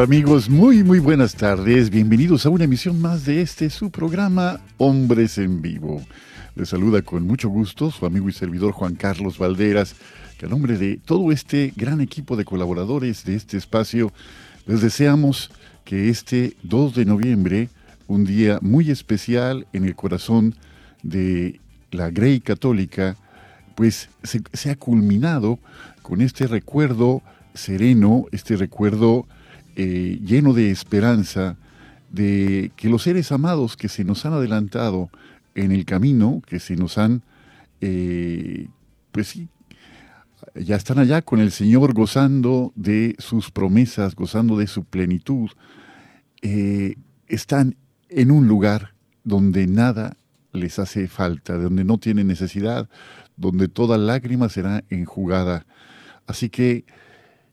amigos? 0.00 0.48
Muy, 0.48 0.82
muy 0.82 0.98
buenas 0.98 1.34
tardes. 1.34 1.90
Bienvenidos 1.90 2.46
a 2.46 2.50
una 2.50 2.64
emisión 2.64 3.00
más 3.00 3.26
de 3.26 3.42
este, 3.42 3.68
su 3.68 3.90
programa 3.90 4.60
Hombres 4.78 5.38
en 5.38 5.60
Vivo. 5.60 6.02
Les 6.54 6.70
saluda 6.70 7.02
con 7.02 7.26
mucho 7.26 7.48
gusto 7.50 7.90
su 7.90 8.06
amigo 8.06 8.28
y 8.28 8.32
servidor 8.32 8.72
Juan 8.72 8.94
Carlos 8.94 9.38
Valderas, 9.38 9.94
que 10.38 10.46
a 10.46 10.48
nombre 10.48 10.78
de 10.78 10.96
todo 10.96 11.30
este 11.30 11.72
gran 11.76 12.00
equipo 12.00 12.36
de 12.36 12.44
colaboradores 12.44 13.24
de 13.24 13.36
este 13.36 13.58
espacio, 13.58 14.12
les 14.66 14.80
deseamos 14.80 15.50
que 15.84 16.08
este 16.08 16.56
2 16.62 16.94
de 16.94 17.04
noviembre, 17.04 17.68
un 18.08 18.24
día 18.24 18.58
muy 18.62 18.90
especial 18.90 19.66
en 19.72 19.84
el 19.84 19.94
corazón 19.94 20.54
de 21.02 21.60
la 21.90 22.10
Grey 22.10 22.40
Católica, 22.40 23.16
pues 23.76 24.08
se, 24.22 24.40
se 24.52 24.70
ha 24.70 24.76
culminado 24.76 25.58
con 26.00 26.22
este 26.22 26.46
recuerdo 26.46 27.22
sereno, 27.54 28.24
este 28.32 28.56
recuerdo 28.56 29.26
eh, 29.76 30.18
lleno 30.22 30.52
de 30.52 30.70
esperanza 30.70 31.56
de 32.10 32.72
que 32.76 32.88
los 32.88 33.02
seres 33.02 33.32
amados 33.32 33.76
que 33.76 33.88
se 33.88 34.04
nos 34.04 34.24
han 34.26 34.34
adelantado 34.34 35.10
en 35.54 35.72
el 35.72 35.84
camino, 35.84 36.42
que 36.46 36.60
se 36.60 36.76
nos 36.76 36.98
han, 36.98 37.22
eh, 37.80 38.68
pues 39.12 39.28
sí, 39.28 39.48
ya 40.54 40.76
están 40.76 40.98
allá 40.98 41.22
con 41.22 41.40
el 41.40 41.50
Señor 41.50 41.94
gozando 41.94 42.72
de 42.74 43.14
sus 43.18 43.50
promesas, 43.50 44.14
gozando 44.14 44.58
de 44.58 44.66
su 44.66 44.84
plenitud, 44.84 45.50
eh, 46.42 46.96
están 47.28 47.76
en 48.08 48.30
un 48.30 48.46
lugar 48.46 48.94
donde 49.24 49.66
nada 49.66 50.16
les 50.52 50.78
hace 50.78 51.08
falta, 51.08 51.56
donde 51.56 51.84
no 51.84 51.96
tienen 51.96 52.26
necesidad, 52.26 52.90
donde 53.36 53.68
toda 53.68 53.96
lágrima 53.96 54.48
será 54.48 54.84
enjugada. 54.90 55.64
Así 56.26 56.50
que 56.50 56.84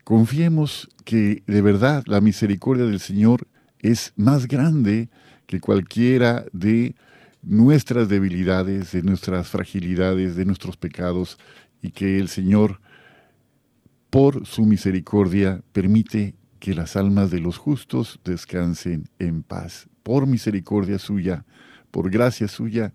Confiemos 0.10 0.90
que 1.10 1.42
de 1.48 1.64
verdad 1.64 2.04
la 2.06 2.22
misericordia 2.22 2.86
del 2.86 3.00
Señor 3.00 3.48
es 3.80 4.14
más 4.16 4.48
grande 4.48 5.10
que 5.48 5.60
cualquiera 5.60 6.46
de 6.54 6.94
nuestras 7.42 8.10
debilidades, 8.10 8.92
de 8.92 9.02
nuestras 9.02 9.48
fragilidades, 9.48 10.36
de 10.36 10.46
nuestros 10.46 10.78
pecados, 10.78 11.40
y 11.82 11.90
que 11.90 12.20
el 12.20 12.28
Señor, 12.28 12.80
por 14.12 14.46
su 14.46 14.68
misericordia, 14.68 15.64
permite 15.72 16.36
que 16.60 16.76
las 16.76 16.96
almas 16.96 17.32
de 17.32 17.40
los 17.40 17.58
justos 17.58 18.20
descansen 18.24 19.10
en 19.18 19.42
paz, 19.42 19.88
por 20.04 20.28
misericordia 20.28 21.00
suya, 21.00 21.44
por 21.90 22.12
gracia 22.12 22.48
suya, 22.48 22.94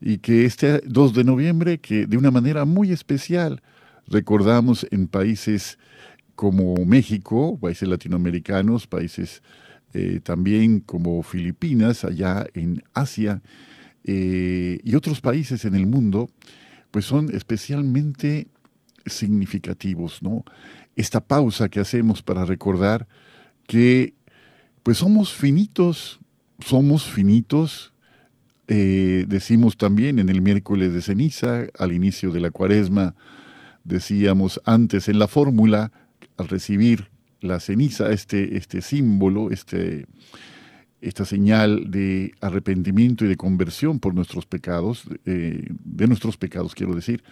y 0.00 0.18
que 0.18 0.44
este 0.44 0.82
2 0.86 1.14
de 1.14 1.24
noviembre, 1.24 1.78
que 1.78 2.06
de 2.06 2.16
una 2.16 2.30
manera 2.30 2.64
muy 2.64 2.92
especial 2.92 3.60
recordamos 4.06 4.86
en 4.92 5.08
países 5.08 5.78
como 6.40 6.74
México, 6.86 7.58
países 7.60 7.86
latinoamericanos, 7.86 8.86
países 8.86 9.42
eh, 9.92 10.20
también 10.22 10.80
como 10.80 11.22
Filipinas, 11.22 12.02
allá 12.02 12.46
en 12.54 12.82
Asia, 12.94 13.42
eh, 14.04 14.78
y 14.82 14.94
otros 14.94 15.20
países 15.20 15.66
en 15.66 15.74
el 15.74 15.86
mundo, 15.86 16.30
pues 16.92 17.04
son 17.04 17.28
especialmente 17.34 18.48
significativos, 19.04 20.22
¿no? 20.22 20.42
Esta 20.96 21.20
pausa 21.20 21.68
que 21.68 21.78
hacemos 21.78 22.22
para 22.22 22.46
recordar 22.46 23.06
que 23.66 24.14
pues 24.82 24.96
somos 24.96 25.34
finitos, 25.34 26.20
somos 26.64 27.04
finitos, 27.04 27.92
eh, 28.66 29.26
decimos 29.28 29.76
también 29.76 30.18
en 30.18 30.30
el 30.30 30.40
miércoles 30.40 30.94
de 30.94 31.02
ceniza, 31.02 31.66
al 31.78 31.92
inicio 31.92 32.32
de 32.32 32.40
la 32.40 32.50
cuaresma, 32.50 33.14
decíamos 33.84 34.58
antes 34.64 35.06
en 35.10 35.18
la 35.18 35.28
fórmula, 35.28 35.92
al 36.40 36.48
recibir 36.48 37.10
la 37.40 37.60
ceniza, 37.60 38.10
este, 38.10 38.56
este 38.56 38.82
símbolo, 38.82 39.50
este, 39.50 40.06
esta 41.00 41.24
señal 41.24 41.90
de 41.90 42.34
arrepentimiento 42.40 43.24
y 43.24 43.28
de 43.28 43.36
conversión 43.36 43.98
por 43.98 44.14
nuestros 44.14 44.46
pecados, 44.46 45.04
eh, 45.24 45.66
de 45.70 46.06
nuestros 46.06 46.36
pecados 46.36 46.74
quiero 46.74 46.94
decir, 46.94 47.22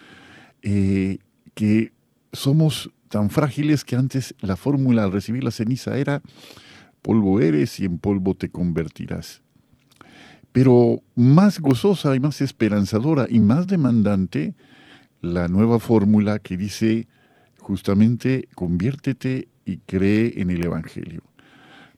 eh, 0.61 1.19
que 1.53 1.93
somos 2.33 2.91
tan 3.09 3.29
frágiles 3.29 3.83
que 3.83 3.95
antes 3.95 4.35
la 4.39 4.55
fórmula 4.55 5.03
al 5.03 5.11
recibir 5.11 5.43
la 5.43 5.51
ceniza 5.51 5.97
era 5.97 6.21
polvo 7.01 7.39
eres 7.39 7.79
y 7.79 7.85
en 7.85 7.97
polvo 7.97 8.35
te 8.35 8.49
convertirás. 8.49 9.41
Pero 10.51 11.01
más 11.15 11.59
gozosa 11.59 12.15
y 12.15 12.19
más 12.19 12.41
esperanzadora 12.41 13.27
y 13.29 13.39
más 13.39 13.67
demandante, 13.67 14.55
la 15.21 15.47
nueva 15.47 15.79
fórmula 15.79 16.39
que 16.39 16.57
dice 16.57 17.07
justamente 17.69 18.49
conviértete 18.55 19.47
y 19.63 19.77
cree 19.77 20.41
en 20.41 20.49
el 20.49 20.65
Evangelio. 20.65 21.21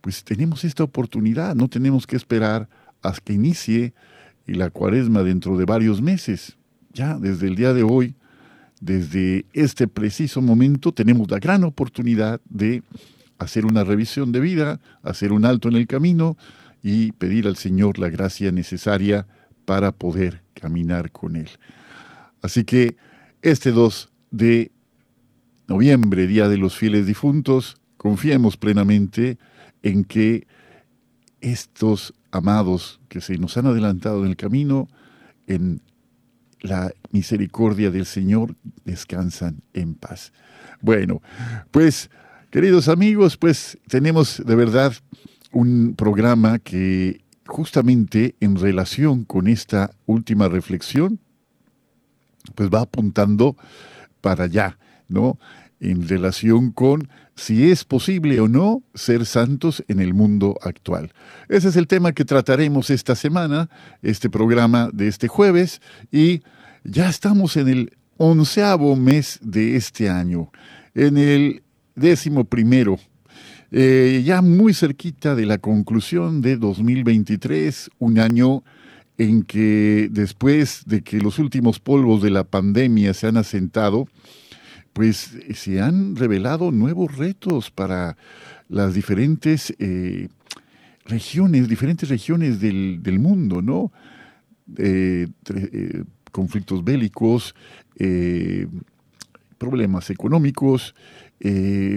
Pues 0.02 0.26
tenemos 0.26 0.66
esta 0.66 0.84
oportunidad, 0.84 1.56
no 1.56 1.70
tenemos 1.70 2.06
que 2.06 2.18
esperar 2.18 2.68
hasta 3.02 3.22
que 3.24 3.34
inicie 3.34 3.94
la 4.46 4.70
cuaresma 4.70 5.24
dentro 5.24 5.58
de 5.58 5.64
varios 5.64 6.02
meses. 6.02 6.58
Ya 6.92 7.18
desde 7.18 7.48
el 7.48 7.56
día 7.56 7.74
de 7.74 7.84
hoy, 7.84 8.16
desde 8.82 9.46
este 9.54 9.88
preciso 9.88 10.42
momento, 10.42 10.92
tenemos 10.92 11.32
la 11.32 11.40
gran 11.40 11.64
oportunidad 11.64 12.42
de 12.50 12.84
hacer 13.40 13.66
una 13.66 13.86
revisión 13.86 14.34
de 14.34 14.42
vida, 14.42 14.82
hacer 15.04 15.32
un 15.32 15.46
alto 15.46 15.70
en 15.70 15.78
el 15.78 15.88
camino 15.88 16.36
y 16.84 17.14
pedir 17.14 17.48
al 17.48 17.56
Señor 17.56 17.98
la 17.98 18.10
gracia 18.10 18.52
necesaria 18.52 19.26
para 19.64 19.94
poder 19.94 20.44
caminar 20.54 21.12
con 21.12 21.38
Él. 21.38 21.50
Así 22.42 22.66
que 22.66 22.98
este 23.42 23.72
2 23.72 24.12
de 24.32 24.72
noviembre, 25.72 26.28
Día 26.28 26.50
de 26.50 26.58
los 26.58 26.76
Fieles 26.76 27.06
Difuntos, 27.06 27.78
confiemos 27.96 28.58
plenamente 28.58 29.38
en 29.84 30.04
que 30.04 30.46
estos 31.40 32.14
amados 32.30 33.00
que 33.08 33.22
se 33.22 33.38
nos 33.38 33.56
han 33.56 33.68
adelantado 33.68 34.26
en 34.26 34.32
el 34.32 34.36
camino, 34.36 34.90
en 35.48 35.82
la 36.60 36.92
misericordia 37.12 37.90
del 37.90 38.06
Señor, 38.06 38.58
descansan 38.84 39.62
en 39.74 39.96
paz. 39.96 40.34
Bueno, 40.82 41.22
pues 41.72 42.10
queridos 42.50 42.90
amigos, 42.90 43.38
pues 43.38 43.78
tenemos 43.88 44.44
de 44.46 44.56
verdad 44.56 44.94
un 45.54 45.96
programa 45.96 46.60
que 46.60 47.22
justamente 47.48 48.36
en 48.42 48.58
relación 48.58 49.24
con 49.24 49.48
esta 49.48 49.92
última 50.06 50.50
reflexión, 50.50 51.18
pues 52.56 52.70
va 52.70 52.82
apuntando 52.82 53.56
para 54.20 54.44
allá, 54.44 54.78
¿no? 55.08 55.38
En 55.82 56.08
relación 56.08 56.72
con 56.72 57.10
si 57.36 57.72
es 57.72 57.84
posible 57.84 58.40
o 58.40 58.48
no 58.48 58.84
ser 58.94 59.26
santos 59.26 59.84
en 59.88 60.00
el 60.00 60.14
mundo 60.14 60.58
actual. 60.62 61.12
Ese 61.50 61.70
es 61.70 61.76
el 61.76 61.88
tema 61.88 62.14
que 62.14 62.24
trataremos 62.24 62.90
esta 62.90 63.16
semana, 63.16 63.70
este 64.02 64.30
programa 64.30 64.90
de 64.94 65.08
este 65.08 65.28
jueves, 65.28 65.82
y 66.12 66.42
ya 66.84 67.10
estamos 67.10 67.58
en 67.58 67.68
el 67.68 67.98
onceavo 68.18 68.96
mes 68.96 69.40
de 69.42 69.76
este 69.76 70.10
año, 70.10 70.52
en 70.94 71.18
el 71.18 71.64
décimo 71.96 72.46
primero, 72.46 73.00
eh, 73.72 74.22
ya 74.24 74.42
muy 74.42 74.74
cerquita 74.74 75.34
de 75.34 75.46
la 75.46 75.58
conclusión 75.58 76.42
de 76.42 76.58
2023, 76.58 77.90
un 77.98 78.20
año 78.20 78.64
en 79.18 79.44
que 79.44 80.10
después 80.12 80.84
de 80.86 81.02
que 81.02 81.20
los 81.20 81.40
últimos 81.40 81.80
polvos 81.80 82.22
de 82.22 82.32
la 82.32 82.44
pandemia 82.44 83.14
se 83.14 83.28
han 83.28 83.38
asentado, 83.38 84.08
pues 84.94 85.38
se 85.54 85.82
han 85.82 86.16
revelado 86.16 86.72
nuevos 86.72 87.18
retos 87.18 87.72
para 87.72 88.18
las 88.68 88.94
diferentes 88.94 89.74
eh, 89.80 90.28
regiones, 91.06 91.68
diferentes 91.68 92.10
regiones 92.10 92.60
del, 92.60 93.20
mundo, 93.20 93.62
¿no? 93.62 93.92
Eh, 94.78 95.28
eh, 95.54 96.04
conflictos 96.32 96.84
bélicos, 96.84 97.56
eh, 97.98 98.68
problemas 99.58 100.10
económicos, 100.10 100.96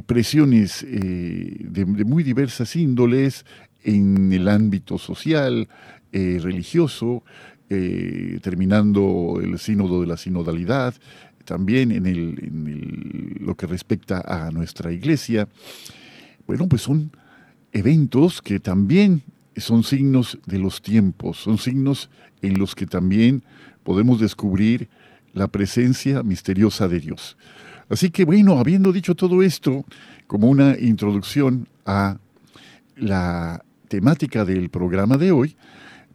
presiones 0.07 0.87
de, 0.89 1.85
muy 2.07 2.23
diversas 2.23 2.77
índoles 2.77 3.45
en 3.83 4.33
el 4.33 4.49
ámbito 4.49 4.97
social, 4.97 5.69
religioso, 6.11 7.23
terminando 7.69 9.39
el 9.43 9.59
sínodo 9.59 10.01
de 10.01 10.07
la 10.07 10.17
sinodalidad, 10.17 10.95
también 11.45 11.93
en, 11.93 12.07
el, 12.07 13.37
lo 13.41 13.55
que 13.55 13.67
respecta 13.67 14.23
a 14.27 14.51
nuestra 14.51 14.93
iglesia. 14.93 15.49
Bueno, 16.47 16.69
pues 16.69 16.83
son 16.83 17.11
eventos 17.73 18.43
que 18.43 18.61
también 18.61 19.23
son 19.57 19.85
signos 19.85 20.39
de 20.47 20.59
los 20.59 20.83
tiempos, 20.83 21.39
son 21.39 21.59
signos 21.59 22.11
en 22.43 22.59
los 22.59 22.75
que 22.75 22.87
también 22.87 23.45
podemos 23.83 24.21
descubrir 24.21 24.89
la 25.33 25.49
presencia 25.49 26.23
misteriosa 26.23 26.89
de 26.89 27.01
Dios. 27.01 27.37
Así 27.89 28.11
que 28.11 28.25
bueno, 28.25 28.59
habiendo 28.59 28.93
dicho 28.93 29.15
todo 29.15 29.43
esto 29.43 29.85
como 30.27 30.49
una 30.49 30.79
introducción 30.79 31.69
a 31.85 32.19
la 32.97 33.65
temática 33.89 34.45
del 34.45 34.71
programa 34.71 35.17
de 35.17 35.33
hoy, 35.33 35.57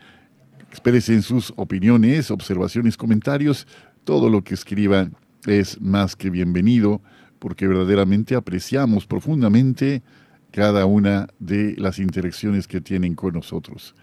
expresen 0.70 1.22
sus 1.22 1.52
opiniones, 1.56 2.30
observaciones, 2.30 2.96
comentarios. 2.96 3.66
Todo 4.04 4.28
lo 4.28 4.42
que 4.42 4.54
escriban 4.54 5.14
es 5.46 5.80
más 5.80 6.16
que 6.16 6.30
bienvenido 6.30 7.00
porque 7.38 7.66
verdaderamente 7.66 8.34
apreciamos 8.34 9.06
profundamente 9.06 10.02
cada 10.50 10.84
una 10.86 11.28
de 11.38 11.74
las 11.78 11.98
interacciones 11.98 12.68
que 12.68 12.80
tienen 12.80 13.14
con 13.14 13.34
nosotros 13.34 13.94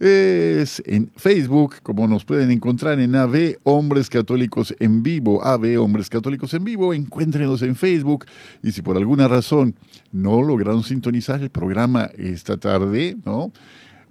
es 0.00 0.82
en 0.86 1.10
Facebook, 1.16 1.76
como 1.82 2.06
nos 2.06 2.24
pueden 2.24 2.50
encontrar 2.50 3.00
en 3.00 3.16
AV 3.16 3.56
Hombres 3.64 4.08
Católicos 4.08 4.74
en 4.78 5.02
Vivo, 5.02 5.44
AV 5.44 5.80
Hombres 5.80 6.08
Católicos 6.08 6.54
en 6.54 6.64
Vivo, 6.64 6.94
encuéntrenos 6.94 7.62
en 7.62 7.74
Facebook 7.74 8.26
y 8.62 8.72
si 8.72 8.82
por 8.82 8.96
alguna 8.96 9.26
razón 9.26 9.74
no 10.12 10.42
lograron 10.42 10.84
sintonizar 10.84 11.42
el 11.42 11.50
programa 11.50 12.10
esta 12.16 12.56
tarde, 12.56 13.16
¿no? 13.24 13.52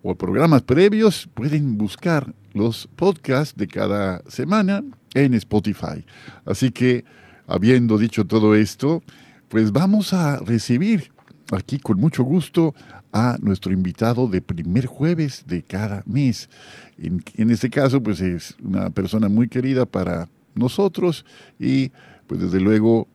O 0.03 0.15
programas 0.15 0.61
previos, 0.61 1.29
pueden 1.33 1.77
buscar 1.77 2.33
los 2.53 2.87
podcasts 2.95 3.55
de 3.55 3.67
cada 3.67 4.21
semana 4.27 4.83
en 5.13 5.33
Spotify. 5.33 6.05
Así 6.45 6.71
que, 6.71 7.05
habiendo 7.47 7.97
dicho 7.97 8.25
todo 8.25 8.55
esto, 8.55 9.01
pues 9.47 9.71
vamos 9.71 10.13
a 10.13 10.39
recibir 10.39 11.11
aquí 11.51 11.79
con 11.79 11.99
mucho 11.99 12.23
gusto 12.23 12.73
a 13.11 13.37
nuestro 13.41 13.71
invitado 13.71 14.27
de 14.27 14.41
primer 14.41 14.85
jueves 14.85 15.43
de 15.47 15.63
cada 15.63 16.03
mes. 16.05 16.49
En, 16.97 17.49
este 17.49 17.69
caso, 17.69 18.01
pues 18.01 18.21
es 18.21 18.55
una 18.63 18.89
persona 18.89 19.29
muy 19.29 19.47
querida 19.47 19.85
para 19.85 20.27
nosotros 20.55 21.25
y 21.59 21.91
pues 22.25 22.41
desde 22.41 22.59
luego 22.59 23.07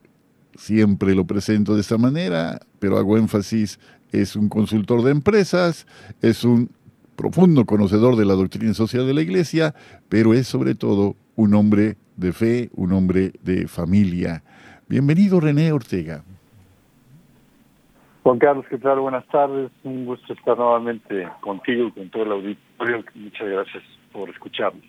siempre 0.57 1.15
lo 1.15 1.27
presento 1.27 1.75
de 1.75 1.81
esta 1.81 1.99
manera, 1.99 2.61
pero 2.79 2.99
hago 2.99 3.19
énfasis, 3.19 3.79
es 4.13 4.37
un 4.37 4.49
consultor 4.49 5.03
de 5.03 5.11
empresas, 5.11 5.87
es 6.21 6.45
un 6.45 6.71
profundo 7.17 7.65
conocedor 7.65 8.17
de 8.17 8.25
la 8.25 8.35
doctrina 8.35 8.75
social 8.75 9.07
de 9.07 9.15
la 9.15 9.23
Iglesia, 9.23 9.75
pero 10.09 10.35
es 10.35 10.47
sobre 10.47 10.75
todo 10.75 11.17
un 11.37 11.55
hombre 11.55 11.97
de 12.17 12.33
fe, 12.33 12.71
un 12.75 12.93
hombre 12.93 13.33
de 13.43 13.69
familia. 13.69 14.43
Bienvenido 14.89 15.41
René 15.41 15.73
Ortega. 15.73 16.25
Juan 18.23 18.39
Carlos, 18.39 18.65
¿qué 18.71 18.79
tal? 18.79 19.01
Buenas 19.01 19.27
tardes. 19.29 19.71
Un 19.83 20.07
gusto 20.07 20.33
estar 20.33 20.57
nuevamente 20.57 21.29
contigo 21.41 21.89
y 21.89 21.91
con 21.91 22.09
todo 22.11 22.23
el 22.23 22.33
auditorio. 22.33 23.05
Muchas 23.17 23.49
gracias 23.49 23.83
por 24.13 24.31
escucharnos. 24.31 24.85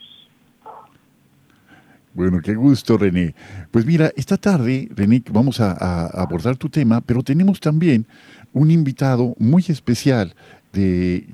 Bueno, 2.14 2.40
qué 2.44 2.54
gusto, 2.54 2.96
René. 2.96 3.34
Pues 3.72 3.88
mira, 3.88 4.12
esta 4.16 4.38
tarde, 4.38 4.88
René, 4.96 5.24
vamos 5.32 5.60
a, 5.60 6.06
abordar 6.22 6.58
tu 6.58 6.70
tema, 6.70 7.02
pero 7.02 7.24
tenemos 7.24 7.60
también 7.60 8.06
un 8.54 8.70
invitado 8.70 9.34
muy 9.40 9.66
especial 9.68 10.36
de 10.72 11.26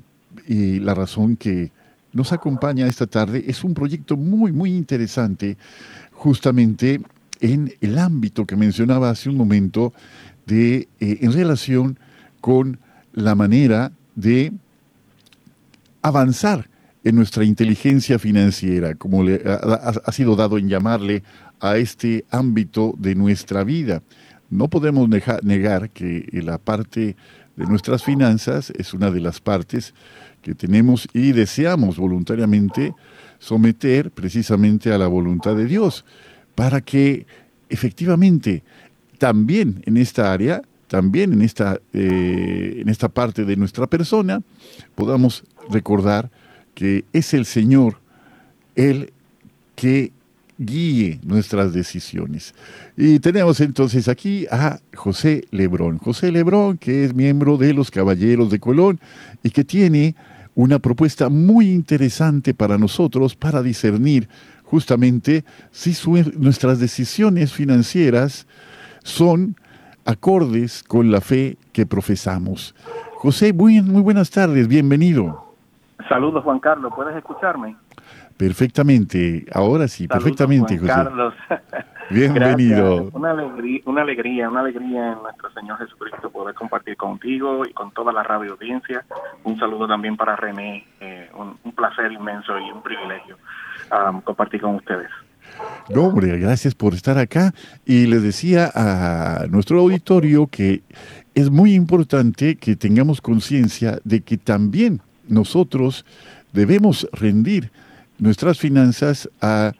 la 0.48 0.94
razón 0.94 1.36
que 1.36 1.70
nos 2.14 2.32
acompaña 2.32 2.86
esta 2.86 3.06
tarde. 3.06 3.44
Es 3.46 3.62
un 3.62 3.74
proyecto 3.74 4.16
muy, 4.16 4.52
muy 4.52 4.74
interesante, 4.74 5.58
justamente 6.12 7.02
en 7.40 7.72
el 7.82 7.98
ámbito 7.98 8.46
que 8.46 8.56
mencionaba 8.56 9.10
hace 9.10 9.28
un 9.28 9.36
momento 9.36 9.92
de, 10.50 10.88
eh, 10.98 11.18
en 11.20 11.32
relación 11.32 11.98
con 12.40 12.80
la 13.12 13.34
manera 13.34 13.92
de 14.16 14.52
avanzar 16.02 16.68
en 17.04 17.14
nuestra 17.14 17.44
inteligencia 17.44 18.18
financiera, 18.18 18.94
como 18.94 19.22
le 19.22 19.42
ha, 19.46 20.12
sido 20.12 20.36
dado 20.36 20.58
en 20.58 20.68
llamarle 20.68 21.22
a 21.60 21.76
este 21.76 22.24
ámbito 22.30 22.94
de 22.98 23.14
nuestra 23.14 23.64
vida. 23.64 24.02
No 24.50 24.68
podemos 24.68 25.08
negar 25.08 25.90
que 25.90 26.28
la 26.44 26.58
parte 26.58 27.16
de 27.56 27.66
nuestras 27.66 28.02
finanzas 28.02 28.72
es 28.76 28.92
una 28.92 29.10
de 29.10 29.20
las 29.20 29.40
partes 29.40 29.94
que 30.42 30.54
tenemos 30.54 31.08
y 31.14 31.32
deseamos 31.32 31.96
voluntariamente 31.96 32.92
someter 33.38 34.10
precisamente 34.10 34.92
a 34.92 34.98
la 34.98 35.06
voluntad 35.06 35.54
de 35.54 35.66
Dios, 35.66 36.04
para 36.54 36.80
que 36.80 37.26
efectivamente 37.68 38.62
también 39.20 39.82
en 39.84 39.98
esta 39.98 40.32
área, 40.32 40.62
también 40.88 41.34
en 41.34 41.42
esta, 41.42 41.78
eh, 41.92 42.78
en 42.78 42.88
esta 42.88 43.10
parte 43.10 43.44
de 43.44 43.54
nuestra 43.54 43.86
persona, 43.86 44.40
podamos 44.94 45.44
recordar 45.68 46.30
que 46.74 47.04
es 47.12 47.34
el 47.34 47.44
Señor 47.44 47.98
el 48.76 49.12
que 49.76 50.10
guíe 50.56 51.20
nuestras 51.22 51.74
decisiones. 51.74 52.54
Y 52.96 53.18
tenemos 53.18 53.60
entonces 53.60 54.08
aquí 54.08 54.46
a 54.50 54.80
José 54.94 55.44
Lebrón. 55.50 55.98
José 55.98 56.32
Lebrón, 56.32 56.78
que 56.78 57.04
es 57.04 57.14
miembro 57.14 57.58
de 57.58 57.74
los 57.74 57.90
Caballeros 57.90 58.50
de 58.50 58.58
Colón 58.58 59.00
y 59.42 59.50
que 59.50 59.64
tiene 59.64 60.14
una 60.54 60.78
propuesta 60.78 61.28
muy 61.28 61.70
interesante 61.70 62.54
para 62.54 62.78
nosotros 62.78 63.36
para 63.36 63.62
discernir 63.62 64.30
justamente 64.64 65.44
si 65.72 65.94
nuestras 66.38 66.78
decisiones 66.78 67.52
financieras 67.52 68.46
son 69.02 69.56
acordes 70.04 70.82
con 70.82 71.10
la 71.10 71.20
fe 71.20 71.56
que 71.72 71.86
profesamos. 71.86 72.74
José, 73.14 73.52
muy, 73.52 73.82
muy 73.82 74.02
buenas 74.02 74.30
tardes, 74.30 74.66
bienvenido. 74.66 75.44
Saludos 76.08 76.42
Juan 76.42 76.58
Carlos, 76.58 76.92
¿puedes 76.94 77.16
escucharme? 77.16 77.76
Perfectamente, 78.36 79.44
ahora 79.52 79.86
sí, 79.86 80.08
perfectamente, 80.08 80.78
Juan 80.78 80.88
Carlos. 80.88 81.34
Bienvenido. 82.10 83.08
Una 83.12 83.30
alegría, 83.30 83.82
una 83.84 84.02
alegría, 84.02 84.48
una 84.48 84.60
alegría 84.60 85.12
en 85.12 85.22
nuestro 85.22 85.48
Señor 85.52 85.78
Jesucristo 85.78 86.28
poder 86.30 86.56
compartir 86.56 86.96
contigo 86.96 87.64
y 87.64 87.72
con 87.72 87.92
toda 87.92 88.12
la 88.12 88.24
radio 88.24 88.52
audiencia. 88.54 89.04
Un 89.44 89.56
saludo 89.60 89.86
también 89.86 90.16
para 90.16 90.34
René, 90.34 90.84
eh, 91.00 91.30
un, 91.34 91.56
placer 91.72 92.10
inmenso 92.10 92.58
y 92.58 92.68
un 92.72 92.82
privilegio 92.82 93.36
um, 93.92 94.20
compartir 94.22 94.60
con 94.60 94.74
ustedes. 94.74 95.08
No, 95.94 96.04
hombre, 96.04 96.38
gracias 96.38 96.74
por 96.74 96.94
estar 96.94 97.18
acá. 97.18 97.54
Y 97.84 98.06
les 98.06 98.22
decía 98.22 98.70
a 98.74 99.46
nuestro 99.50 99.80
auditorio 99.80 100.46
que 100.46 100.82
es 101.34 101.50
muy 101.50 101.74
importante 101.74 102.56
que 102.56 102.76
tengamos 102.76 103.20
conciencia 103.20 104.00
de 104.04 104.20
que 104.20 104.38
también 104.38 105.00
nosotros 105.28 106.04
debemos 106.52 107.08
rendir 107.12 107.70
nuestras 108.18 108.58
finanzas 108.58 109.28
a 109.40 109.72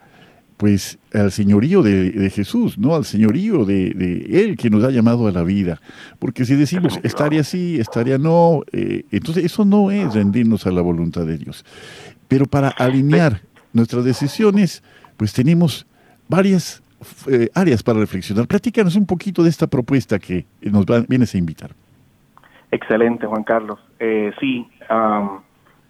pues 0.61 0.99
al 1.11 1.31
señorío 1.31 1.81
de, 1.81 2.29
Jesús, 2.29 2.77
¿no? 2.77 2.93
Al 2.93 3.03
señorío 3.03 3.65
de, 3.65 4.27
Él 4.29 4.57
que 4.57 4.69
nos 4.69 4.83
ha 4.83 4.91
llamado 4.91 5.27
a 5.27 5.31
la 5.31 5.41
vida. 5.41 5.81
Porque 6.19 6.45
si 6.45 6.53
decimos 6.53 6.99
estaría 7.01 7.41
así, 7.41 7.79
estaría 7.79 8.19
no, 8.19 8.61
eh, 8.71 9.05
entonces 9.11 9.43
eso 9.43 9.65
no 9.65 9.89
es 9.89 10.13
rendirnos 10.13 10.67
a 10.67 10.71
la 10.71 10.81
voluntad 10.81 11.25
de 11.25 11.39
Dios. 11.39 11.65
Pero 12.27 12.45
para 12.45 12.69
alinear 12.69 13.41
nuestras 13.73 14.05
decisiones, 14.05 14.83
pues 15.17 15.33
tenemos 15.33 15.85
varias 16.27 16.83
eh, 17.29 17.49
áreas 17.55 17.83
para 17.83 17.99
reflexionar. 17.99 18.47
Platícanos 18.47 18.95
un 18.95 19.05
poquito 19.05 19.43
de 19.43 19.49
esta 19.49 19.67
propuesta 19.67 20.19
que 20.19 20.45
nos 20.61 20.85
vienes 21.07 21.33
a 21.35 21.37
invitar. 21.37 21.71
Excelente, 22.71 23.27
Juan 23.27 23.43
Carlos. 23.43 23.79
Eh, 23.99 24.31
sí, 24.39 24.67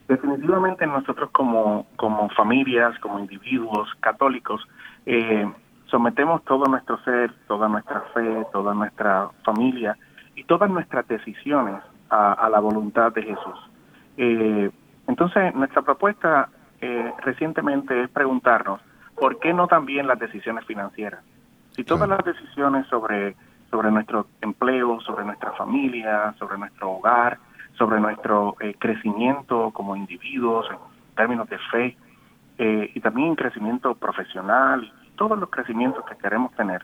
definitivamente 0.07 0.85
nosotros 0.87 1.29
como, 1.31 1.87
como 1.95 2.29
familias, 2.29 2.97
como 2.99 3.19
individuos 3.19 3.87
católicos, 3.99 4.61
eh, 5.05 5.49
sometemos 5.85 6.43
todo 6.45 6.65
nuestro 6.65 6.97
ser, 7.03 7.33
toda 7.47 7.67
nuestra 7.67 8.01
fe, 8.13 8.45
toda 8.51 8.73
nuestra 8.73 9.29
familia 9.43 9.97
y 10.35 10.43
todas 10.45 10.69
nuestras 10.69 11.07
decisiones 11.07 11.81
a, 12.09 12.49
la 12.49 12.59
voluntad 12.59 13.13
de 13.13 13.23
Jesús. 13.23 13.69
Eh, 14.17 14.69
entonces, 15.07 15.55
nuestra 15.55 15.81
propuesta 15.81 16.49
eh, 16.81 17.13
recientemente 17.23 18.03
es 18.03 18.09
preguntarnos, 18.09 18.81
¿por 19.21 19.37
qué 19.37 19.53
no 19.53 19.67
también 19.67 20.07
las 20.07 20.17
decisiones 20.17 20.65
financieras? 20.65 21.23
Si 21.73 21.83
todas 21.83 22.09
las 22.09 22.25
decisiones 22.25 22.87
sobre, 22.87 23.35
sobre 23.69 23.91
nuestro 23.91 24.25
empleo, 24.41 24.99
sobre 25.01 25.23
nuestra 25.23 25.51
familia, 25.51 26.33
sobre 26.39 26.57
nuestro 26.57 26.93
hogar, 26.93 27.37
sobre 27.77 27.99
nuestro 27.99 28.55
eh, 28.59 28.73
crecimiento 28.79 29.69
como 29.73 29.95
individuos 29.95 30.65
en 30.71 30.77
términos 31.15 31.47
de 31.49 31.59
fe 31.71 31.97
y 32.57 32.99
también 32.99 33.29
en 33.29 33.35
crecimiento 33.35 33.93
profesional 33.95 34.91
todos 35.15 35.37
los 35.37 35.49
crecimientos 35.49 36.03
que 36.05 36.15
queremos 36.15 36.51
tener, 36.53 36.83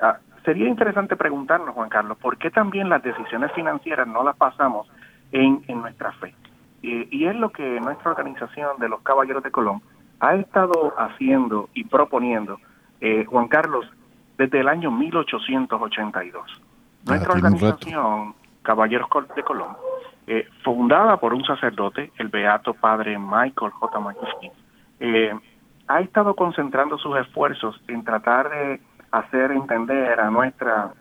ah, 0.00 0.18
sería 0.44 0.68
interesante 0.68 1.14
preguntarnos, 1.16 1.74
Juan 1.74 1.88
Carlos, 1.88 2.18
¿por 2.18 2.36
qué 2.38 2.50
también 2.50 2.88
las 2.88 3.02
decisiones 3.02 3.52
financieras 3.52 4.06
no 4.08 4.22
las 4.24 4.36
pasamos 4.36 4.88
en, 5.32 5.62
nuestra 5.68 6.12
fe? 6.12 6.34
y 6.82 7.24
es 7.24 7.34
lo 7.34 7.50
que 7.50 7.80
nuestra 7.80 8.10
organización 8.10 8.78
de 8.78 8.88
los 8.88 9.00
Caballeros 9.02 9.42
de 9.42 9.50
Colón 9.50 9.80
ha 10.20 10.34
estado 10.34 10.94
haciendo 10.98 11.68
y 11.74 11.84
proponiendo, 11.84 12.58
eh, 13.00 13.24
Juan 13.24 13.48
Carlos, 13.48 13.86
desde 14.38 14.60
el 14.60 14.68
año 14.68 14.90
1882. 14.90 16.62
Nuestra 17.06 17.32
organización, 17.32 18.34
Caballeros 18.62 19.08
de 19.36 19.42
Colón, 19.42 19.76
eh, 20.26 20.48
fundada 20.62 21.18
por 21.18 21.34
un 21.34 21.44
sacerdote, 21.44 22.10
el 22.18 22.28
beato 22.28 22.72
padre 22.74 23.18
Michael 23.18 23.72
J. 23.72 24.00
McKinney, 24.00 24.52
eh, 25.00 25.34
ha 25.86 26.00
estado 26.00 26.34
concentrando 26.34 26.96
sus 26.98 27.16
esfuerzos 27.18 27.78
en 27.88 28.02
tratar 28.04 28.48
de 28.48 28.80
hacer 29.10 29.52
entender 29.52 30.18
a 30.18 30.30
nuestra 30.30 30.92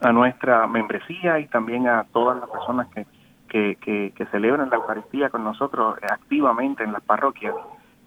a 0.00 0.12
nuestra 0.12 0.66
membresía 0.66 1.40
y 1.40 1.46
también 1.48 1.88
a 1.88 2.04
todas 2.04 2.38
las 2.38 2.48
personas 2.48 2.86
que, 2.88 3.06
que, 3.48 4.12
que, 4.14 4.26
celebran 4.26 4.70
la 4.70 4.76
Eucaristía 4.76 5.28
con 5.28 5.42
nosotros 5.42 5.96
activamente 6.08 6.84
en 6.84 6.92
las 6.92 7.02
parroquias, 7.02 7.54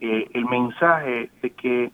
eh, 0.01 0.29
el 0.33 0.45
mensaje 0.45 1.29
de 1.41 1.49
que 1.51 1.91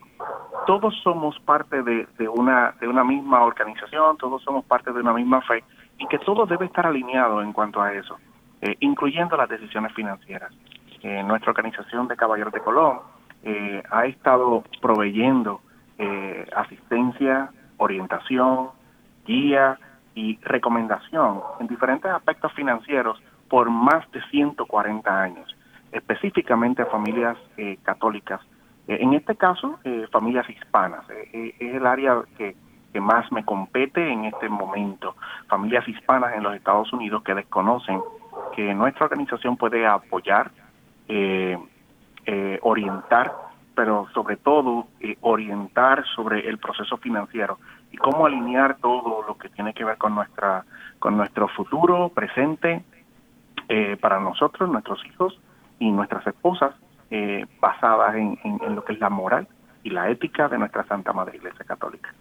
todos 0.65 0.95
somos 1.03 1.39
parte 1.41 1.83
de, 1.83 2.07
de, 2.17 2.27
una, 2.27 2.73
de 2.79 2.87
una 2.87 3.03
misma 3.03 3.43
organización, 3.43 4.17
todos 4.17 4.41
somos 4.43 4.65
parte 4.65 4.91
de 4.91 4.99
una 4.99 5.13
misma 5.13 5.41
fe 5.41 5.63
y 5.99 6.07
que 6.07 6.19
todo 6.19 6.45
debe 6.45 6.65
estar 6.65 6.85
alineado 6.85 7.41
en 7.41 7.53
cuanto 7.53 7.81
a 7.81 7.93
eso, 7.93 8.17
eh, 8.61 8.75
incluyendo 8.79 9.37
las 9.37 9.49
decisiones 9.49 9.93
financieras. 9.93 10.51
Eh, 11.03 11.21
nuestra 11.23 11.51
organización 11.51 12.07
de 12.07 12.15
Caballeros 12.15 12.53
de 12.53 12.61
Colón 12.61 12.99
ha 13.91 14.05
estado 14.07 14.63
proveyendo 14.81 15.61
eh, 15.99 16.45
asistencia, 16.55 17.49
orientación, 17.77 18.69
guía 19.25 19.79
y 20.13 20.37
recomendación 20.43 21.41
en 21.59 21.67
diferentes 21.67 22.11
aspectos 22.11 22.53
financieros 22.53 23.19
por 23.49 23.71
más 23.71 24.09
de 24.11 24.21
140 24.29 25.21
años, 25.21 25.55
específicamente 25.97 26.81
a 26.81 26.85
familias 26.85 27.37
eh, 27.57 27.77
católicas. 27.83 28.41
Eh, 28.87 28.97
en 29.01 29.13
este 29.13 29.35
caso, 29.35 29.79
familias 30.11 30.49
hispanas. 30.49 31.05
es 31.33 31.53
el 31.59 31.85
área 31.85 32.21
que, 32.37 32.55
que 32.93 33.01
más 33.01 33.31
me 33.31 33.43
compete 33.43 34.09
en 34.09 34.25
este 34.25 34.47
momento. 34.49 35.15
Familias 35.47 35.87
hispanas 35.87 36.35
en 36.35 36.43
los 36.43 36.55
Estados 36.55 36.91
Unidos 36.93 37.23
que 37.23 37.33
desconocen 37.33 38.01
que 38.55 38.73
nuestra 38.73 39.05
organización 39.05 39.57
puede 39.57 39.85
apoyar, 39.85 40.51
orientar 42.61 43.31
pero 43.77 44.07
sobre 44.11 44.37
todo 44.37 44.87
eh, 44.99 45.17
orientar 45.21 46.03
sobre 46.15 46.49
el 46.49 46.57
proceso 46.57 46.97
financiero 46.97 47.59
y 47.91 47.97
cómo 47.97 48.25
alinear 48.25 48.77
todo 48.77 49.23
lo 49.27 49.37
que 49.37 49.49
tiene 49.49 49.71
que 49.75 49.85
ver 49.85 49.99
con 49.99 50.15
nuestra 50.15 50.65
con 50.97 51.15
nuestro 51.15 51.47
futuro 51.49 52.09
presente 52.09 52.83
eh, 53.69 53.95
para 54.01 54.19
nosotros, 54.19 54.67
nuestros 54.67 55.05
hijos 55.05 55.39
y 55.79 55.91
nuestras 55.91 56.25
esposas, 56.27 56.73
eh, 57.09 57.45
basadas 57.61 58.15
en, 58.15 58.37
lo 58.75 58.83
que 58.83 58.93
es 58.93 58.99
la 58.99 59.09
moral 59.09 59.47
y 59.83 59.89
la 59.89 60.09
ética 60.09 60.49
de 60.49 60.57
nuestra 60.57 60.85
Santa 60.87 61.13
Madre 61.13 61.37
Iglesia 61.37 61.63
Católica. 61.65 62.13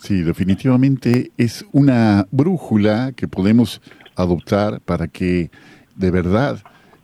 Sí, 0.00 0.22
definitivamente 0.22 1.30
es 1.36 1.64
una 1.72 2.26
brújula 2.30 3.12
que 3.12 3.28
podemos 3.28 3.80
adoptar 4.16 4.80
para 4.80 5.08
que 5.08 5.50
de 5.94 6.10
verdad 6.10 6.58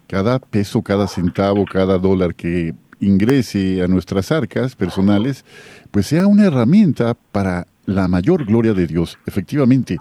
cada 0.09 0.39
peso, 0.39 0.83
cada 0.83 1.07
centavo, 1.07 1.65
cada 1.65 1.99
dólar 1.99 2.35
que 2.35 2.75
ingrese 3.01 3.83
a 3.83 3.89
nuestras 3.89 4.31
arcas 4.31 4.77
personales, 4.77 5.45
pues 5.91 6.07
sea 6.07 6.27
una 6.27 6.45
herramienta 6.45 7.15
para 7.33 7.67
la 7.85 8.09
mayor 8.09 8.45
gloria 8.45 8.75
de 8.75 8.87
Dios, 8.87 9.19
efectivamente. 9.27 9.99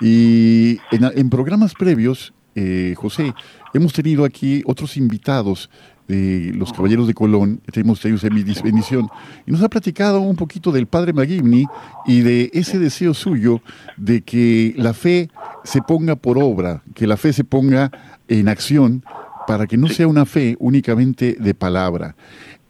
Y 0.00 0.78
en, 0.90 1.30
programas 1.30 1.74
previos, 1.74 2.32
eh, 2.54 2.94
José, 2.96 3.34
hemos 3.74 3.92
tenido 3.92 4.24
aquí 4.24 4.62
otros 4.66 4.96
invitados 4.96 5.70
de 6.08 6.52
los 6.54 6.72
Caballeros 6.72 7.06
de 7.06 7.12
Colón, 7.12 7.60
hemos 7.74 8.00
tenido 8.00 8.16
esa 8.16 8.62
bendición, 8.62 9.08
y 9.46 9.52
nos 9.52 9.62
ha 9.62 9.68
platicado 9.68 10.20
un 10.20 10.36
poquito 10.36 10.72
del 10.72 10.86
Padre 10.86 11.12
Magivni 11.12 11.66
y 12.06 12.20
de 12.20 12.50
ese 12.54 12.78
deseo 12.78 13.12
suyo 13.12 13.60
de 13.98 14.22
que 14.22 14.74
la 14.78 14.94
fe 14.94 15.28
se 15.64 15.82
ponga 15.82 16.16
por 16.16 16.38
obra, 16.38 16.82
que 16.94 17.06
la 17.06 17.18
fe 17.18 17.34
se 17.34 17.44
ponga 17.44 17.90
en 18.26 18.48
acción 18.48 19.04
para 19.46 19.66
que 19.66 19.76
no 19.76 19.88
sea 19.88 20.08
una 20.08 20.24
fe 20.24 20.56
únicamente 20.58 21.36
de 21.38 21.54
palabra. 21.54 22.16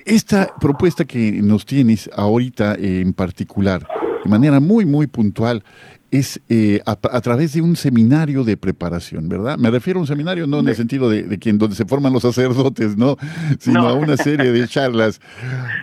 Esta 0.04 0.52
propuesta 0.60 1.04
que 1.04 1.40
nos 1.42 1.64
tienes 1.64 2.10
ahorita 2.16 2.74
en 2.74 3.12
particular, 3.12 3.86
de 4.24 4.30
manera 4.30 4.58
muy, 4.58 4.84
muy 4.84 5.06
puntual, 5.06 5.62
es 6.10 6.40
eh, 6.48 6.80
a, 6.86 7.20
través 7.20 7.52
de 7.52 7.60
un 7.60 7.76
seminario 7.76 8.44
de 8.44 8.56
preparación, 8.56 9.28
¿verdad? 9.28 9.58
Me 9.58 9.70
refiero 9.70 9.98
a 9.98 10.02
un 10.02 10.06
seminario 10.06 10.46
no 10.46 10.60
en 10.60 10.68
el 10.68 10.74
sentido 10.74 11.10
de, 11.10 11.38
quien 11.38 11.58
donde 11.58 11.76
se 11.76 11.84
forman 11.84 12.12
los 12.12 12.22
sacerdotes, 12.22 12.96
¿no? 12.96 13.16
Sino 13.58 13.86
a 13.86 13.94
una 13.94 14.16
serie 14.16 14.50
de 14.50 14.66
charlas. 14.68 15.20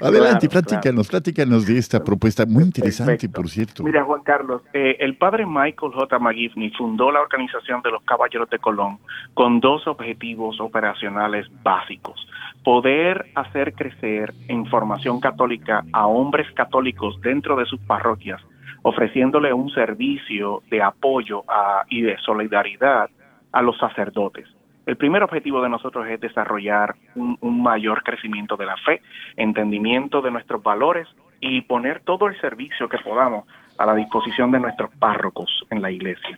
Adelante, 0.02 0.50
platícanos, 0.50 1.08
platícanos 1.08 1.66
de 1.68 1.78
esta 1.78 2.04
propuesta 2.04 2.46
muy 2.46 2.64
interesante, 2.64 3.30
por 3.30 3.50
cierto. 3.50 3.84
Mira, 3.84 4.04
Juan 4.04 4.22
Carlos, 4.24 4.62
eh, 4.74 4.98
el 5.00 5.16
padre 5.16 5.46
Michael 5.46 5.92
J. 5.94 6.20
McGivney 6.20 6.72
fundó 6.72 7.12
la 7.12 7.22
organización 7.22 7.82
de 7.84 7.92
los 7.92 8.02
Caballeros 8.04 8.50
de 8.50 8.58
Colón 8.60 8.98
con 9.34 9.60
dos 9.60 9.86
objetivos 9.88 10.60
operacionales 10.60 11.48
básicos. 11.64 12.28
Poder 12.64 13.28
hacer 13.36 13.74
crecer 13.74 14.34
en 14.48 14.66
formación 14.66 15.20
católica 15.20 15.86
a 15.94 16.08
hombres 16.08 16.52
católicos 16.54 17.20
dentro 17.22 17.56
de 17.56 17.66
sus 17.66 17.80
parroquias 17.82 18.42
ofreciéndole 18.88 19.52
un 19.52 19.72
servicio 19.72 20.62
de 20.70 20.84
apoyo 20.84 21.44
y 21.90 22.04
de 22.04 22.20
solidaridad 22.20 23.10
a 23.52 23.62
los 23.64 23.76
sacerdotes. 23.80 24.48
El 24.86 24.96
primer 24.96 25.24
objetivo 25.24 25.60
de 25.64 25.70
nosotros 25.70 26.06
es 26.08 26.22
desarrollar 26.22 26.94
un, 27.16 27.64
mayor 27.64 28.04
crecimiento 28.04 28.56
de 28.56 28.68
la 28.68 28.78
fe, 28.78 29.02
entendimiento 29.38 30.22
de 30.22 30.30
nuestros 30.30 30.62
valores 30.62 31.08
y 31.42 31.62
poner 31.62 32.02
todo 32.02 32.28
el 32.28 32.40
servicio 32.40 32.88
que 32.88 33.00
podamos 33.00 33.48
a 33.80 33.88
la 33.88 33.96
disposición 33.96 34.52
de 34.52 34.60
nuestros 34.60 34.92
párrocos 35.00 35.66
en 35.72 35.82
la 35.82 35.90
iglesia. 35.90 36.38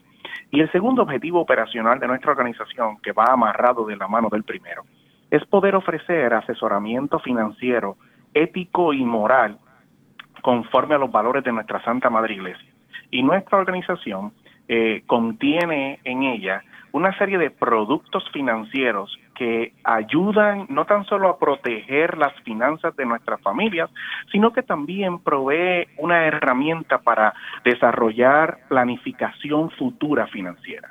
Y 0.50 0.62
el 0.62 0.72
segundo 0.72 1.02
objetivo 1.02 1.42
operacional 1.42 2.00
de 2.00 2.08
nuestra 2.08 2.32
organización, 2.32 2.98
que 3.04 3.12
va 3.12 3.26
amarrado 3.26 3.86
de 3.86 3.98
la 3.98 4.08
mano 4.08 4.30
del 4.32 4.46
primero, 4.46 4.84
es 5.30 5.46
poder 5.48 5.76
ofrecer 5.76 6.34
asesoramiento 6.34 7.20
financiero, 7.20 7.98
ético 8.34 8.94
y 8.94 9.04
moral 9.04 9.58
conforme 10.42 10.96
a 10.96 10.98
los 10.98 11.12
valores 11.12 11.44
de 11.44 11.52
nuestra 11.52 11.84
Santa 11.84 12.10
Madre 12.10 12.36
Iglesia. 12.36 12.68
Y 13.12 13.24
nuestra 13.24 13.58
organización 13.58 14.34
eh, 14.68 15.04
contiene 15.06 16.00
en 16.04 16.24
ella 16.24 16.64
una 16.92 17.18
serie 17.18 17.38
de 17.38 17.52
productos 17.52 18.24
financieros 18.32 19.18
que 19.36 19.74
ayudan 19.84 20.66
no 20.70 20.86
tan 20.86 21.06
solo 21.06 21.30
a 21.30 21.38
proteger 21.38 22.18
las 22.18 22.34
finanzas 22.42 22.96
de 22.96 23.06
nuestras 23.06 23.40
familias, 23.42 23.90
sino 24.32 24.52
que 24.52 24.64
también 24.64 25.20
provee 25.20 25.88
una 25.98 26.26
herramienta 26.26 26.98
para 26.98 27.34
desarrollar 27.64 28.60
planificación 28.68 29.70
futura 29.72 30.28
financiera. 30.28 30.90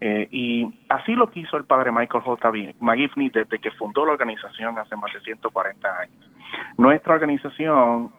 Eh, 0.00 0.28
y 0.30 0.66
así 0.88 1.14
lo 1.14 1.30
quiso 1.30 1.56
el 1.56 1.64
padre 1.64 1.90
Michael 1.90 2.22
J. 2.22 2.52
McGivney 2.80 3.30
desde 3.30 3.58
que 3.58 3.70
fundó 3.72 4.04
la 4.04 4.12
organización 4.12 4.78
hace 4.78 4.94
más 4.96 5.12
de 5.12 5.20
140 5.20 5.98
años. 5.98 6.30
Nuestra 6.76 7.14
organización 7.14 8.12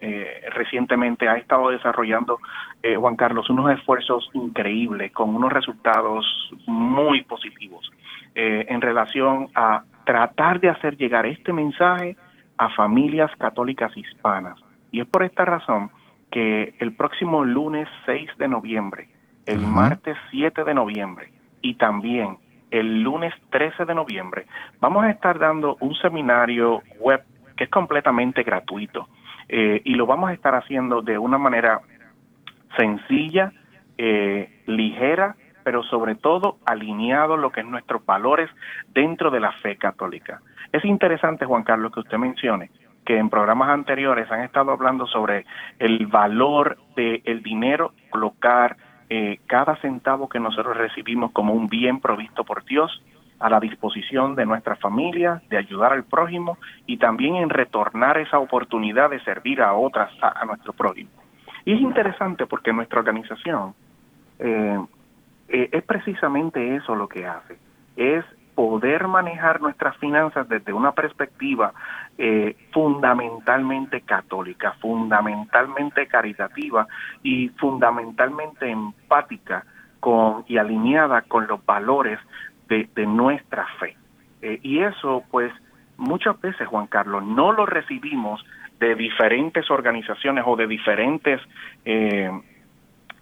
eh, 0.00 0.40
recientemente 0.52 1.28
ha 1.28 1.36
estado 1.36 1.68
desarrollando, 1.70 2.38
eh, 2.82 2.96
Juan 2.96 3.16
Carlos, 3.16 3.48
unos 3.50 3.70
esfuerzos 3.70 4.28
increíbles 4.32 5.12
con 5.12 5.34
unos 5.34 5.52
resultados 5.52 6.26
muy 6.66 7.22
positivos 7.22 7.90
en 8.38 8.82
relación 8.82 9.48
a 9.54 9.82
tratar 10.04 10.60
de 10.60 10.68
hacer 10.68 10.98
llegar 10.98 11.24
este 11.24 11.54
mensaje 11.54 12.18
a 12.58 12.68
familias 12.68 13.30
católicas 13.38 13.96
hispanas. 13.96 14.58
Y 14.92 15.00
es 15.00 15.06
por 15.06 15.22
esta 15.22 15.46
razón 15.46 15.90
que 16.30 16.74
el 16.80 16.94
próximo 16.94 17.46
lunes 17.46 17.88
6 18.04 18.28
de 18.36 18.48
noviembre, 18.48 19.08
el 19.46 19.60
martes 19.60 20.16
7 20.30 20.64
de 20.64 20.74
noviembre 20.74 21.32
y 21.62 21.74
también 21.74 22.38
el 22.70 23.02
lunes 23.02 23.32
13 23.50 23.84
de 23.84 23.94
noviembre, 23.94 24.46
vamos 24.80 25.04
a 25.04 25.10
estar 25.10 25.38
dando 25.38 25.76
un 25.80 25.94
seminario 25.94 26.82
web 26.98 27.22
que 27.56 27.64
es 27.64 27.70
completamente 27.70 28.42
gratuito 28.42 29.08
eh, 29.48 29.80
y 29.84 29.94
lo 29.94 30.06
vamos 30.06 30.30
a 30.30 30.32
estar 30.32 30.54
haciendo 30.54 31.02
de 31.02 31.18
una 31.18 31.38
manera 31.38 31.80
sencilla, 32.76 33.52
eh, 33.96 34.62
ligera, 34.66 35.36
pero 35.62 35.82
sobre 35.84 36.14
todo 36.14 36.58
alineado 36.66 37.34
a 37.34 37.38
lo 37.38 37.50
que 37.50 37.60
es 37.60 37.66
nuestros 37.66 38.04
valores 38.04 38.50
dentro 38.88 39.30
de 39.30 39.40
la 39.40 39.52
fe 39.52 39.76
católica. 39.76 40.40
Es 40.72 40.84
interesante, 40.84 41.46
Juan 41.46 41.62
Carlos, 41.62 41.92
que 41.92 42.00
usted 42.00 42.18
mencione 42.18 42.70
que 43.04 43.16
en 43.16 43.30
programas 43.30 43.70
anteriores 43.70 44.30
han 44.30 44.40
estado 44.40 44.72
hablando 44.72 45.06
sobre 45.06 45.46
el 45.78 46.06
valor 46.08 46.76
del 46.96 47.42
dinero, 47.42 47.92
colocar 48.10 48.76
eh, 49.08 49.38
cada 49.46 49.76
centavo 49.76 50.28
que 50.28 50.40
nosotros 50.40 50.76
recibimos 50.76 51.32
como 51.32 51.54
un 51.54 51.68
bien 51.68 52.00
provisto 52.00 52.44
por 52.44 52.64
Dios 52.64 53.02
a 53.38 53.50
la 53.50 53.60
disposición 53.60 54.34
de 54.34 54.46
nuestra 54.46 54.76
familia, 54.76 55.42
de 55.48 55.58
ayudar 55.58 55.92
al 55.92 56.04
prójimo 56.04 56.58
y 56.86 56.96
también 56.96 57.36
en 57.36 57.50
retornar 57.50 58.18
esa 58.18 58.38
oportunidad 58.38 59.10
de 59.10 59.20
servir 59.20 59.60
a 59.60 59.74
otras, 59.74 60.10
a, 60.22 60.44
nuestro 60.46 60.72
prójimo. 60.72 61.10
Y 61.64 61.74
es 61.74 61.80
interesante 61.80 62.46
porque 62.46 62.72
nuestra 62.72 63.00
organización 63.00 63.74
eh, 64.38 64.80
eh, 65.48 65.68
es 65.72 65.82
precisamente 65.84 66.76
eso 66.76 66.94
lo 66.94 67.08
que 67.08 67.26
hace, 67.26 67.58
es 67.96 68.24
poder 68.56 69.06
manejar 69.06 69.60
nuestras 69.60 69.96
finanzas 69.98 70.48
desde 70.48 70.72
una 70.72 70.92
perspectiva 70.92 71.74
eh, 72.16 72.56
fundamentalmente 72.72 74.00
católica, 74.00 74.72
fundamentalmente 74.80 76.06
caritativa 76.08 76.88
y 77.22 77.50
fundamentalmente 77.50 78.68
empática 78.68 79.64
con, 80.00 80.44
y 80.48 80.56
alineada 80.56 81.20
con 81.22 81.46
los 81.46 81.64
valores 81.66 82.18
de, 82.68 82.88
nuestra 83.06 83.66
fe. 83.78 83.94
Eh, 84.40 84.58
y 84.62 84.80
eso, 84.80 85.22
pues, 85.30 85.52
muchas 85.98 86.40
veces, 86.40 86.66
Juan 86.66 86.86
Carlos, 86.86 87.24
no 87.24 87.52
lo 87.52 87.66
recibimos 87.66 88.42
de 88.80 88.94
diferentes 88.94 89.70
organizaciones 89.70 90.44
o 90.46 90.56
de 90.56 90.66
diferentes 90.66 91.40
eh, 91.84 92.30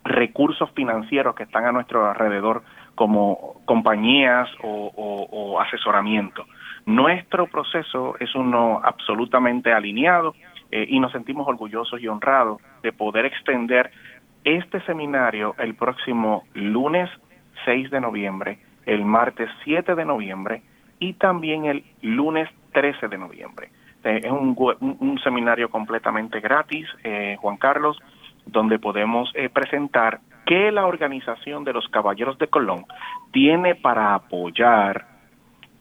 recursos 0.05 0.71
financieros 0.73 1.35
que 1.35 1.43
están 1.43 1.67
a 1.67 1.73
nuestro 1.73 2.09
alrededor 2.09 2.63
como 2.95 3.61
compañías 3.65 4.49
o, 4.63 5.61
asesoramiento. 5.61 6.45
Nuestro 6.87 7.47
proceso 7.47 8.17
es 8.21 8.35
uno 8.35 8.81
absolutamente 8.83 9.73
alineado 9.73 10.35
eh, 10.71 10.87
y 10.89 11.01
nos 11.01 11.13
sentimos 11.13 11.47
orgullosos 11.49 12.01
y 12.01 12.09
honrados 12.09 12.61
de 12.83 12.93
poder 12.93 13.25
extender 13.25 13.91
este 14.45 14.81
seminario 14.83 15.55
el 15.59 15.75
próximo 15.75 16.45
lunes 16.53 17.09
6 17.65 17.91
de 17.91 18.01
noviembre, 18.01 18.59
el 18.85 19.05
martes 19.05 19.49
7 19.65 19.95
de 19.95 20.05
noviembre 20.05 20.63
y 20.99 21.15
también 21.15 21.65
el 21.65 21.85
lunes 22.03 22.49
13 22.73 23.09
de 23.09 23.19
noviembre. 23.19 23.71
Eh, 24.03 24.21
es 24.25 24.31
un, 24.31 25.19
seminario 25.23 25.71
completamente 25.71 26.41
gratis, 26.41 26.87
eh, 27.05 27.37
Juan 27.41 27.57
Carlos, 27.57 27.99
donde 28.45 28.79
podemos 28.79 29.33
presentar 29.55 30.21
qué 30.47 30.73
la 30.73 30.87
organización 30.87 31.65
de 31.65 31.73
los 31.73 31.89
Caballeros 31.89 32.39
de 32.39 32.49
Colón 32.49 32.85
tiene 33.33 33.75
para 33.75 34.15
apoyar, 34.15 35.07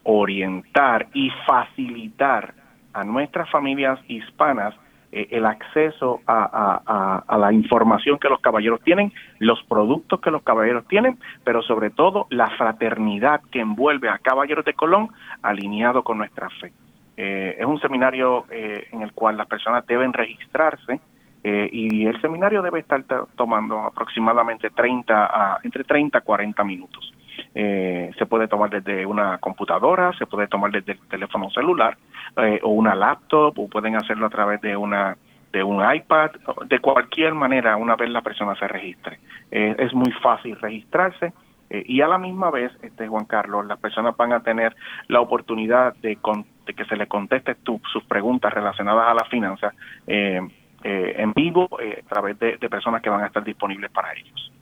orientar 0.02 1.08
y 1.14 1.30
facilitar 1.46 2.54
a 2.92 3.04
nuestras 3.04 3.50
familias 3.50 3.98
hispanas 4.08 4.74
eh, 5.12 5.28
el 5.30 5.46
acceso 5.46 6.20
a, 6.26 7.22
la 7.38 7.52
información 7.52 8.18
que 8.18 8.28
los 8.28 8.40
caballeros 8.40 8.80
tienen, 8.82 9.12
los 9.38 9.62
productos 9.64 10.20
que 10.20 10.32
los 10.32 10.42
caballeros 10.42 10.86
tienen, 10.88 11.18
pero 11.44 11.62
sobre 11.62 11.90
todo 11.90 12.26
la 12.30 12.50
fraternidad 12.50 13.40
que 13.52 13.60
envuelve 13.60 14.08
a 14.08 14.18
Caballeros 14.18 14.64
de 14.64 14.74
Colón 14.74 15.10
alineado 15.42 16.02
con 16.02 16.18
nuestra 16.18 16.50
fe. 16.50 16.72
Eh, 17.16 17.56
es 17.60 17.64
un 17.64 17.80
seminario 17.80 18.44
eh, 18.50 18.88
en 18.90 19.02
el 19.02 19.12
cual 19.12 19.36
las 19.36 19.46
personas 19.46 19.86
deben 19.86 20.12
registrarse 20.12 21.00
eh, 21.46 21.68
y 21.70 22.06
el 22.06 22.18
seminario 22.22 22.62
debe 22.62 22.80
estar 22.80 23.04
tomando 23.36 23.78
aproximadamente 23.80 24.70
30 24.70 25.26
a, 25.26 25.58
entre 25.62 25.84
30 25.84 26.16
a 26.16 26.20
40 26.22 26.64
minutos. 26.64 27.12
Eh, 27.54 28.10
se 28.18 28.24
puede 28.24 28.48
tomar 28.48 28.70
desde 28.70 29.04
una 29.04 29.36
computadora, 29.36 30.14
se 30.14 30.24
puede 30.24 30.48
tomar 30.48 30.70
desde 30.70 30.92
el 30.92 31.00
teléfono 31.00 31.50
celular 31.50 31.98
eh, 32.38 32.60
o 32.62 32.70
una 32.70 32.94
laptop 32.94 33.58
o 33.58 33.68
pueden 33.68 33.94
hacerlo 33.94 34.24
a 34.26 34.30
través 34.30 34.62
de 34.62 34.74
una 34.74 35.18
de 35.52 35.62
un 35.62 35.84
iPad, 35.94 36.30
de 36.66 36.80
cualquier 36.80 37.34
manera 37.34 37.76
una 37.76 37.94
vez 37.94 38.10
la 38.10 38.22
persona 38.22 38.56
se 38.56 38.66
registre. 38.66 39.20
es 39.52 39.94
muy 39.94 40.10
fácil 40.10 40.58
registrarse 40.60 41.32
y 41.70 42.00
a 42.00 42.08
la 42.08 42.18
misma 42.18 42.50
vez, 42.50 42.72
este 42.82 43.06
Juan 43.06 43.24
Carlos, 43.26 43.64
las 43.64 43.78
personas 43.78 44.16
van 44.16 44.32
a 44.32 44.40
tener 44.40 44.74
la 45.06 45.20
oportunidad 45.20 45.94
de, 46.02 46.18
que 46.66 46.84
se 46.86 46.96
le 46.96 47.06
conteste 47.06 47.54
sus 47.64 48.02
preguntas 48.08 48.52
relacionadas 48.52 49.08
a 49.08 49.14
la 49.14 49.24
finanza 49.26 49.72
eh, 50.84 50.94
eh, 50.94 51.14
en 51.16 51.32
vivo 51.32 51.66
eh, 51.80 52.02
a 52.04 52.08
través 52.08 52.38
de, 52.38 52.58
personas 52.68 53.00
que 53.00 53.08
van 53.08 53.22
a 53.22 53.28
estar 53.28 53.42
disponibles 53.42 53.90
para 53.90 54.12
ellos. 54.12 54.52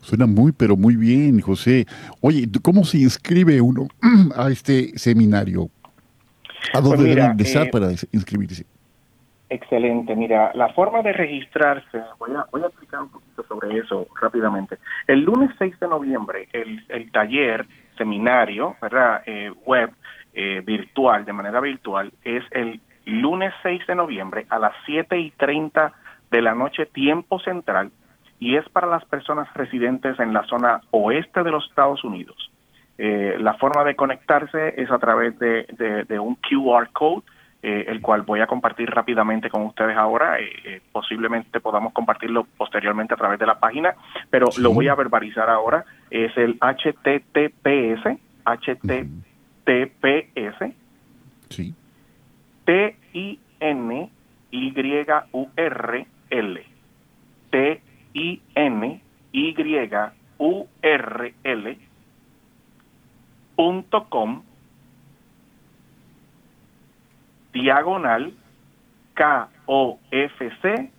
Suena 0.00 0.26
muy, 0.26 0.52
pero 0.52 0.76
muy 0.76 0.96
bien, 0.96 1.40
José. 1.40 1.86
Oye, 2.20 2.46
¿cómo 2.62 2.84
se 2.84 2.98
inscribe 2.98 3.58
uno 3.58 3.88
a 4.36 4.50
este 4.50 4.98
seminario? 4.98 5.70
¿A 6.74 6.80
dónde 6.82 6.96
pues 6.98 7.08
debe 7.14 7.24
empezar 7.24 7.68
eh, 7.68 7.70
para 7.72 7.90
inscribirse? 8.12 8.66
Excelente. 9.48 10.14
Mira, 10.14 10.52
la 10.54 10.74
forma 10.74 11.00
de 11.00 11.14
registrarse, 11.14 12.02
voy 12.18 12.32
a, 12.36 12.44
voy 12.52 12.62
a 12.62 12.66
explicar 12.66 13.00
un 13.00 13.08
poquito 13.08 13.42
sobre 13.44 13.78
eso 13.78 14.08
rápidamente. 14.20 14.76
El 15.06 15.22
lunes 15.22 15.50
6 15.58 15.80
de 15.80 15.88
noviembre, 15.88 16.48
el, 16.52 16.84
el 16.90 17.10
taller, 17.10 17.66
seminario, 17.96 18.76
¿verdad? 18.80 19.22
web, 19.64 19.90
virtual, 20.64 21.24
de 21.24 21.32
manera 21.32 21.60
virtual, 21.60 22.12
es 22.24 22.44
el 22.52 22.80
lunes 23.10 23.52
6 23.62 23.86
de 23.86 23.94
noviembre 23.94 24.46
a 24.48 24.58
las 24.58 24.72
7 24.86 25.18
y 25.18 25.30
30 25.32 25.92
de 26.30 26.42
la 26.42 26.54
noche, 26.54 26.86
tiempo 26.86 27.40
central, 27.40 27.90
y 28.38 28.56
es 28.56 28.68
para 28.70 28.86
las 28.86 29.04
personas 29.04 29.52
residentes 29.54 30.18
en 30.18 30.32
la 30.32 30.44
zona 30.44 30.80
oeste 30.90 31.42
de 31.42 31.50
los 31.50 31.68
Estados 31.68 32.02
Unidos. 32.04 32.50
Eh, 32.96 33.36
la 33.38 33.54
forma 33.54 33.82
de 33.84 33.96
conectarse 33.96 34.74
es 34.80 34.90
a 34.90 34.98
través 34.98 35.38
de, 35.38 35.66
un 36.20 36.36
QR 36.36 36.90
code, 36.92 37.22
eh, 37.62 37.86
el 37.88 38.00
cual 38.00 38.22
voy 38.22 38.40
a 38.40 38.46
compartir 38.46 38.90
rápidamente 38.90 39.48
con 39.50 39.62
ustedes 39.62 39.96
ahora. 39.96 40.38
Eh, 40.38 40.82
posiblemente 40.92 41.60
podamos 41.60 41.92
compartirlo 41.92 42.46
posteriormente 42.56 43.14
a 43.14 43.16
través 43.16 43.38
de 43.38 43.46
la 43.46 43.58
página, 43.58 43.94
pero 44.28 44.48
lo 44.58 44.72
voy 44.72 44.88
a 44.88 44.94
verbalizar 44.94 45.48
ahora. 45.48 45.84
Es 46.10 46.36
el 46.36 46.58
HTTPS, 46.60 48.18
HTTPS. 48.44 49.14
Sí. 51.48 51.74
T-I-N-Y-U-R-L. 53.12 54.10
T-I-N-Y-U-R-L. 57.50 59.00
Punto 63.56 64.04
com 64.08 64.42
diagonal 67.52 68.32
K-O-F-C 69.14 70.90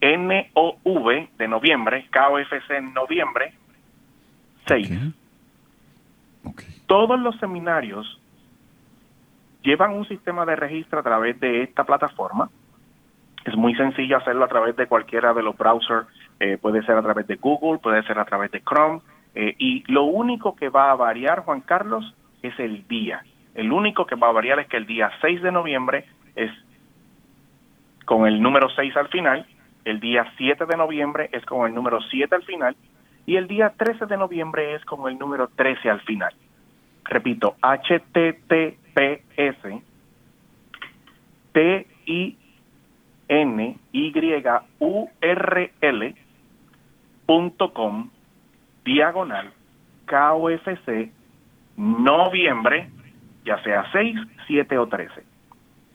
N-O-V 0.00 1.28
de 1.38 1.48
noviembre, 1.48 2.06
K-O-F-C 2.10 2.76
en 2.76 2.94
noviembre 2.94 3.52
6. 4.68 4.90
Todos 6.86 7.18
los 7.18 7.36
seminarios 7.38 8.21
llevan 9.62 9.92
un 9.92 10.06
sistema 10.06 10.44
de 10.44 10.56
registro 10.56 11.00
a 11.00 11.02
través 11.02 11.38
de 11.40 11.62
esta 11.62 11.84
plataforma. 11.84 12.50
Es 13.44 13.56
muy 13.56 13.74
sencillo 13.74 14.16
hacerlo 14.16 14.44
a 14.44 14.48
través 14.48 14.76
de 14.76 14.86
cualquiera 14.86 15.34
de 15.34 15.42
los 15.42 15.56
browsers, 15.56 16.06
eh, 16.38 16.58
puede 16.60 16.82
ser 16.82 16.96
a 16.96 17.02
través 17.02 17.26
de 17.26 17.36
Google, 17.36 17.78
puede 17.78 18.02
ser 18.04 18.18
a 18.18 18.24
través 18.24 18.50
de 18.50 18.62
Chrome, 18.62 19.00
eh, 19.34 19.54
y 19.58 19.84
lo 19.92 20.04
único 20.04 20.54
que 20.54 20.68
va 20.68 20.90
a 20.90 20.94
variar, 20.94 21.40
Juan 21.40 21.60
Carlos, 21.60 22.14
es 22.42 22.58
el 22.58 22.86
día. 22.86 23.24
El 23.54 23.72
único 23.72 24.06
que 24.06 24.14
va 24.14 24.28
a 24.28 24.32
variar 24.32 24.58
es 24.60 24.68
que 24.68 24.76
el 24.76 24.86
día 24.86 25.10
6 25.20 25.42
de 25.42 25.52
noviembre 25.52 26.04
es 26.36 26.50
con 28.04 28.26
el 28.26 28.40
número 28.40 28.68
6 28.70 28.96
al 28.96 29.08
final, 29.08 29.46
el 29.84 30.00
día 30.00 30.26
7 30.36 30.66
de 30.66 30.76
noviembre 30.76 31.28
es 31.32 31.44
con 31.44 31.66
el 31.66 31.74
número 31.74 32.00
7 32.00 32.34
al 32.34 32.42
final, 32.42 32.76
y 33.26 33.36
el 33.36 33.48
día 33.48 33.72
13 33.76 34.06
de 34.06 34.16
noviembre 34.16 34.74
es 34.74 34.84
con 34.84 35.10
el 35.10 35.18
número 35.18 35.48
13 35.48 35.90
al 35.90 36.00
final. 36.00 36.32
Repito, 37.04 37.56
HTT 37.62 38.81
PS 38.94 39.82
T 41.52 41.86
I 42.06 42.36
N 43.28 43.78
Y 43.92 44.12
U 44.78 45.08
R 45.20 45.72
L 45.80 46.14
punto 47.26 47.72
com 47.72 48.10
diagonal 48.84 49.52
KOFC 50.06 51.10
noviembre, 51.76 52.90
ya 53.44 53.62
sea 53.62 53.84
6, 53.92 54.16
7 54.46 54.78
o 54.78 54.86
13. 54.86 55.12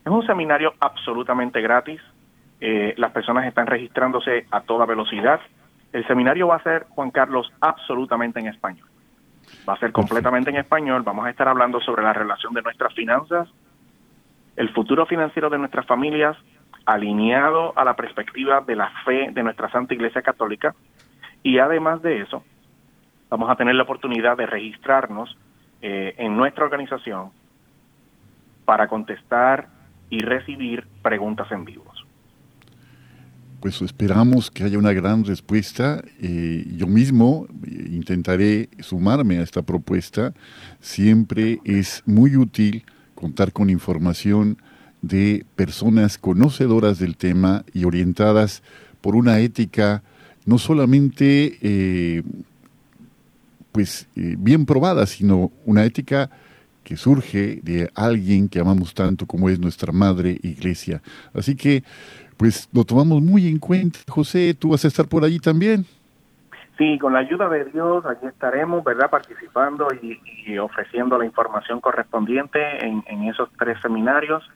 Es 0.05 0.11
un 0.11 0.25
seminario 0.25 0.73
absolutamente 0.79 1.61
gratis. 1.61 2.01
Eh, 2.59 2.93
las 2.97 3.11
personas 3.11 3.45
están 3.45 3.67
registrándose 3.67 4.47
a 4.51 4.61
toda 4.61 4.85
velocidad. 4.85 5.39
El 5.93 6.05
seminario 6.07 6.47
va 6.47 6.55
a 6.55 6.63
ser, 6.63 6.85
Juan 6.89 7.11
Carlos, 7.11 7.51
absolutamente 7.61 8.39
en 8.39 8.47
español. 8.47 8.87
Va 9.67 9.73
a 9.73 9.79
ser 9.79 9.91
completamente 9.91 10.49
en 10.49 10.57
español. 10.57 11.03
Vamos 11.03 11.25
a 11.25 11.29
estar 11.29 11.47
hablando 11.47 11.79
sobre 11.81 12.03
la 12.03 12.13
relación 12.13 12.53
de 12.53 12.61
nuestras 12.61 12.93
finanzas, 12.93 13.47
el 14.55 14.69
futuro 14.69 15.05
financiero 15.05 15.49
de 15.49 15.57
nuestras 15.57 15.85
familias, 15.85 16.37
alineado 16.85 17.77
a 17.77 17.83
la 17.83 17.95
perspectiva 17.95 18.61
de 18.61 18.75
la 18.75 18.89
fe 19.03 19.29
de 19.31 19.43
nuestra 19.43 19.69
Santa 19.69 19.93
Iglesia 19.93 20.21
Católica. 20.21 20.73
Y 21.43 21.59
además 21.59 22.01
de 22.01 22.21
eso, 22.21 22.43
vamos 23.29 23.49
a 23.49 23.55
tener 23.55 23.75
la 23.75 23.83
oportunidad 23.83 24.37
de 24.37 24.45
registrarnos 24.45 25.37
eh, 25.81 26.15
en 26.17 26.35
nuestra 26.35 26.65
organización 26.65 27.31
para 28.65 28.87
contestar 28.87 29.67
y 30.09 30.19
recibir 30.19 30.87
preguntas 31.01 31.51
en 31.51 31.65
vivos. 31.65 31.86
Pues 33.67 33.81
esperamos 33.81 34.49
que 34.49 34.63
haya 34.63 34.77
una 34.77 34.93
gran 34.93 35.25
respuesta. 35.25 36.01
Eh, 36.21 36.65
yo 36.77 36.87
mismo 36.87 37.47
eh, 37.65 37.89
intentaré 37.91 38.69
sumarme 38.79 39.39
a 39.39 39.41
esta 39.41 39.61
propuesta. 39.61 40.33
Siempre 40.79 41.59
es 41.65 42.01
muy 42.05 42.37
útil 42.37 42.85
contar 43.13 43.51
con 43.51 43.69
información 43.69 44.57
de 45.01 45.45
personas 45.57 46.17
conocedoras 46.17 46.97
del 46.97 47.17
tema 47.17 47.65
y 47.73 47.83
orientadas 47.83 48.63
por 49.01 49.17
una 49.17 49.39
ética 49.39 50.01
no 50.45 50.59
solamente 50.59 51.57
eh, 51.61 52.23
pues 53.73 54.07
bien 54.15 54.65
probada, 54.65 55.05
sino 55.07 55.51
una 55.65 55.83
ética 55.83 56.29
que 56.85 56.95
surge 56.95 57.59
de 57.63 57.91
alguien 57.95 58.47
que 58.47 58.61
amamos 58.61 58.93
tanto 58.93 59.25
como 59.25 59.49
es 59.49 59.59
nuestra 59.59 59.91
madre 59.91 60.39
iglesia. 60.41 61.01
Así 61.33 61.55
que, 61.55 61.83
pues 62.37 62.69
lo 62.73 62.83
tomamos 62.83 63.21
muy 63.21 63.47
en 63.47 63.59
cuenta. 63.59 63.99
José, 64.07 64.53
tú 64.53 64.69
vas 64.69 64.85
a 64.85 64.87
estar 64.87 65.07
por 65.07 65.23
allí 65.23 65.39
también. 65.39 65.85
Sí, 66.77 66.99
con 66.99 67.13
la 67.13 67.19
ayuda 67.19 67.49
de 67.49 67.65
Dios, 67.65 68.05
allí 68.05 68.27
estaremos, 68.27 68.83
¿verdad? 68.83 69.09
Participando 69.09 69.87
y, 70.01 70.57
ofreciendo 70.59 71.17
la 71.17 71.25
información 71.25 71.81
correspondiente 71.81 72.59
en, 72.85 73.23
esos 73.23 73.49
tres 73.57 73.79
seminarios. 73.81 74.47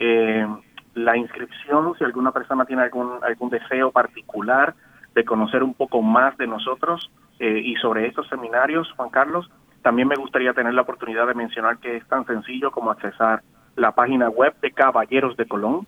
Eh, 0.00 0.46
la 0.94 1.16
inscripción, 1.16 1.94
si 1.96 2.04
alguna 2.04 2.32
persona 2.32 2.64
tiene 2.64 2.82
algún, 2.82 3.18
algún 3.22 3.50
deseo 3.50 3.92
particular 3.92 4.74
de 5.14 5.24
conocer 5.24 5.62
un 5.62 5.74
poco 5.74 6.02
más 6.02 6.36
de 6.36 6.48
nosotros 6.48 7.10
eh, 7.38 7.62
y 7.64 7.76
sobre 7.76 8.08
estos 8.08 8.28
seminarios, 8.28 8.90
Juan 8.96 9.10
Carlos, 9.10 9.48
también 9.82 10.08
me 10.08 10.16
gustaría 10.16 10.52
tener 10.54 10.74
la 10.74 10.82
oportunidad 10.82 11.28
de 11.28 11.34
mencionar 11.34 11.78
que 11.78 11.96
es 11.96 12.06
tan 12.08 12.26
sencillo 12.26 12.72
como 12.72 12.90
accesar 12.90 13.42
la 13.76 13.92
página 13.92 14.28
web 14.28 14.54
de 14.60 14.72
Caballeros 14.72 15.36
de 15.36 15.46
Colón, 15.46 15.86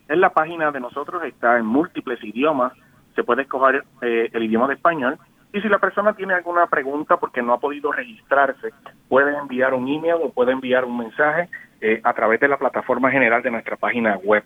Es 0.08 0.17
la 0.17 0.30
página 0.30 0.72
de 0.72 0.80
nosotros, 0.80 1.24
está 1.24 1.58
en 1.58 1.65
múltiples 1.65 2.24
idiomas, 2.24 2.74
se 3.15 3.24
puede 3.24 3.43
escoger 3.43 3.84
eh, 4.02 4.30
el 4.34 4.43
idioma 4.43 4.67
de 4.67 4.76
español. 4.76 5.17
Y 5.52 5.62
si 5.62 5.69
la 5.69 5.78
persona 5.78 6.13
tiene 6.13 6.34
alguna 6.34 6.65
pregunta 6.67 7.17
porque 7.17 7.43
no 7.43 7.54
ha 7.54 7.60
podido 7.60 7.91
registrarse, 7.91 8.69
puede 9.08 9.38
enviar 9.38 9.76
un 9.76 9.88
email 9.88 10.15
o 10.24 10.32
puede 10.32 10.52
enviar 10.52 10.84
un 10.86 10.98
mensaje 10.98 11.48
eh, 11.80 12.02
a 12.04 12.13
través 12.13 12.39
de 12.39 12.48
la 12.48 12.58
plataforma 12.58 13.12
general 13.12 13.43
de 13.43 13.52
nuestra 13.52 13.76
página 13.76 14.17
web. 14.24 14.43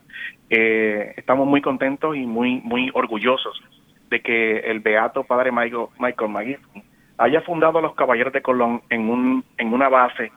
Eh, 0.49 1.13
estamos 1.15 1.47
muy 1.47 1.61
contentos 1.61 2.15
y 2.17 2.25
muy 2.25 2.59
muy 2.61 2.91
orgullosos 2.93 3.61
de 4.09 4.21
que 4.21 4.59
el 4.59 4.81
beato 4.81 5.23
padre 5.23 5.51
Michael, 5.51 5.87
Michael 5.97 6.31
haya 7.17 7.41
fundado 7.41 7.79
a 7.79 7.81
los 7.81 7.95
Caballeros 7.95 8.33
de 8.33 8.41
Colón 8.41 8.81
en, 8.89 9.09
un, 9.09 9.43
en 9.57 9.73
una 9.73 9.89
base 9.89 10.31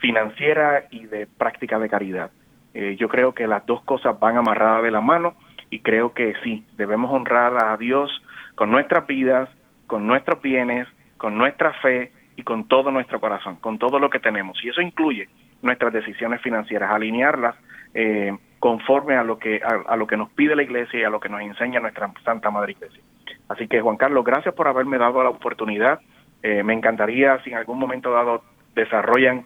financiera 0.00 0.84
y 0.90 1.06
de 1.06 1.26
práctica 1.26 1.78
de 1.78 1.88
caridad. 1.88 2.30
Eh, 2.74 2.96
yo 2.98 3.08
creo 3.08 3.34
que 3.34 3.46
las 3.46 3.66
dos 3.66 3.82
cosas 3.82 4.18
van 4.18 4.36
amarradas 4.36 4.82
de 4.82 4.90
la 4.90 5.00
mano 5.00 5.34
y 5.70 5.80
creo 5.80 6.12
que 6.12 6.34
sí, 6.42 6.64
debemos 6.76 7.10
honrar 7.12 7.64
a 7.64 7.76
Dios 7.76 8.10
con 8.54 8.70
nuestras 8.70 9.06
vidas, 9.06 9.48
con 9.86 10.06
nuestros 10.06 10.40
bienes, 10.40 10.86
con 11.16 11.36
nuestra 11.36 11.72
fe 11.74 12.12
y 12.36 12.42
con 12.42 12.68
todo 12.68 12.90
nuestro 12.90 13.20
corazón, 13.20 13.56
con 13.56 13.78
todo 13.78 13.98
lo 13.98 14.08
que 14.10 14.20
tenemos. 14.20 14.58
Y 14.64 14.68
eso 14.68 14.80
incluye 14.80 15.28
nuestras 15.62 15.92
decisiones 15.92 16.40
financieras, 16.40 16.90
alinearlas 16.90 17.56
eh, 17.94 18.36
conforme 18.58 19.16
a 19.16 19.24
lo 19.24 19.38
que 19.38 19.60
a, 19.62 19.96
lo 19.96 20.06
que 20.06 20.16
nos 20.16 20.30
pide 20.30 20.54
la 20.54 20.62
Iglesia 20.62 21.00
y 21.00 21.04
a 21.04 21.10
lo 21.10 21.20
que 21.20 21.28
nos 21.28 21.40
enseña 21.40 21.80
nuestra 21.80 22.12
Santa 22.24 22.50
Madre 22.50 22.72
Iglesia. 22.72 23.02
Así 23.48 23.66
que 23.66 23.80
Juan 23.80 23.96
Carlos, 23.96 24.24
gracias 24.24 24.54
por 24.54 24.68
haberme 24.68 24.98
dado 24.98 25.22
la 25.22 25.30
oportunidad. 25.30 26.00
Eh, 26.42 26.62
me 26.62 26.72
encantaría 26.72 27.38
si 27.42 27.50
en 27.50 27.56
algún 27.56 27.78
momento 27.78 28.10
dado 28.12 28.42
desarrollan 28.74 29.44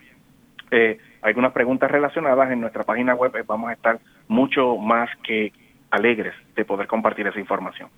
eh, 0.70 0.98
algunas 1.22 1.52
preguntas 1.52 1.90
relacionadas 1.90 2.50
en 2.50 2.60
nuestra 2.60 2.84
página 2.84 3.14
web, 3.14 3.32
vamos 3.46 3.70
a 3.70 3.72
estar 3.72 3.98
mucho 4.28 4.76
más 4.76 5.08
que 5.22 5.52
alegres 5.90 6.34
de 6.54 6.64
poder 6.64 6.86
compartir 6.86 7.26
esa 7.26 7.40
información. 7.40 7.88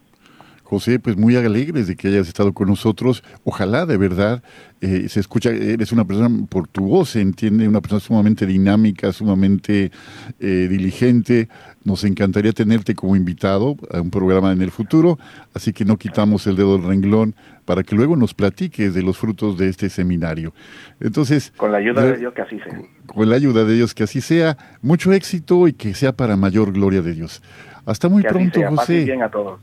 José, 0.67 0.99
pues 0.99 1.17
muy 1.17 1.37
alegres 1.37 1.87
de 1.87 1.95
que 1.95 2.09
hayas 2.09 2.27
estado 2.27 2.53
con 2.53 2.67
nosotros. 2.67 3.23
Ojalá 3.45 3.87
de 3.87 3.97
verdad 3.97 4.43
eh, 4.81 5.09
se 5.09 5.21
escucha, 5.21 5.51
eres 5.51 5.93
una 5.93 6.05
persona, 6.05 6.29
por 6.49 6.67
tu 6.67 6.87
voz 6.87 7.11
se 7.11 7.21
entiende, 7.21 7.69
una 7.69 7.81
persona 7.81 8.01
sumamente 8.01 8.47
dinámica, 8.47 9.13
sumamente 9.13 9.93
eh, 10.41 10.67
diligente. 10.69 11.49
Nos 11.85 12.03
encantaría 12.03 12.51
tenerte 12.51 12.97
como 12.97 13.15
invitado 13.15 13.77
a 13.93 14.01
un 14.01 14.11
programa 14.11 14.51
en 14.51 14.61
el 14.61 14.73
futuro, 14.73 15.21
así 15.55 15.73
que 15.73 15.85
no 15.85 15.99
quitamos 15.99 16.49
el 16.49 16.57
dedo 16.57 16.77
del 16.77 16.89
renglón 16.89 17.37
para 17.65 17.85
que 17.85 17.95
luego 17.95 18.17
nos 18.17 18.35
platiques 18.35 18.93
de 18.93 19.03
los 19.03 19.17
frutos 19.17 19.57
de 19.57 19.69
este 19.69 19.89
seminario. 19.89 20.53
Entonces, 20.99 21.53
con 21.57 21.71
la 21.71 21.79
ayuda 21.79 22.03
de 22.03 22.17
Dios 22.17 22.35
que 22.35 22.43
así 22.43 22.59
sea. 22.59 22.81
Con 23.07 23.31
la 23.31 23.37
ayuda 23.37 23.65
de 23.65 23.75
Dios 23.75 23.95
que 23.95 24.03
así 24.03 24.21
sea, 24.21 24.59
mucho 24.83 25.13
éxito 25.13 25.69
y 25.69 25.75
que 25.75 25.95
sea 25.95 26.13
para 26.13 26.37
mayor 26.37 26.73
gloria 26.73 27.03
de 27.03 27.15
Dios. 27.15 27.41
Hasta 27.85 28.09
muy 28.09 28.25
pronto, 28.25 28.61
José. 28.69 29.05
bien 29.05 29.23
a 29.23 29.31
todos. 29.31 29.61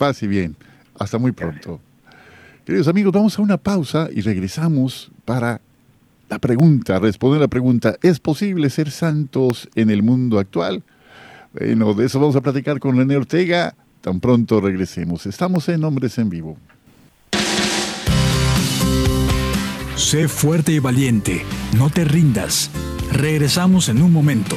Paz 0.00 0.22
y 0.22 0.26
bien. 0.26 0.56
Hasta 0.98 1.18
muy 1.18 1.32
pronto. 1.32 1.78
Queridos 2.64 2.88
amigos, 2.88 3.12
vamos 3.12 3.38
a 3.38 3.42
una 3.42 3.58
pausa 3.58 4.08
y 4.10 4.22
regresamos 4.22 5.12
para 5.26 5.60
la 6.30 6.38
pregunta, 6.38 6.98
responder 6.98 7.38
la 7.38 7.48
pregunta, 7.48 7.96
¿es 8.00 8.18
posible 8.18 8.70
ser 8.70 8.90
santos 8.90 9.68
en 9.74 9.90
el 9.90 10.02
mundo 10.02 10.38
actual? 10.38 10.84
Bueno, 11.52 11.92
de 11.92 12.06
eso 12.06 12.18
vamos 12.18 12.34
a 12.34 12.40
platicar 12.40 12.80
con 12.80 12.96
René 12.96 13.14
Ortega. 13.14 13.74
Tan 14.00 14.20
pronto 14.20 14.62
regresemos. 14.62 15.26
Estamos 15.26 15.68
en 15.68 15.84
Hombres 15.84 16.16
en 16.16 16.30
Vivo. 16.30 16.56
Sé 19.96 20.28
fuerte 20.28 20.72
y 20.72 20.78
valiente. 20.78 21.42
No 21.76 21.90
te 21.90 22.06
rindas. 22.06 22.70
Regresamos 23.12 23.90
en 23.90 24.00
un 24.00 24.14
momento. 24.14 24.56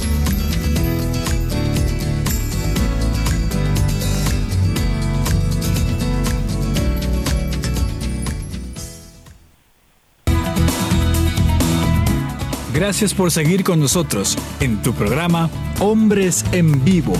Gracias 12.81 13.13
por 13.13 13.29
seguir 13.29 13.63
con 13.63 13.79
nosotros 13.79 14.35
en 14.59 14.81
tu 14.81 14.91
programa 14.91 15.51
Hombres 15.79 16.43
en 16.51 16.83
Vivo. 16.83 17.13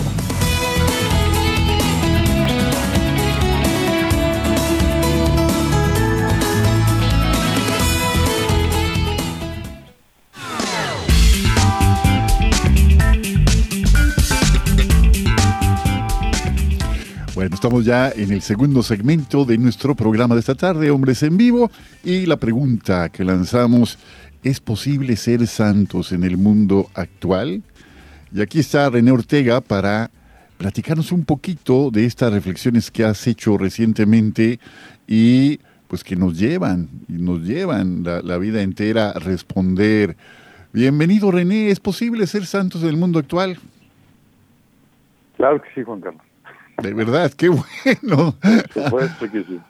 Bueno, 17.36 17.54
estamos 17.54 17.84
ya 17.84 18.10
en 18.10 18.32
el 18.32 18.42
segundo 18.42 18.82
segmento 18.82 19.44
de 19.44 19.58
nuestro 19.58 19.94
programa 19.94 20.34
de 20.34 20.40
esta 20.40 20.56
tarde, 20.56 20.90
Hombres 20.90 21.22
en 21.22 21.36
Vivo, 21.36 21.70
y 22.02 22.26
la 22.26 22.36
pregunta 22.36 23.10
que 23.10 23.24
lanzamos 23.24 23.96
¿Es 24.42 24.58
posible 24.58 25.14
ser 25.14 25.46
santos 25.46 26.10
en 26.10 26.24
el 26.24 26.36
mundo 26.36 26.90
actual? 26.94 27.62
Y 28.34 28.40
aquí 28.40 28.58
está 28.58 28.90
René 28.90 29.12
Ortega 29.12 29.60
para 29.60 30.10
platicarnos 30.58 31.12
un 31.12 31.24
poquito 31.24 31.92
de 31.92 32.06
estas 32.06 32.32
reflexiones 32.32 32.90
que 32.90 33.04
has 33.04 33.24
hecho 33.28 33.56
recientemente 33.56 34.58
y 35.06 35.60
pues 35.86 36.02
que 36.02 36.16
nos 36.16 36.36
llevan, 36.38 36.88
y 37.08 37.12
nos 37.12 37.42
llevan 37.42 38.02
la, 38.02 38.20
la 38.20 38.36
vida 38.38 38.62
entera 38.62 39.10
a 39.10 39.20
responder. 39.20 40.16
Bienvenido 40.72 41.30
René, 41.30 41.70
¿es 41.70 41.78
posible 41.78 42.26
ser 42.26 42.44
santos 42.46 42.82
en 42.82 42.88
el 42.88 42.96
mundo 42.96 43.20
actual? 43.20 43.58
Claro 45.36 45.62
que 45.62 45.68
sí, 45.72 45.84
Juan 45.84 46.00
Carlos. 46.00 46.22
De 46.82 46.94
verdad, 46.94 47.30
qué 47.32 47.48
bueno. 47.48 48.34
Por 48.40 48.84
supuesto 48.84 49.30
que 49.30 49.44
sí. 49.44 49.60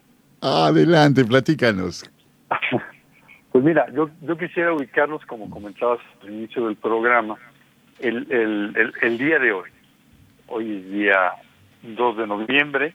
Adelante, 0.40 1.24
platícanos. 1.26 2.04
Pues 3.52 3.62
mira, 3.62 3.86
yo, 3.92 4.08
yo 4.22 4.36
quisiera 4.38 4.72
ubicarnos, 4.72 5.24
como 5.26 5.50
comentabas 5.50 6.00
al 6.22 6.30
inicio 6.30 6.66
del 6.66 6.76
programa, 6.76 7.36
el, 8.00 8.26
el, 8.32 8.72
el, 8.74 8.92
el 9.02 9.18
día 9.18 9.38
de 9.38 9.52
hoy. 9.52 9.70
Hoy 10.48 10.78
es 10.78 10.90
día 10.90 11.32
2 11.82 12.16
de 12.16 12.26
noviembre, 12.26 12.94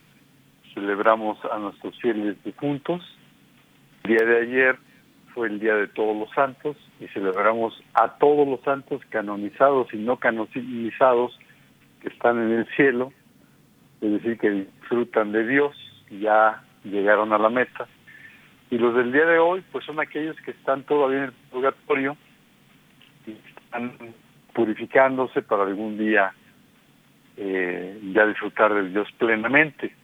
celebramos 0.74 1.38
a 1.52 1.60
nuestros 1.60 2.00
fieles 2.00 2.44
difuntos. 2.44 3.02
El 4.04 4.18
día 4.18 4.26
de 4.26 4.42
ayer 4.42 4.80
fue 5.36 5.48
el 5.48 5.60
Día 5.60 5.76
de 5.76 5.88
Todos 5.90 6.18
los 6.18 6.32
Santos 6.32 6.76
y 7.00 7.08
celebramos 7.10 7.80
a 7.94 8.18
todos 8.18 8.48
los 8.48 8.60
santos 8.62 9.02
canonizados 9.10 9.94
y 9.94 9.98
no 9.98 10.18
canonizados 10.18 11.38
que 12.02 12.10
están 12.10 12.42
en 12.42 12.60
el 12.60 12.68
cielo, 12.76 13.14
es 14.02 14.12
decir, 14.12 14.40
que 14.40 14.50
disfrutan 14.50 15.32
de 15.32 15.46
Dios, 15.46 15.76
ya 16.10 16.64
llegaron 16.84 17.32
a 17.34 17.38
la 17.38 17.50
meta. 17.50 17.88
Y 18.70 18.78
los 18.78 18.96
del 18.96 19.12
día 19.12 19.26
de 19.26 19.40
hoy, 19.40 19.64
pues 19.72 19.86
son 19.86 20.00
aquellos 20.00 20.36
que 20.42 20.52
están 20.52 20.84
todavía 20.84 21.20
en 21.20 21.24
el 21.26 21.32
purgatorio 21.52 22.18
y 23.26 23.32
están 23.32 23.94
purificándose 24.54 25.42
para 25.42 25.64
algún 25.64 25.98
día 25.98 26.34
eh, 27.38 28.00
ya 28.14 28.26
disfrutar 28.26 28.74
de 28.74 28.90
Dios 28.90 29.08
plenamente. 29.18 29.96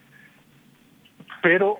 Pero, 1.41 1.79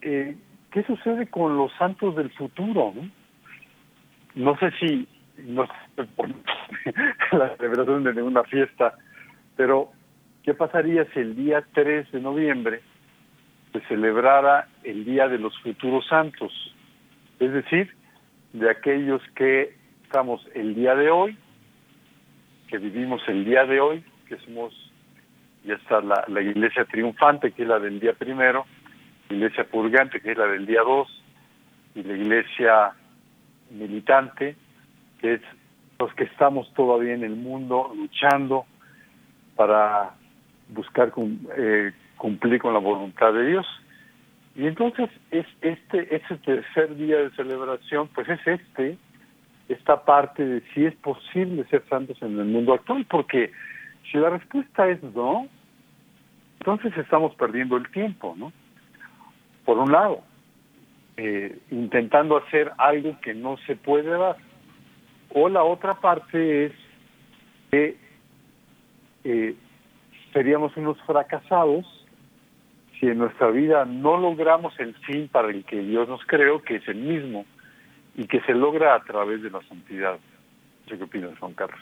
eh, 0.00 0.36
¿qué 0.72 0.82
sucede 0.84 1.28
con 1.28 1.56
los 1.56 1.72
santos 1.74 2.16
del 2.16 2.30
futuro? 2.30 2.92
No, 2.94 3.10
no 4.34 4.58
sé 4.58 4.72
si, 4.80 5.06
no 5.38 5.66
sé 5.66 6.06
la 7.36 7.56
celebración 7.56 8.02
de 8.04 8.14
ninguna 8.14 8.42
fiesta, 8.44 8.94
pero 9.56 9.92
¿qué 10.42 10.54
pasaría 10.54 11.04
si 11.12 11.20
el 11.20 11.36
día 11.36 11.64
3 11.74 12.10
de 12.10 12.20
noviembre 12.20 12.80
se 13.72 13.80
celebrara 13.82 14.68
el 14.84 15.04
Día 15.04 15.28
de 15.28 15.38
los 15.38 15.58
Futuros 15.60 16.06
Santos? 16.08 16.52
Es 17.38 17.52
decir, 17.52 17.94
de 18.52 18.70
aquellos 18.70 19.22
que 19.34 19.74
estamos 20.04 20.44
el 20.54 20.74
día 20.74 20.94
de 20.94 21.10
hoy, 21.10 21.38
que 22.68 22.78
vivimos 22.78 23.22
el 23.28 23.44
día 23.44 23.64
de 23.64 23.80
hoy, 23.80 24.04
que 24.28 24.36
somos, 24.38 24.74
ya 25.64 25.74
está 25.74 26.00
la, 26.00 26.40
iglesia 26.40 26.84
triunfante, 26.84 27.52
que 27.52 27.62
es 27.62 27.68
la 27.68 27.78
del 27.78 28.00
día 28.00 28.12
primero, 28.14 28.66
la 29.28 29.36
iglesia 29.36 29.64
purgante, 29.64 30.20
que 30.20 30.32
es 30.32 30.38
la 30.38 30.46
del 30.46 30.66
día 30.66 30.82
dos, 30.82 31.08
y 31.94 32.02
la 32.02 32.14
iglesia 32.14 32.92
militante, 33.70 34.56
que 35.20 35.34
es 35.34 35.40
los 35.98 36.12
que 36.14 36.24
estamos 36.24 36.72
todavía 36.74 37.14
en 37.14 37.24
el 37.24 37.36
mundo 37.36 37.92
luchando 37.94 38.64
para 39.54 40.14
buscar 40.68 41.12
eh, 41.56 41.92
cumplir 42.20 42.60
con 42.60 42.74
la 42.74 42.80
voluntad 42.80 43.32
de 43.32 43.46
Dios. 43.46 43.66
Y 44.54 44.66
entonces 44.66 45.08
es 45.30 45.46
este 45.62 46.14
ese 46.14 46.36
tercer 46.36 46.94
día 46.96 47.16
de 47.16 47.30
celebración, 47.30 48.08
pues 48.14 48.28
es 48.28 48.46
este 48.46 48.98
esta 49.68 50.04
parte 50.04 50.44
de 50.44 50.60
si 50.74 50.84
es 50.84 50.94
posible 50.96 51.64
ser 51.70 51.82
santos 51.88 52.20
en 52.20 52.38
el 52.38 52.44
mundo 52.44 52.74
actual, 52.74 53.06
porque 53.08 53.52
si 54.10 54.18
la 54.18 54.30
respuesta 54.30 54.88
es 54.88 55.02
no, 55.02 55.46
entonces 56.58 56.92
estamos 56.98 57.34
perdiendo 57.36 57.76
el 57.76 57.90
tiempo, 57.90 58.34
¿no? 58.36 58.52
Por 59.64 59.78
un 59.78 59.92
lado, 59.92 60.22
eh, 61.16 61.58
intentando 61.70 62.36
hacer 62.36 62.72
algo 62.76 63.18
que 63.20 63.32
no 63.32 63.56
se 63.66 63.76
puede 63.76 64.10
dar. 64.10 64.36
O 65.32 65.48
la 65.48 65.62
otra 65.62 65.94
parte 65.94 66.66
es 66.66 66.72
que 67.70 67.96
eh, 69.24 69.54
seríamos 70.32 70.76
unos 70.76 71.00
fracasados 71.02 71.99
si 73.00 73.06
en 73.06 73.18
nuestra 73.18 73.50
vida 73.50 73.86
no 73.86 74.18
logramos 74.18 74.78
el 74.78 74.94
fin 75.06 75.28
para 75.28 75.48
el 75.48 75.64
que 75.64 75.80
Dios 75.80 76.06
nos 76.08 76.20
creó, 76.26 76.62
que 76.62 76.76
es 76.76 76.86
el 76.86 76.98
mismo, 76.98 77.46
y 78.14 78.26
que 78.26 78.40
se 78.42 78.52
logra 78.52 78.94
a 78.94 79.02
través 79.02 79.42
de 79.42 79.50
la 79.50 79.60
santidad. 79.66 80.18
¿Qué 80.86 81.02
opinas, 81.02 81.38
Juan 81.38 81.54
Carlos? 81.54 81.80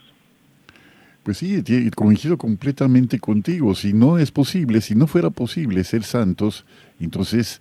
Pues 1.24 1.38
sí, 1.38 1.62
coincido 1.94 2.38
completamente 2.38 3.18
contigo. 3.18 3.74
Si 3.74 3.92
no 3.92 4.18
es 4.18 4.30
posible, 4.30 4.80
si 4.80 4.94
no 4.94 5.06
fuera 5.06 5.30
posible 5.30 5.82
ser 5.84 6.04
santos, 6.04 6.64
entonces, 7.00 7.60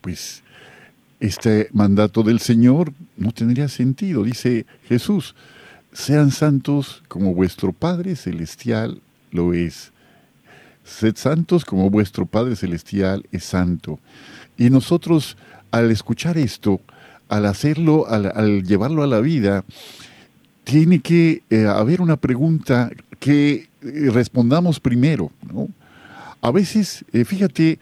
pues, 0.00 0.44
este 1.20 1.68
mandato 1.72 2.22
del 2.22 2.38
Señor 2.38 2.92
no 3.16 3.32
tendría 3.32 3.68
sentido. 3.68 4.22
Dice 4.22 4.66
Jesús, 4.84 5.34
sean 5.92 6.30
santos 6.30 7.02
como 7.08 7.34
vuestro 7.34 7.72
Padre 7.72 8.14
Celestial 8.14 9.00
lo 9.32 9.52
es. 9.52 9.92
Sed 10.88 11.16
santos 11.16 11.64
como 11.64 11.90
vuestro 11.90 12.24
Padre 12.24 12.56
Celestial 12.56 13.26
es 13.30 13.44
santo. 13.44 14.00
Y 14.56 14.70
nosotros, 14.70 15.36
al 15.70 15.90
escuchar 15.90 16.38
esto, 16.38 16.80
al 17.28 17.44
hacerlo, 17.46 18.06
al, 18.08 18.64
llevarlo 18.64 19.02
a 19.02 19.06
la 19.06 19.20
vida, 19.20 19.64
tiene 20.64 21.00
que 21.00 21.42
eh, 21.50 21.66
haber 21.66 22.00
una 22.00 22.16
pregunta 22.16 22.90
que 23.20 23.68
eh, 23.82 24.10
respondamos 24.10 24.80
primero. 24.80 25.30
¿no? 25.52 25.68
A 26.40 26.50
veces, 26.50 27.04
eh, 27.12 27.24
fíjate, 27.24 27.78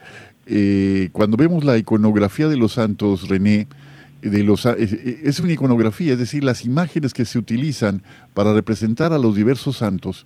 cuando 1.13 1.37
vemos 1.37 1.65
la 1.65 1.77
iconografía 1.77 2.49
de 2.49 2.57
los 2.57 2.75
santos, 2.75 3.29
René, 3.29 3.67
de 4.23 4.45
los, 4.45 4.65
es 4.67 5.41
una 5.41 5.53
iconografía, 5.53 6.13
es 6.13 6.19
decir, 6.21 6.45
las 6.45 6.65
imágenes 6.65 7.13
que 7.13 7.25
se 7.25 7.39
utilizan 7.39 8.03
para 8.33 8.55
representar 8.55 9.13
a 9.13 9.19
los 9.19 9.35
diversos 9.35 9.79
santos, 9.79 10.25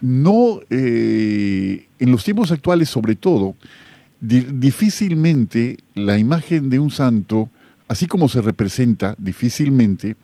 no, 0.00 0.60
en 0.70 1.86
los 1.98 2.24
tiempos 2.24 2.52
actuales 2.52 2.88
sobre 2.88 3.14
todo, 3.16 3.54
difícilmente 4.20 5.78
la 5.94 6.18
imagen 6.18 6.70
de 6.70 6.78
un 6.78 6.90
santo 6.90 7.50
así 7.88 8.06
como 8.06 8.28
se 8.28 8.42
representa 8.42 9.14
difícilmente, 9.18 10.16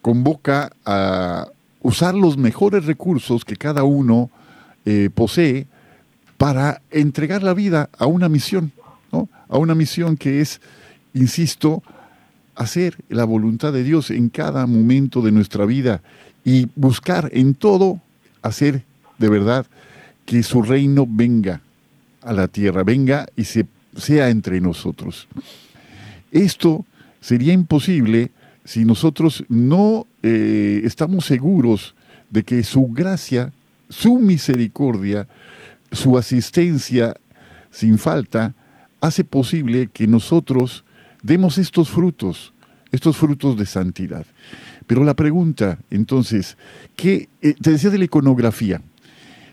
convoca 0.00 0.72
a 0.84 1.48
usar 1.80 2.14
los 2.14 2.36
mejores 2.36 2.86
recursos 2.86 3.44
que 3.44 3.56
cada 3.56 3.84
uno 3.84 4.30
eh, 4.84 5.10
posee 5.14 5.66
para 6.36 6.82
entregar 6.90 7.42
la 7.42 7.54
vida 7.54 7.88
a 7.98 8.06
una 8.06 8.28
misión, 8.28 8.72
¿no? 9.12 9.28
a 9.48 9.58
una 9.58 9.74
misión 9.74 10.16
que 10.16 10.40
es, 10.40 10.60
insisto, 11.14 11.82
hacer 12.56 12.96
la 13.08 13.24
voluntad 13.24 13.72
de 13.72 13.84
Dios 13.84 14.10
en 14.10 14.28
cada 14.28 14.66
momento 14.66 15.22
de 15.22 15.32
nuestra 15.32 15.64
vida 15.64 16.02
y 16.44 16.68
buscar 16.74 17.30
en 17.32 17.54
todo 17.54 18.00
hacer 18.42 18.84
de 19.18 19.28
verdad 19.28 19.66
que 20.24 20.42
su 20.42 20.62
reino 20.62 21.06
venga 21.08 21.60
a 22.22 22.32
la 22.32 22.48
tierra, 22.48 22.84
venga 22.84 23.26
y 23.36 23.44
se, 23.44 23.66
sea 23.96 24.28
entre 24.30 24.60
nosotros. 24.60 25.28
Esto 26.30 26.84
sería 27.20 27.52
imposible 27.52 28.30
si 28.64 28.84
nosotros 28.84 29.44
no 29.48 30.06
eh, 30.22 30.82
estamos 30.84 31.26
seguros 31.26 31.94
de 32.30 32.44
que 32.44 32.62
su 32.62 32.88
gracia, 32.88 33.52
su 33.88 34.18
misericordia, 34.18 35.28
su 35.90 36.16
asistencia 36.16 37.14
sin 37.70 37.98
falta, 37.98 38.54
hace 39.00 39.24
posible 39.24 39.88
que 39.92 40.06
nosotros 40.06 40.84
demos 41.22 41.58
estos 41.58 41.90
frutos, 41.90 42.52
estos 42.92 43.16
frutos 43.16 43.56
de 43.56 43.66
santidad. 43.66 44.24
Pero 44.86 45.04
la 45.04 45.14
pregunta, 45.14 45.78
entonces, 45.90 46.56
¿qué, 46.96 47.28
eh, 47.40 47.54
te 47.60 47.70
decía 47.70 47.90
de 47.90 47.98
la 47.98 48.04
iconografía, 48.04 48.80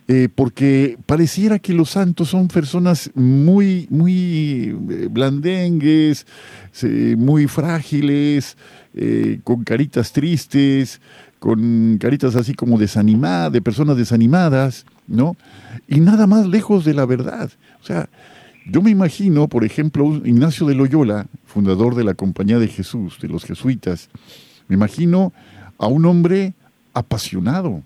eh, 0.07 0.27
porque 0.33 0.97
pareciera 1.05 1.59
que 1.59 1.73
los 1.73 1.91
santos 1.91 2.29
son 2.29 2.47
personas 2.47 3.11
muy, 3.13 3.87
muy 3.91 4.75
eh, 4.89 5.07
blandengues, 5.09 6.25
muy 7.17 7.47
frágiles, 7.47 8.57
con 9.43 9.63
caritas 9.63 10.11
tristes, 10.11 10.99
con 11.37 11.97
caritas 11.99 12.35
así 12.35 12.53
como 12.53 12.77
desanimadas, 12.77 13.51
de 13.51 13.61
personas 13.61 13.95
desanimadas, 13.95 14.85
¿no? 15.07 15.35
Y 15.87 15.99
nada 15.99 16.27
más 16.27 16.47
lejos 16.47 16.85
de 16.85 16.93
la 16.93 17.05
verdad. 17.05 17.49
O 17.81 17.85
sea, 17.85 18.09
yo 18.69 18.81
me 18.81 18.91
imagino, 18.91 19.47
por 19.47 19.63
ejemplo, 19.63 20.21
Ignacio 20.25 20.67
de 20.67 20.75
Loyola, 20.75 21.27
fundador 21.45 21.95
de 21.95 22.03
la 22.03 22.13
Compañía 22.13 22.59
de 22.59 22.67
Jesús, 22.67 23.17
de 23.21 23.27
los 23.27 23.45
jesuitas, 23.45 24.09
me 24.69 24.75
imagino 24.75 25.33
a 25.77 25.87
un 25.87 26.05
hombre 26.05 26.53
apasionado, 26.93 27.83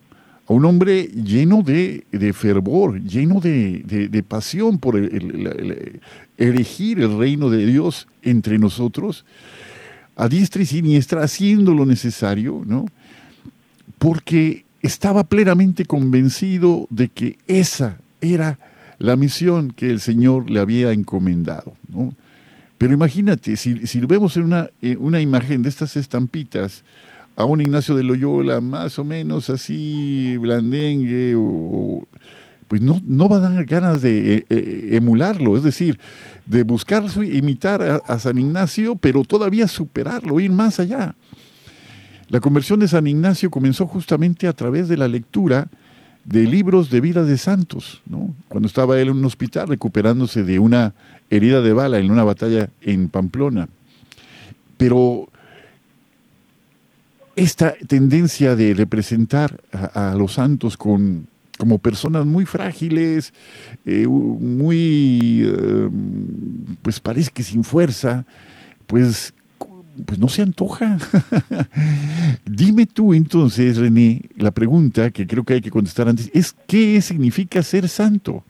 a 0.47 0.53
un 0.53 0.65
hombre 0.65 1.05
lleno 1.05 1.63
de, 1.63 2.03
fervor, 2.33 3.01
lleno 3.01 3.39
de, 3.39 4.23
pasión 4.27 4.77
por 4.77 4.97
el, 4.97 6.01
elegir 6.37 6.99
el 6.99 7.17
reino 7.17 7.49
de 7.49 7.65
Dios 7.65 8.07
entre 8.21 8.59
nosotros, 8.59 9.25
a 10.15 10.27
diestra 10.27 10.61
y 10.61 10.65
siniestra 10.65 11.23
haciendo 11.23 11.73
lo 11.73 11.85
necesario, 11.85 12.61
¿no? 12.65 12.85
Porque 13.97 14.65
estaba 14.81 15.23
plenamente 15.23 15.85
convencido 15.85 16.85
de 16.89 17.07
que 17.07 17.37
esa 17.47 17.97
era 18.21 18.59
la 18.99 19.15
misión 19.15 19.71
que 19.71 19.89
el 19.89 20.01
Señor 20.01 20.49
le 20.49 20.59
había 20.59 20.91
encomendado, 20.91 21.73
¿no? 21.87 22.13
Pero 22.83 22.95
imagínate, 22.95 23.55
si, 23.55 23.87
si 23.87 24.01
vemos 24.01 24.35
en 24.35 24.43
una, 24.43 24.69
una 24.99 25.21
imagen 25.21 25.61
de 25.63 25.69
estas 25.69 25.95
estampitas, 25.95 26.83
a 27.37 27.45
un 27.45 27.61
Ignacio 27.61 27.95
de 27.95 28.03
Loyola 28.03 28.59
más 28.59 28.99
o 28.99 29.05
menos 29.05 29.49
así 29.49 30.35
blandengue 30.35 31.33
o, 31.37 32.05
pues 32.67 32.81
no, 32.81 33.01
no 33.07 33.29
va 33.29 33.37
a 33.37 33.39
dar 33.39 33.63
ganas 33.63 34.01
de 34.01 34.35
eh, 34.35 34.45
eh, 34.49 34.89
emularlo, 34.97 35.55
es 35.55 35.63
decir, 35.63 35.97
de 36.45 36.63
buscar 36.63 37.05
imitar 37.23 38.01
a, 38.05 38.19
San 38.19 38.37
Ignacio, 38.37 38.97
pero 38.97 39.23
todavía 39.23 39.69
superarlo, 39.69 40.41
ir 40.41 40.51
más 40.51 40.81
allá. 40.81 41.15
La 42.27 42.41
conversión 42.41 42.81
de 42.81 42.89
San 42.89 43.07
Ignacio 43.07 43.49
comenzó 43.49 43.87
justamente 43.87 44.45
a 44.45 44.51
través 44.51 44.89
de 44.89 44.97
la 44.97 45.07
lectura 45.07 45.69
de 46.25 46.43
libros 46.43 46.89
de 46.89 46.99
vida 46.99 47.23
de 47.23 47.37
santos, 47.37 48.01
¿no? 48.05 48.35
cuando 48.49 48.67
estaba 48.67 48.99
él 48.99 49.07
en 49.07 49.15
un 49.15 49.25
hospital 49.25 49.69
recuperándose 49.69 50.43
de 50.43 50.59
una 50.59 50.93
herida 51.35 51.61
de 51.61 51.73
bala 51.73 51.97
en 51.99 52.11
una 52.11 52.23
batalla 52.23 52.69
en 52.81 53.09
Pamplona. 53.09 53.67
Pero 54.77 55.29
esta 57.35 57.73
tendencia 57.87 58.55
de 58.55 58.73
representar 58.73 59.61
a, 59.71 60.13
los 60.15 60.33
santos 60.33 60.77
con, 60.77 61.27
como 61.57 61.79
personas 61.79 62.25
muy 62.25 62.45
frágiles, 62.45 63.33
eh, 63.85 64.07
muy, 64.07 65.43
eh, 65.45 65.89
pues 66.81 66.99
parece 66.99 67.31
que 67.31 67.43
sin 67.43 67.63
fuerza, 67.63 68.25
pues, 68.85 69.33
pues 70.05 70.19
no 70.19 70.29
se 70.29 70.43
antoja. 70.43 70.97
Dime 72.45 72.85
tú 72.85 73.13
entonces, 73.13 73.77
René, 73.77 74.21
la 74.37 74.51
pregunta 74.51 75.09
que 75.09 75.25
creo 75.25 75.43
que 75.43 75.55
hay 75.55 75.61
que 75.61 75.71
contestar 75.71 76.07
antes 76.07 76.29
es 76.33 76.55
¿qué 76.67 77.01
significa 77.01 77.63
ser 77.63 77.89
santo? 77.89 78.43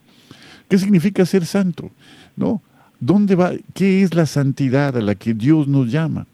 ¿Qué 0.68 0.78
significa 0.78 1.24
ser 1.24 1.46
santo? 1.46 1.90
¿No? 2.36 2.62
¿Dónde 3.04 3.34
va? 3.34 3.52
¿Qué 3.74 4.02
es 4.02 4.14
la 4.14 4.24
santidad 4.24 4.96
a 4.96 5.02
la 5.02 5.14
que 5.14 5.34
Dios 5.34 5.68
nos 5.68 5.92
llama? 5.92 6.26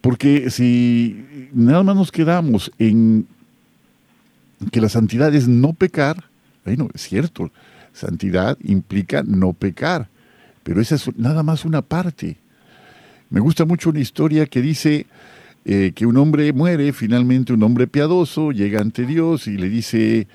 Porque 0.00 0.50
si 0.50 1.24
nada 1.52 1.84
más 1.84 1.94
nos 1.94 2.10
quedamos 2.10 2.72
en 2.80 3.28
que 4.72 4.80
la 4.80 4.88
santidad 4.88 5.32
es 5.32 5.46
no 5.46 5.72
pecar, 5.72 6.24
bueno, 6.64 6.88
es 6.92 7.02
cierto, 7.02 7.52
santidad 7.92 8.58
implica 8.64 9.22
no 9.22 9.52
pecar, 9.52 10.08
pero 10.64 10.80
esa 10.80 10.96
es 10.96 11.16
nada 11.16 11.44
más 11.44 11.64
una 11.64 11.80
parte. 11.80 12.38
Me 13.30 13.38
gusta 13.38 13.64
mucho 13.64 13.90
una 13.90 14.00
historia 14.00 14.46
que 14.46 14.62
dice 14.62 15.06
eh, 15.64 15.92
que 15.94 16.06
un 16.06 16.16
hombre 16.16 16.52
muere, 16.52 16.92
finalmente 16.92 17.52
un 17.52 17.62
hombre 17.62 17.86
piadoso, 17.86 18.50
llega 18.50 18.80
ante 18.80 19.06
Dios 19.06 19.46
y 19.46 19.56
le 19.56 19.68
dice, 19.68 20.26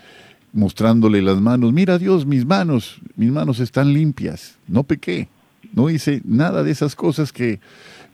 mostrándole 0.54 1.22
las 1.22 1.40
manos, 1.40 1.74
mira 1.74 1.98
Dios, 1.98 2.26
mis 2.26 2.46
manos, 2.46 3.00
mis 3.16 3.32
manos 3.32 3.60
están 3.60 3.94
limpias, 3.94 4.58
no 4.68 4.84
pequé, 4.84 5.28
no 5.74 5.90
hice 5.90 6.22
nada 6.26 6.64
de 6.64 6.72
esas 6.72 6.96
cosas 6.96 7.32
que 7.32 7.60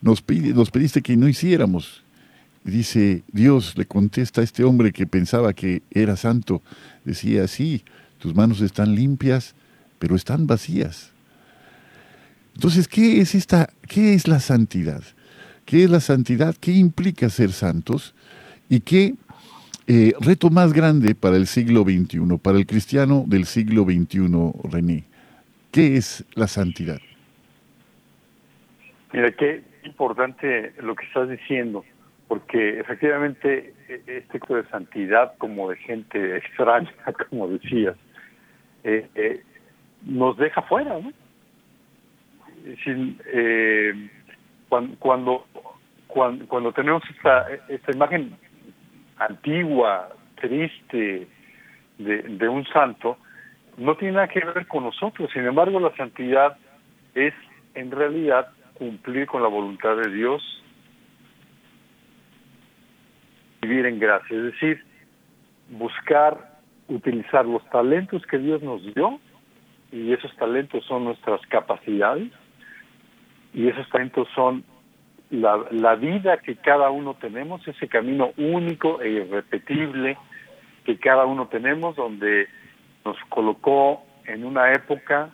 nos, 0.02 0.20
pediste 0.22 1.02
que 1.02 1.16
no 1.16 1.28
hiciéramos. 1.28 2.02
Dice, 2.64 3.22
Dios 3.32 3.76
le 3.76 3.86
contesta 3.86 4.40
a 4.40 4.44
este 4.44 4.64
hombre 4.64 4.92
que 4.92 5.06
pensaba 5.06 5.52
que 5.52 5.82
era 5.90 6.16
santo, 6.16 6.62
decía, 7.04 7.46
sí, 7.46 7.84
tus 8.18 8.34
manos 8.34 8.60
están 8.60 8.94
limpias, 8.94 9.54
pero 9.98 10.16
están 10.16 10.46
vacías. 10.46 11.10
Entonces, 12.54 12.88
¿qué 12.88 13.20
es 13.20 13.34
esta, 13.34 13.70
qué 13.86 14.14
es 14.14 14.28
la 14.28 14.40
santidad? 14.40 15.02
¿Qué 15.64 15.84
es 15.84 15.90
la 15.90 16.00
santidad? 16.00 16.54
¿Qué 16.58 16.72
implica 16.72 17.28
ser 17.30 17.52
santos? 17.52 18.14
¿Y 18.68 18.80
qué 18.80 19.14
eh, 19.86 20.12
reto 20.20 20.50
más 20.50 20.72
grande 20.72 21.14
para 21.14 21.36
el 21.36 21.46
siglo 21.46 21.82
XXI, 21.82 22.38
para 22.42 22.58
el 22.58 22.66
cristiano 22.66 23.24
del 23.26 23.44
siglo 23.44 23.84
XXI, 23.84 24.28
René? 24.70 25.04
¿Qué 25.70 25.96
es 25.96 26.24
la 26.34 26.46
santidad? 26.46 26.98
Mira, 29.12 29.30
qué 29.32 29.62
importante 29.84 30.72
lo 30.80 30.94
que 30.94 31.04
estás 31.06 31.28
diciendo, 31.28 31.84
porque 32.28 32.80
efectivamente 32.80 33.74
e, 33.88 34.02
este 34.06 34.38
acto 34.38 34.56
de 34.56 34.64
santidad 34.68 35.34
como 35.38 35.70
de 35.70 35.76
gente 35.76 36.36
extraña, 36.36 36.92
como 37.30 37.48
decías, 37.48 37.96
eh, 38.84 39.06
eh, 39.14 39.42
nos 40.02 40.36
deja 40.36 40.62
fuera, 40.62 40.98
¿no? 40.98 41.12
Eh, 42.66 44.10
cuando, 44.68 44.96
cuando, 44.98 45.46
cuando, 46.48 46.72
tenemos 46.72 47.02
esta, 47.10 47.46
esta 47.68 47.92
imagen 47.92 48.36
antigua, 49.18 50.10
triste 50.40 51.28
de, 51.98 52.22
de 52.22 52.48
un 52.48 52.64
santo, 52.66 53.18
no 53.76 53.96
tiene 53.96 54.14
nada 54.14 54.28
que 54.28 54.40
ver 54.40 54.66
con 54.66 54.84
nosotros. 54.84 55.30
Sin 55.32 55.44
embargo, 55.44 55.80
la 55.80 55.94
santidad 55.96 56.56
es 57.14 57.34
en 57.74 57.90
realidad 57.90 58.48
cumplir 58.74 59.26
con 59.26 59.42
la 59.42 59.48
voluntad 59.48 59.96
de 59.96 60.10
Dios, 60.10 60.42
vivir 63.62 63.86
en 63.86 63.98
gracia, 63.98 64.36
es 64.36 64.44
decir, 64.44 64.84
buscar 65.70 66.58
utilizar 66.88 67.46
los 67.46 67.64
talentos 67.70 68.22
que 68.26 68.38
Dios 68.38 68.62
nos 68.62 68.82
dio, 68.94 69.18
y 69.90 70.12
esos 70.12 70.34
talentos 70.36 70.84
son 70.84 71.04
nuestras 71.04 71.40
capacidades, 71.46 72.30
y 73.54 73.68
esos 73.68 73.88
talentos 73.90 74.28
son 74.34 74.64
la, 75.34 75.64
la 75.70 75.94
vida 75.94 76.38
que 76.38 76.56
cada 76.56 76.90
uno 76.90 77.14
tenemos, 77.14 77.66
ese 77.66 77.88
camino 77.88 78.32
único 78.36 79.00
e 79.00 79.10
irrepetible 79.10 80.16
que 80.84 80.98
cada 80.98 81.24
uno 81.24 81.48
tenemos, 81.48 81.96
donde 81.96 82.46
nos 83.04 83.16
colocó 83.28 84.04
en 84.26 84.44
una 84.44 84.72
época 84.72 85.30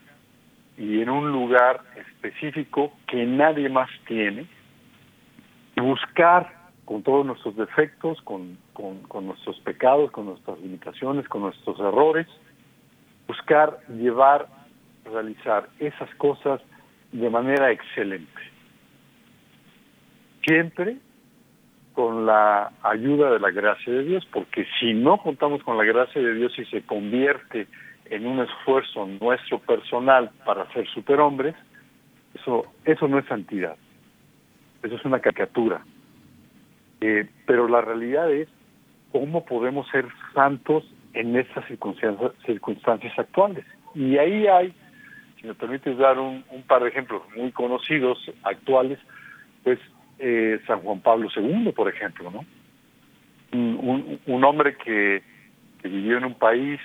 y 0.76 1.00
en 1.02 1.10
un 1.10 1.30
lugar 1.30 1.80
específico 1.96 2.92
que 3.06 3.24
nadie 3.26 3.68
más 3.68 3.90
tiene, 4.06 4.46
buscar 5.76 6.60
con 6.84 7.02
todos 7.02 7.24
nuestros 7.24 7.56
defectos, 7.56 8.20
con, 8.22 8.58
con, 8.72 9.26
nuestros 9.26 9.60
pecados, 9.60 10.10
con 10.10 10.26
nuestras 10.26 10.58
limitaciones, 10.60 11.28
con 11.28 11.42
nuestros 11.42 11.78
errores, 11.78 12.26
buscar 13.28 13.78
llevar, 13.88 14.48
realizar 15.04 15.68
esas 15.78 16.12
cosas 16.16 16.60
de 17.12 17.30
manera 17.30 17.70
excelente. 17.70 18.40
Siempre 20.42 20.96
con 21.92 22.24
la 22.24 22.72
ayuda 22.82 23.32
de 23.32 23.40
la 23.40 23.50
gracia 23.50 23.92
de 23.92 24.04
Dios, 24.04 24.26
porque 24.32 24.66
si 24.78 24.94
no 24.94 25.18
contamos 25.18 25.62
con 25.62 25.76
la 25.76 25.84
gracia 25.84 26.20
de 26.22 26.34
Dios 26.34 26.58
y 26.58 26.64
se 26.66 26.82
convierte 26.82 27.66
en 28.06 28.26
un 28.26 28.40
esfuerzo 28.40 29.06
nuestro 29.06 29.58
personal 29.58 30.30
para 30.44 30.70
ser 30.72 30.88
superhombres, 30.88 31.54
eso, 32.34 32.64
eso 32.84 33.08
no 33.08 33.18
es 33.18 33.26
santidad. 33.26 33.76
Eso 34.82 34.96
es 34.96 35.04
una 35.04 35.20
caricatura. 35.20 35.84
Eh, 37.00 37.28
pero 37.46 37.68
la 37.68 37.80
realidad 37.80 38.30
es 38.30 38.48
cómo 39.12 39.44
podemos 39.44 39.88
ser 39.90 40.06
santos 40.34 40.84
en 41.14 41.36
estas 41.36 41.66
circunstancias, 41.66 42.32
circunstancias 42.46 43.18
actuales. 43.18 43.64
Y 43.94 44.16
ahí 44.18 44.46
hay, 44.46 44.74
si 45.40 45.46
me 45.46 45.54
permites 45.54 45.96
dar 45.98 46.18
un, 46.18 46.44
par 46.66 46.82
de 46.82 46.90
ejemplos 46.90 47.22
muy 47.36 47.50
conocidos, 47.52 48.18
actuales, 48.44 48.98
pues 49.64 49.78
eh, 50.20 50.60
San 50.66 50.80
Juan 50.80 51.00
Pablo 51.00 51.28
II, 51.34 51.72
por 51.72 51.88
ejemplo, 51.88 52.30
¿no? 52.30 52.44
Un, 53.52 54.44
hombre 54.44 54.76
que, 54.76 55.22
que 55.82 55.88
vivió 55.88 56.18
en 56.18 56.24
un 56.24 56.34
país 56.34 56.78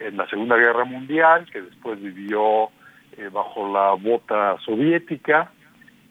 en 0.00 0.16
la 0.16 0.28
Segunda 0.28 0.56
Guerra 0.56 0.84
Mundial, 0.84 1.46
que 1.50 1.62
después 1.62 2.00
vivió 2.00 2.70
eh, 3.16 3.28
bajo 3.32 3.72
la 3.72 3.92
bota 3.94 4.56
soviética 4.64 5.50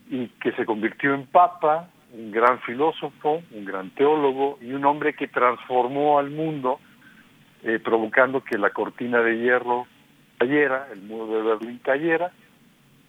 y 0.10 0.28
que 0.42 0.52
se 0.54 0.66
convirtió 0.66 1.14
en 1.14 1.26
papa, 1.26 1.90
un 2.14 2.32
gran 2.32 2.60
filósofo, 2.62 3.44
un 3.52 3.66
gran 3.66 3.90
teólogo 3.92 4.58
y 4.62 4.72
un 4.72 4.86
hombre 4.86 5.14
que 5.14 5.28
transformó 5.28 6.20
al 6.20 6.30
mundo, 6.30 6.80
eh, 7.64 7.80
provocando 7.80 8.44
que 8.44 8.58
la 8.58 8.72
cortina 8.72 9.22
de 9.22 9.38
hierro 9.38 9.88
cayera, 10.38 10.88
el 10.92 11.02
muro 11.02 11.28
de 11.28 11.42
Berlín 11.44 11.80
cayera 11.84 12.32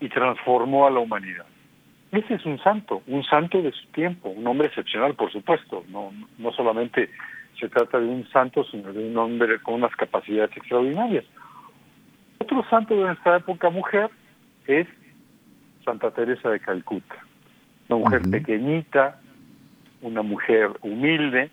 y 0.01 0.09
transformó 0.09 0.87
a 0.87 0.91
la 0.91 1.01
humanidad. 1.01 1.47
Ese 2.11 2.35
es 2.35 2.47
un 2.47 2.59
santo, 2.61 3.03
un 3.07 3.23
santo 3.25 3.61
de 3.61 3.73
su 3.73 3.87
tiempo, 3.89 4.31
un 4.31 4.47
hombre 4.47 4.69
excepcional, 4.69 5.15
por 5.15 5.31
supuesto, 5.31 5.85
no, 5.89 6.13
no 6.39 6.53
solamente 6.53 7.11
se 7.61 7.69
trata 7.69 7.99
de 7.99 8.07
un 8.07 8.27
santo, 8.31 8.65
sino 8.65 8.93
de 8.93 9.09
un 9.09 9.17
hombre 9.17 9.61
con 9.61 9.75
unas 9.75 9.95
capacidades 9.95 10.57
extraordinarias. 10.57 11.25
Otro 12.39 12.65
santo 12.71 12.97
de 12.97 13.03
nuestra 13.03 13.37
época 13.37 13.69
mujer 13.69 14.11
es 14.67 14.87
Santa 15.85 16.11
Teresa 16.13 16.49
de 16.51 16.61
Calcuta, 16.61 17.17
una 17.89 17.99
mujer 17.99 18.23
pequeñita, 18.31 19.21
una 20.01 20.23
mujer 20.23 20.71
humilde, 20.81 21.51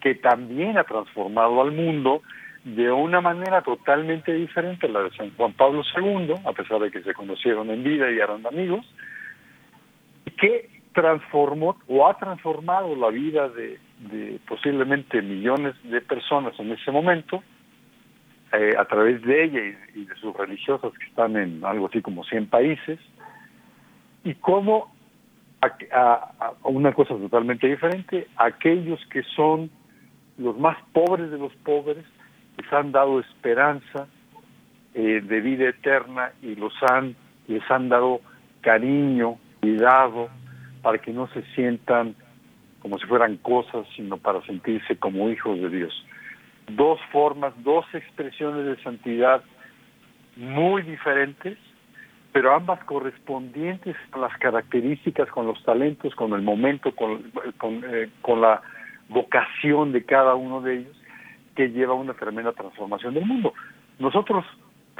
que 0.00 0.14
también 0.14 0.78
ha 0.78 0.84
transformado 0.84 1.60
al 1.60 1.72
mundo 1.72 2.22
de 2.64 2.92
una 2.92 3.20
manera 3.20 3.62
totalmente 3.62 4.32
diferente 4.32 4.86
a 4.86 4.90
la 4.90 5.02
de 5.02 5.10
San 5.16 5.34
Juan 5.36 5.52
Pablo 5.54 5.82
II, 5.96 6.34
a 6.44 6.52
pesar 6.52 6.80
de 6.80 6.90
que 6.90 7.02
se 7.02 7.14
conocieron 7.14 7.70
en 7.70 7.82
vida 7.82 8.10
y 8.10 8.18
eran 8.18 8.46
amigos, 8.46 8.86
que 10.40 10.70
transformó 10.92 11.76
o 11.86 12.08
ha 12.08 12.16
transformado 12.18 12.96
la 12.96 13.08
vida 13.10 13.48
de, 13.48 13.78
posiblemente 14.48 15.20
millones 15.22 15.74
de 15.84 16.00
personas 16.00 16.58
en 16.58 16.72
ese 16.72 16.90
momento 16.90 17.42
eh, 18.52 18.74
a 18.78 18.84
través 18.86 19.20
de 19.22 19.44
ella 19.44 19.60
y, 19.94 20.04
de 20.04 20.14
sus 20.16 20.34
religiosas 20.36 20.92
que 20.98 21.06
están 21.06 21.36
en 21.36 21.64
algo 21.64 21.86
así 21.86 22.00
como 22.00 22.24
100 22.24 22.46
países 22.46 22.98
y 24.24 24.34
cómo 24.34 24.94
a, 25.60 26.52
una 26.64 26.92
cosa 26.92 27.14
totalmente 27.16 27.66
diferente, 27.66 28.28
aquellos 28.36 29.04
que 29.10 29.22
son 29.34 29.70
los 30.36 30.56
más 30.58 30.78
pobres 30.92 31.30
de 31.30 31.38
los 31.38 31.52
pobres 31.56 32.04
les 32.56 32.72
han 32.72 32.92
dado 32.92 33.20
esperanza 33.20 34.06
eh, 34.94 35.20
de 35.20 35.40
vida 35.40 35.68
eterna 35.68 36.32
y 36.42 36.54
los 36.54 36.72
han 36.90 37.16
les 37.48 37.68
han 37.70 37.88
dado 37.88 38.20
cariño, 38.60 39.38
cuidado, 39.60 40.28
para 40.82 40.98
que 40.98 41.12
no 41.12 41.28
se 41.28 41.42
sientan 41.54 42.14
como 42.80 42.98
si 42.98 43.06
fueran 43.06 43.36
cosas, 43.38 43.86
sino 43.96 44.16
para 44.16 44.42
sentirse 44.42 44.96
como 44.96 45.28
hijos 45.30 45.60
de 45.60 45.68
Dios. 45.68 46.06
Dos 46.68 47.00
formas, 47.10 47.52
dos 47.62 47.84
expresiones 47.92 48.64
de 48.66 48.82
santidad 48.82 49.42
muy 50.36 50.82
diferentes, 50.82 51.58
pero 52.32 52.54
ambas 52.54 52.82
correspondientes 52.84 53.96
con 54.10 54.22
las 54.22 54.36
características, 54.38 55.28
con 55.30 55.46
los 55.46 55.62
talentos, 55.64 56.14
con 56.14 56.32
el 56.34 56.42
momento, 56.42 56.94
con, 56.94 57.32
con, 57.56 57.82
eh, 57.84 58.10
la 58.40 58.62
vocación 59.08 59.92
de 59.92 60.04
cada 60.04 60.34
uno 60.34 60.60
de 60.60 60.78
ellos, 60.78 60.96
que 61.56 61.70
lleva 61.70 61.94
una 61.94 62.14
tremenda 62.14 62.52
transformación 62.52 63.14
del 63.14 63.26
mundo. 63.26 63.54
Nosotros, 63.98 64.44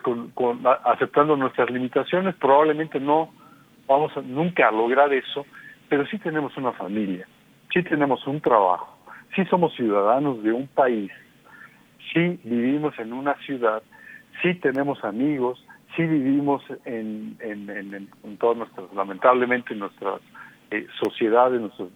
con, 0.02 0.64
aceptando 0.84 1.36
nuestras 1.36 1.70
limitaciones, 1.70 2.34
probablemente 2.34 2.98
no 2.98 3.30
vamos 3.88 4.16
a, 4.16 4.20
nunca 4.20 4.68
a 4.68 4.72
lograr 4.72 5.12
eso, 5.12 5.46
pero 5.88 6.06
sí 6.06 6.18
tenemos 6.18 6.56
una 6.56 6.72
familia, 6.72 7.26
sí 7.72 7.82
tenemos 7.82 8.24
un 8.26 8.40
trabajo, 8.40 8.98
sí 9.34 9.44
somos 9.46 9.74
ciudadanos 9.74 10.42
de 10.42 10.52
un 10.52 10.68
país, 10.68 11.10
sí 12.12 12.38
vivimos 12.44 12.96
en 12.98 13.12
una 13.12 13.34
ciudad, 13.46 13.82
sí 14.42 14.54
tenemos 14.54 15.02
amigos, 15.04 15.64
sí 15.96 16.02
vivimos 16.02 16.62
en, 16.84 17.36
en, 17.40 17.68
en, 18.22 18.36
todas 18.38 18.58
nuestras, 18.58 18.92
lamentablemente 18.94 19.72
en 19.72 19.80
nuestras 19.80 20.20
eh, 20.70 20.86
sociedades, 21.02 21.60
nuestros 21.60 21.90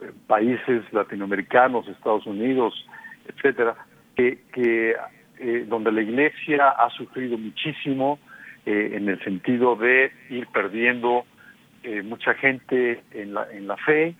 eh, 0.00 0.10
países 0.26 0.84
latinoamericanos, 0.92 1.88
Estados 1.88 2.26
Unidos, 2.26 2.86
etcétera, 3.26 3.74
que, 4.16 4.38
que 4.52 4.96
eh, 5.38 5.66
donde 5.68 5.92
la 5.92 6.02
iglesia 6.02 6.68
ha 6.70 6.88
sufrido 6.90 7.36
muchísimo 7.36 8.18
en 8.64 9.08
el 9.08 9.18
sentido 9.24 9.74
de 9.74 10.12
ir 10.30 10.46
perdiendo 10.52 11.24
eh, 11.82 12.02
mucha 12.02 12.34
gente 12.34 13.02
en 13.12 13.34
la, 13.34 13.50
en 13.50 13.66
la 13.66 13.76
fe, 13.76 14.14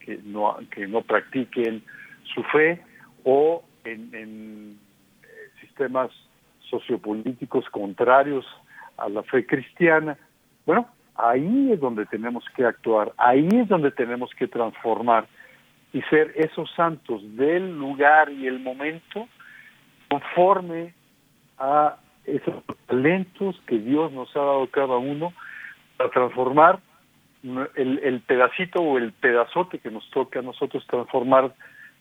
que, 0.00 0.20
no, 0.24 0.56
que 0.70 0.86
no 0.86 1.02
practiquen 1.02 1.82
su 2.34 2.42
fe, 2.44 2.80
o 3.24 3.62
en, 3.84 4.14
en 4.14 4.78
eh, 5.22 5.26
sistemas 5.60 6.10
sociopolíticos 6.70 7.68
contrarios 7.70 8.46
a 8.96 9.08
la 9.08 9.22
fe 9.22 9.46
cristiana. 9.46 10.16
Bueno, 10.64 10.88
ahí 11.14 11.72
es 11.72 11.80
donde 11.80 12.06
tenemos 12.06 12.44
que 12.56 12.64
actuar, 12.64 13.12
ahí 13.16 13.48
es 13.52 13.68
donde 13.68 13.90
tenemos 13.90 14.30
que 14.34 14.48
transformar 14.48 15.26
y 15.92 16.02
ser 16.02 16.32
esos 16.36 16.70
santos 16.74 17.22
del 17.36 17.78
lugar 17.78 18.30
y 18.30 18.46
el 18.46 18.58
momento 18.58 19.28
conforme 20.08 20.94
a 21.58 21.96
esos 22.24 22.54
talentos 22.86 23.60
que 23.66 23.78
Dios 23.78 24.12
nos 24.12 24.34
ha 24.36 24.40
dado 24.40 24.66
cada 24.68 24.96
uno 24.96 25.32
para 25.96 26.10
transformar 26.10 26.80
el, 27.42 28.00
el 28.02 28.20
pedacito 28.20 28.80
o 28.80 28.98
el 28.98 29.12
pedazote 29.12 29.78
que 29.78 29.90
nos 29.90 30.08
toca 30.10 30.40
a 30.40 30.42
nosotros 30.42 30.86
transformar 30.86 31.54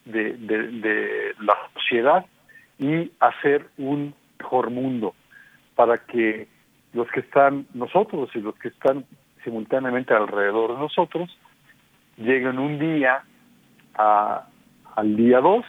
de, 0.06 0.34
de, 0.38 1.36
la 1.40 1.56
sociedad 1.74 2.26
y 2.78 3.12
hacer 3.20 3.68
un 3.78 4.14
mejor 4.40 4.70
mundo 4.70 5.16
para 5.76 5.98
que 6.06 6.48
los 6.94 7.10
que 7.10 7.22
están 7.22 7.66
nosotros 7.74 8.30
y 8.36 8.40
los 8.40 8.56
que 8.56 8.70
están 8.70 9.06
simultáneamente 9.44 10.14
alrededor 10.14 10.74
de 10.74 10.80
nosotros 10.80 11.38
lleguen 12.18 12.60
un 12.60 12.80
día 12.80 13.24
a, 13.96 14.48
al 14.96 15.16
día 15.16 15.40
2, 15.40 15.66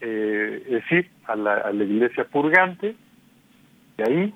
eh, 0.00 0.62
es 0.66 0.72
decir, 0.72 1.10
a 1.26 1.36
la, 1.36 1.54
a 1.54 1.72
la 1.72 1.84
iglesia 1.84 2.24
purgante, 2.24 2.96
y 3.98 4.02
ahí 4.02 4.34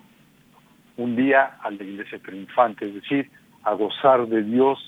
un 0.97 1.16
día 1.16 1.57
a 1.62 1.70
la 1.70 1.83
iglesia 1.83 2.18
triunfante, 2.18 2.87
es 2.87 2.95
decir, 2.95 3.31
a 3.64 3.74
gozar 3.74 4.26
de 4.26 4.42
Dios 4.42 4.78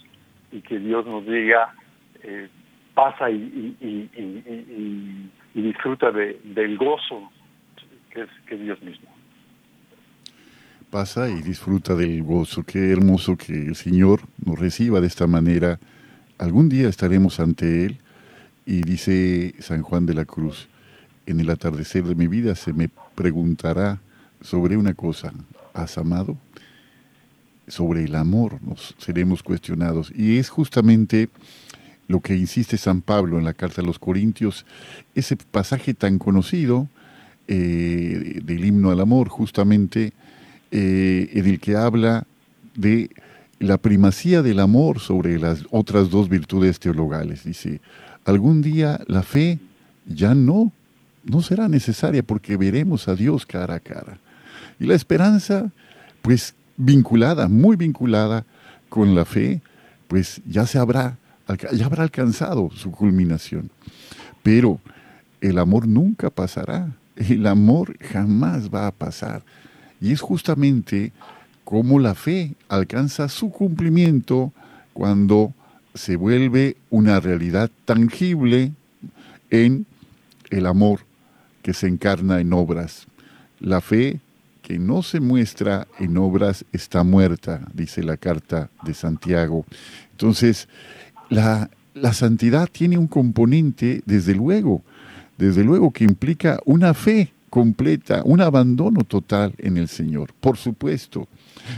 y 0.51 0.61
que 0.61 0.79
Dios 0.79 1.07
nos 1.07 1.25
diga, 1.25 1.75
eh, 2.23 2.49
pasa 2.95 3.31
y, 3.31 3.77
disfruta 5.55 6.11
de, 6.11 6.41
del 6.45 6.77
gozo 6.77 7.31
que 8.11 8.23
es, 8.23 8.29
que 8.47 8.57
Dios 8.57 8.81
mismo. 8.83 9.09
Pasa 10.91 11.31
y 11.31 11.41
disfruta 11.41 11.95
del 11.95 12.23
gozo. 12.23 12.65
Qué 12.65 12.91
hermoso 12.91 13.37
que 13.37 13.55
el 13.55 13.77
Señor 13.77 14.21
nos 14.45 14.59
reciba 14.59 15.01
de 15.01 15.07
esta 15.07 15.27
manera. 15.27 15.79
Algún 16.39 16.69
día 16.69 16.89
estaremos 16.89 17.41
ante 17.41 17.87
Él 17.87 17.99
y 18.67 18.83
dice 18.83 19.55
San 19.61 19.83
Juan 19.83 20.07
de 20.07 20.15
la 20.15 20.25
Cruz, 20.25 20.69
en 21.27 21.41
el 21.41 21.51
atardecer 21.51 22.05
de 22.05 22.15
mi 22.15 22.27
vida 22.27 22.55
se 22.55 22.73
me 22.73 22.91
preguntará 23.15 24.01
sobre 24.41 24.77
una 24.77 24.95
cosa, 24.95 25.33
¿has 25.73 25.97
amado? 25.99 26.37
Sobre 27.73 28.05
el 28.05 28.15
amor 28.17 28.59
nos 28.63 28.95
seremos 28.99 29.43
cuestionados. 29.43 30.13
Y 30.15 30.37
es 30.37 30.51
justamente 30.51 31.31
lo 32.07 32.21
que 32.21 32.37
insiste 32.37 32.77
San 32.77 33.01
Pablo 33.01 33.39
en 33.39 33.45
la 33.45 33.55
carta 33.55 33.81
a 33.81 33.85
los 33.85 33.99
Corintios, 33.99 34.67
ese 35.15 35.37
pasaje 35.37 35.95
tan 35.95 36.19
conocido 36.19 36.87
eh, 37.49 38.41
del 38.45 38.67
himno 38.67 38.91
al 38.91 39.01
amor, 39.01 39.31
justamente 39.31 40.13
eh, 40.71 41.31
en 41.33 41.47
el 41.47 41.61
que 41.61 41.75
habla 41.75 42.27
de 42.75 43.09
la 43.59 43.79
primacía 43.79 44.43
del 44.43 44.61
amor 44.61 45.01
sobre 45.01 45.39
las 45.39 45.65
otras 45.71 46.11
dos 46.11 46.29
virtudes 46.29 46.79
teologales. 46.79 47.45
Dice, 47.45 47.81
algún 48.27 48.61
día 48.61 49.01
la 49.07 49.23
fe 49.23 49.61
ya 50.05 50.35
no, 50.35 50.73
no 51.25 51.41
será 51.41 51.69
necesaria 51.69 52.23
porque 52.23 52.59
veremos 52.59 53.09
a 53.09 53.15
Dios 53.15 53.47
cara 53.47 53.77
a 53.77 53.81
cara. 53.81 54.19
Y 54.79 54.85
la 54.85 54.95
esperanza, 54.95 55.71
pues 56.21 56.55
vinculada, 56.77 57.49
muy 57.49 57.77
vinculada 57.77 58.45
con 58.89 59.15
la 59.15 59.25
fe, 59.25 59.61
pues 60.09 60.41
ya 60.47 60.67
se 60.67 60.79
habrá, 60.79 61.17
ya 61.73 61.87
habrá 61.87 62.03
alcanzado 62.03 62.71
su 62.75 62.91
culminación. 62.91 63.71
Pero 64.43 64.81
el 65.41 65.59
amor 65.59 65.87
nunca 65.87 66.31
pasará, 66.31 66.93
el 67.17 67.47
amor 67.47 67.97
jamás 67.99 68.69
va 68.69 68.87
a 68.87 68.93
pasar. 68.93 69.43
Y 70.01 70.13
es 70.13 70.21
justamente 70.21 71.13
como 71.65 71.99
la 71.99 72.15
fe 72.15 72.55
alcanza 72.69 73.29
su 73.29 73.51
cumplimiento 73.51 74.53
cuando 74.93 75.55
se 75.95 76.17
vuelve 76.17 76.77
una 76.91 77.21
realidad 77.21 77.71
tangible 77.85 78.73
en 79.51 79.87
el 80.51 80.67
amor 80.67 81.01
que 81.63 81.73
se 81.73 81.87
encarna 81.87 82.41
en 82.41 82.53
obras. 82.53 83.07
La 83.61 83.81
fe 83.81 84.21
que 84.63 84.79
no 84.79 85.03
se 85.03 85.21
muestra 85.21 85.89
en 85.99 86.17
obras 86.17 86.65
está 86.73 87.03
muerta, 87.03 87.61
dice 87.75 88.03
la 88.03 88.17
carta 88.17 88.71
de 88.85 88.95
Santiago. 88.95 89.67
Entonces, 90.13 90.69
la, 91.29 91.69
santidad 92.13 92.69
tiene 92.71 92.97
un 92.97 93.09
componente, 93.09 94.03
desde 94.07 94.35
luego, 94.35 94.83
desde 95.37 95.65
luego 95.65 95.91
que 95.91 96.05
implica 96.05 96.61
una 96.65 96.95
fe 96.95 97.33
completa, 97.51 98.23
un 98.25 98.41
abandono 98.41 99.03
total 99.03 99.53
en 99.59 99.77
el 99.77 99.89
Señor. 99.89 100.33
Por 100.41 100.57
supuesto, 100.57 101.29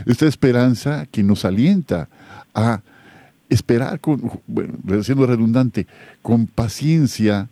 esta 0.05 0.25
esperanza 0.25 1.05
que 1.11 1.23
nos 1.23 1.43
alienta 1.43 2.07
a 2.53 2.81
esperar 3.49 3.99
con, 3.99 4.39
bueno, 4.47 4.73
siendo 5.03 5.25
redundante, 5.25 5.87
con 6.21 6.47
paciencia 6.47 7.49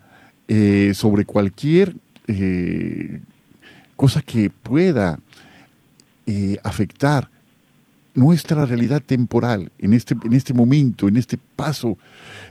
eh, 0.48 0.92
sobre 0.94 1.24
cualquier 1.24 1.96
eh, 2.26 3.20
cosa 3.96 4.22
que 4.22 4.50
pueda 4.50 5.18
eh, 6.26 6.58
afectar 6.62 7.28
nuestra 8.14 8.64
realidad 8.64 9.02
temporal 9.04 9.72
en 9.78 9.92
este, 9.92 10.14
en 10.24 10.32
este 10.32 10.54
momento, 10.54 11.08
en 11.08 11.16
este 11.16 11.38
paso 11.56 11.98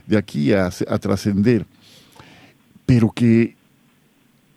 de 0.06 0.18
aquí 0.18 0.52
a, 0.52 0.66
a 0.66 0.98
trascender, 0.98 1.66
pero 2.86 3.10
que 3.10 3.56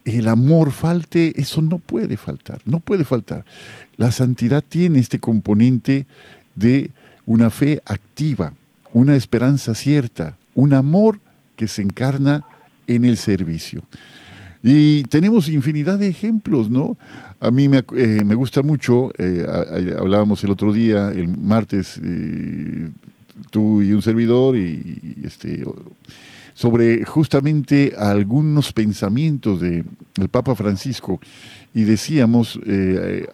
el 0.04 0.28
amor 0.28 0.72
falte, 0.72 1.40
eso 1.40 1.62
no 1.62 1.80
puede 1.80 2.18
faltar, 2.18 2.62
no 2.66 2.80
puede 2.80 3.04
faltar. 3.04 3.46
La 3.98 4.12
santidad 4.12 4.64
tiene 4.68 5.00
este 5.00 5.20
componente 5.20 6.06
de 6.56 6.92
una 7.26 7.50
fe 7.50 7.82
activa, 7.86 8.54
una 8.94 9.16
esperanza 9.16 9.76
cierta, 9.76 10.38
un 10.56 10.74
amor 10.74 11.20
que 11.56 11.68
se 11.68 11.82
encarna 11.82 12.46
en 12.88 13.04
el 13.04 13.18
servicio. 13.18 13.84
Y 14.64 15.04
tenemos 15.04 15.50
infinidad 15.50 16.00
de 16.00 16.08
ejemplos, 16.08 16.70
¿no? 16.70 16.98
A 17.40 17.52
mí 17.52 17.70
me, 17.70 17.84
eh, 17.96 18.24
gusta 18.34 18.64
mucho, 18.64 19.12
eh, 19.18 19.46
hablábamos 19.98 20.44
el 20.44 20.52
otro 20.52 20.74
día, 20.74 21.12
el 21.12 21.28
martes, 21.28 22.00
eh, 22.04 22.90
tú 23.52 23.82
y 23.84 23.94
un 23.94 24.02
servidor, 24.02 24.58
y, 24.58 25.18
este, 25.24 25.64
sobre 26.56 27.06
justamente 27.06 27.94
algunos 27.96 28.74
pensamientos 28.74 29.62
de, 29.62 29.84
del 30.16 30.30
Papa 30.30 30.56
Francisco. 30.56 31.20
Y 31.76 31.84
decíamos, 31.84 32.60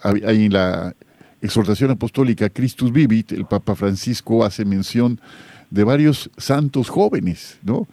ahí 0.04 0.46
en 0.46 0.54
la 0.54 0.94
exhortación 1.42 1.92
apostólica 1.92 2.50
Christus 2.50 2.92
Vivit, 2.92 3.32
el 3.32 3.46
Papa 3.46 3.76
Francisco 3.76 4.44
hace 4.44 4.66
mención 4.66 5.22
de 5.70 5.86
varios 5.86 6.30
santos 6.38 6.90
jóvenes, 6.90 7.58
¿no? 7.64 7.88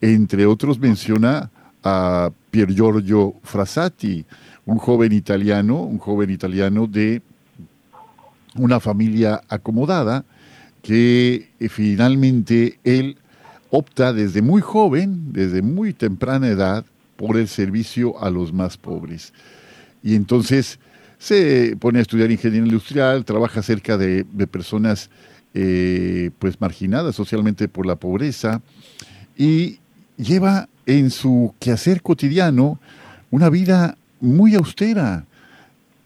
Entre 0.00 0.44
otros 0.46 0.80
menciona 0.80 1.50
a 1.82 2.30
Pier 2.50 2.72
Giorgio 2.72 3.34
Frassati, 3.42 4.24
un 4.66 4.78
joven 4.78 5.12
italiano, 5.12 5.82
un 5.82 5.98
joven 5.98 6.30
italiano 6.30 6.86
de 6.86 7.22
una 8.56 8.80
familia 8.80 9.40
acomodada, 9.48 10.24
que 10.82 11.48
eh, 11.58 11.68
finalmente 11.68 12.78
él 12.84 13.16
opta 13.70 14.12
desde 14.12 14.42
muy 14.42 14.60
joven, 14.60 15.32
desde 15.32 15.62
muy 15.62 15.92
temprana 15.92 16.48
edad, 16.48 16.84
por 17.16 17.36
el 17.36 17.48
servicio 17.48 18.20
a 18.22 18.30
los 18.30 18.52
más 18.52 18.76
pobres. 18.76 19.32
Y 20.02 20.14
entonces 20.14 20.78
se 21.18 21.76
pone 21.78 22.00
a 22.00 22.02
estudiar 22.02 22.30
ingeniería 22.30 22.66
industrial, 22.66 23.24
trabaja 23.24 23.62
cerca 23.62 23.96
de, 23.96 24.24
personas 24.50 25.08
eh, 25.54 26.30
pues 26.38 26.60
marginadas 26.60 27.14
socialmente 27.14 27.68
por 27.68 27.86
la 27.86 27.94
pobreza 27.94 28.60
y 29.36 29.78
lleva 30.16 30.68
en 30.86 31.10
su 31.10 31.54
quehacer 31.58 32.02
cotidiano 32.02 32.78
una 33.30 33.48
vida 33.48 33.96
muy 34.20 34.54
austera. 34.54 35.24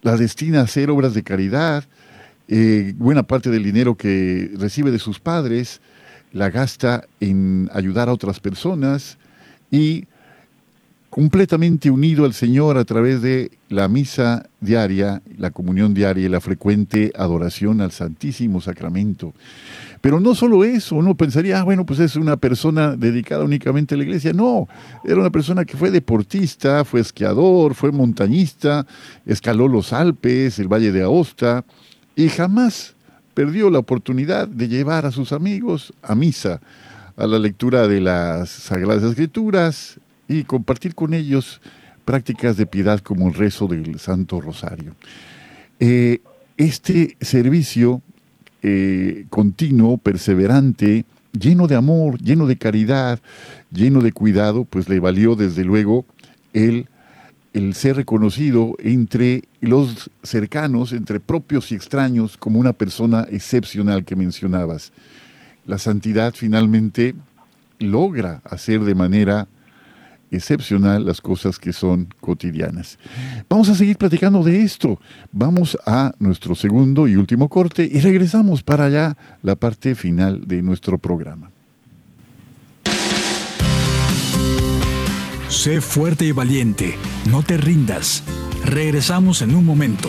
La 0.02 0.16
destina 0.16 0.60
a 0.60 0.64
hacer 0.64 0.90
obras 0.90 1.14
de 1.14 1.22
caridad, 1.22 1.84
eh, 2.48 2.94
buena 2.96 3.24
parte 3.24 3.50
del 3.50 3.64
dinero 3.64 3.96
que 3.96 4.52
recibe 4.56 4.90
de 4.90 4.98
sus 4.98 5.18
padres 5.18 5.80
la 6.32 6.50
gasta 6.50 7.06
en 7.20 7.70
ayudar 7.72 8.08
a 8.08 8.12
otras 8.12 8.40
personas 8.40 9.16
y 9.70 10.04
completamente 11.10 11.90
unido 11.90 12.26
al 12.26 12.34
Señor 12.34 12.76
a 12.76 12.84
través 12.84 13.22
de 13.22 13.50
la 13.70 13.88
misa 13.88 14.46
diaria, 14.60 15.22
la 15.38 15.50
comunión 15.50 15.94
diaria 15.94 16.26
y 16.26 16.28
la 16.28 16.42
frecuente 16.42 17.10
adoración 17.16 17.80
al 17.80 17.90
Santísimo 17.90 18.60
Sacramento. 18.60 19.32
Pero 20.06 20.20
no 20.20 20.36
solo 20.36 20.62
eso, 20.62 20.94
uno 20.94 21.16
pensaría, 21.16 21.58
ah, 21.58 21.64
bueno, 21.64 21.84
pues 21.84 21.98
es 21.98 22.14
una 22.14 22.36
persona 22.36 22.94
dedicada 22.94 23.42
únicamente 23.42 23.96
a 23.96 23.98
la 23.98 24.04
iglesia. 24.04 24.32
No, 24.32 24.68
era 25.02 25.16
una 25.16 25.30
persona 25.30 25.64
que 25.64 25.76
fue 25.76 25.90
deportista, 25.90 26.84
fue 26.84 27.00
esquiador, 27.00 27.74
fue 27.74 27.90
montañista, 27.90 28.86
escaló 29.26 29.66
los 29.66 29.92
Alpes, 29.92 30.60
el 30.60 30.68
Valle 30.68 30.92
de 30.92 31.02
Aosta, 31.02 31.64
y 32.14 32.28
jamás 32.28 32.94
perdió 33.34 33.68
la 33.68 33.80
oportunidad 33.80 34.46
de 34.46 34.68
llevar 34.68 35.06
a 35.06 35.10
sus 35.10 35.32
amigos 35.32 35.92
a 36.02 36.14
misa, 36.14 36.60
a 37.16 37.26
la 37.26 37.40
lectura 37.40 37.88
de 37.88 38.00
las 38.00 38.48
Sagradas 38.48 39.02
Escrituras 39.02 39.98
y 40.28 40.44
compartir 40.44 40.94
con 40.94 41.14
ellos 41.14 41.60
prácticas 42.04 42.56
de 42.56 42.66
piedad 42.66 43.00
como 43.00 43.26
el 43.26 43.34
rezo 43.34 43.66
del 43.66 43.98
Santo 43.98 44.40
Rosario. 44.40 44.94
Eh, 45.80 46.20
este 46.56 47.16
servicio 47.20 48.02
eh, 48.62 49.26
continuo, 49.30 49.98
perseverante, 49.98 51.04
lleno 51.38 51.66
de 51.66 51.76
amor, 51.76 52.18
lleno 52.20 52.46
de 52.46 52.56
caridad, 52.56 53.20
lleno 53.70 54.00
de 54.00 54.12
cuidado, 54.12 54.64
pues 54.64 54.88
le 54.88 55.00
valió 55.00 55.36
desde 55.36 55.64
luego 55.64 56.04
el 56.52 56.88
el 57.56 57.72
ser 57.72 57.96
reconocido 57.96 58.74
entre 58.80 59.44
los 59.62 60.10
cercanos, 60.22 60.92
entre 60.92 61.20
propios 61.20 61.72
y 61.72 61.74
extraños, 61.74 62.36
como 62.36 62.60
una 62.60 62.74
persona 62.74 63.26
excepcional 63.30 64.04
que 64.04 64.14
mencionabas. 64.14 64.92
La 65.64 65.78
santidad 65.78 66.34
finalmente 66.36 67.14
logra 67.78 68.42
hacer 68.44 68.80
de 68.80 68.94
manera 68.94 69.48
excepcional 70.30 71.06
las 71.06 71.20
cosas 71.20 71.58
que 71.58 71.72
son 71.72 72.08
cotidianas. 72.20 72.98
Vamos 73.48 73.68
a 73.68 73.74
seguir 73.74 73.96
platicando 73.96 74.42
de 74.42 74.62
esto. 74.62 75.00
Vamos 75.32 75.76
a 75.86 76.12
nuestro 76.18 76.54
segundo 76.54 77.08
y 77.08 77.16
último 77.16 77.48
corte 77.48 77.88
y 77.90 78.00
regresamos 78.00 78.62
para 78.62 78.86
allá 78.86 79.16
la 79.42 79.56
parte 79.56 79.94
final 79.94 80.46
de 80.46 80.62
nuestro 80.62 80.98
programa. 80.98 81.50
Sé 85.48 85.80
fuerte 85.80 86.26
y 86.26 86.32
valiente, 86.32 86.96
no 87.30 87.42
te 87.42 87.56
rindas. 87.56 88.22
Regresamos 88.64 89.42
en 89.42 89.54
un 89.54 89.64
momento. 89.64 90.08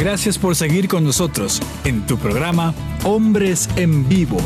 Gracias 0.00 0.38
por 0.38 0.56
seguir 0.56 0.88
con 0.88 1.04
nosotros 1.04 1.60
en 1.84 2.06
tu 2.06 2.16
programa 2.16 2.72
Hombres 3.04 3.68
en 3.76 4.08
Vivo. 4.08 4.38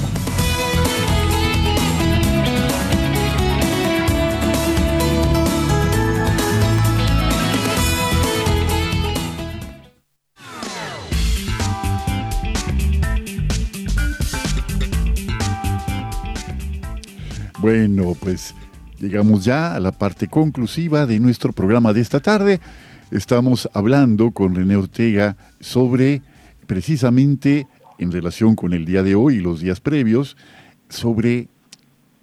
Bueno, 17.61 18.17
pues 18.19 18.57
llegamos 18.99 19.45
ya 19.45 19.77
a 19.77 19.79
la 19.79 19.93
parte 19.93 20.27
conclusiva 20.27 21.07
de 21.07 21.21
nuestro 21.21 21.53
programa 21.53 21.93
de 21.93 22.01
esta 22.01 22.19
tarde. 22.19 22.61
Estamos 23.15 23.71
hablando 23.75 24.33
con 24.33 24.57
René 24.57 24.75
Ortega 24.75 25.37
sobre 25.61 26.21
precisamente 26.67 27.69
en 28.01 28.11
relación 28.11 28.57
con 28.57 28.73
el 28.73 28.85
día 28.85 29.05
de 29.05 29.15
hoy 29.15 29.37
y 29.37 29.41
los 29.41 29.61
días 29.61 29.79
previos, 29.79 30.37
sobre 30.89 31.47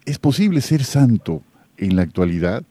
¿es 0.04 0.20
posible 0.20 0.60
ser 0.60 0.84
santo 0.84 1.44
en 1.78 1.96
la 1.96 2.02
actualidad? 2.02 2.66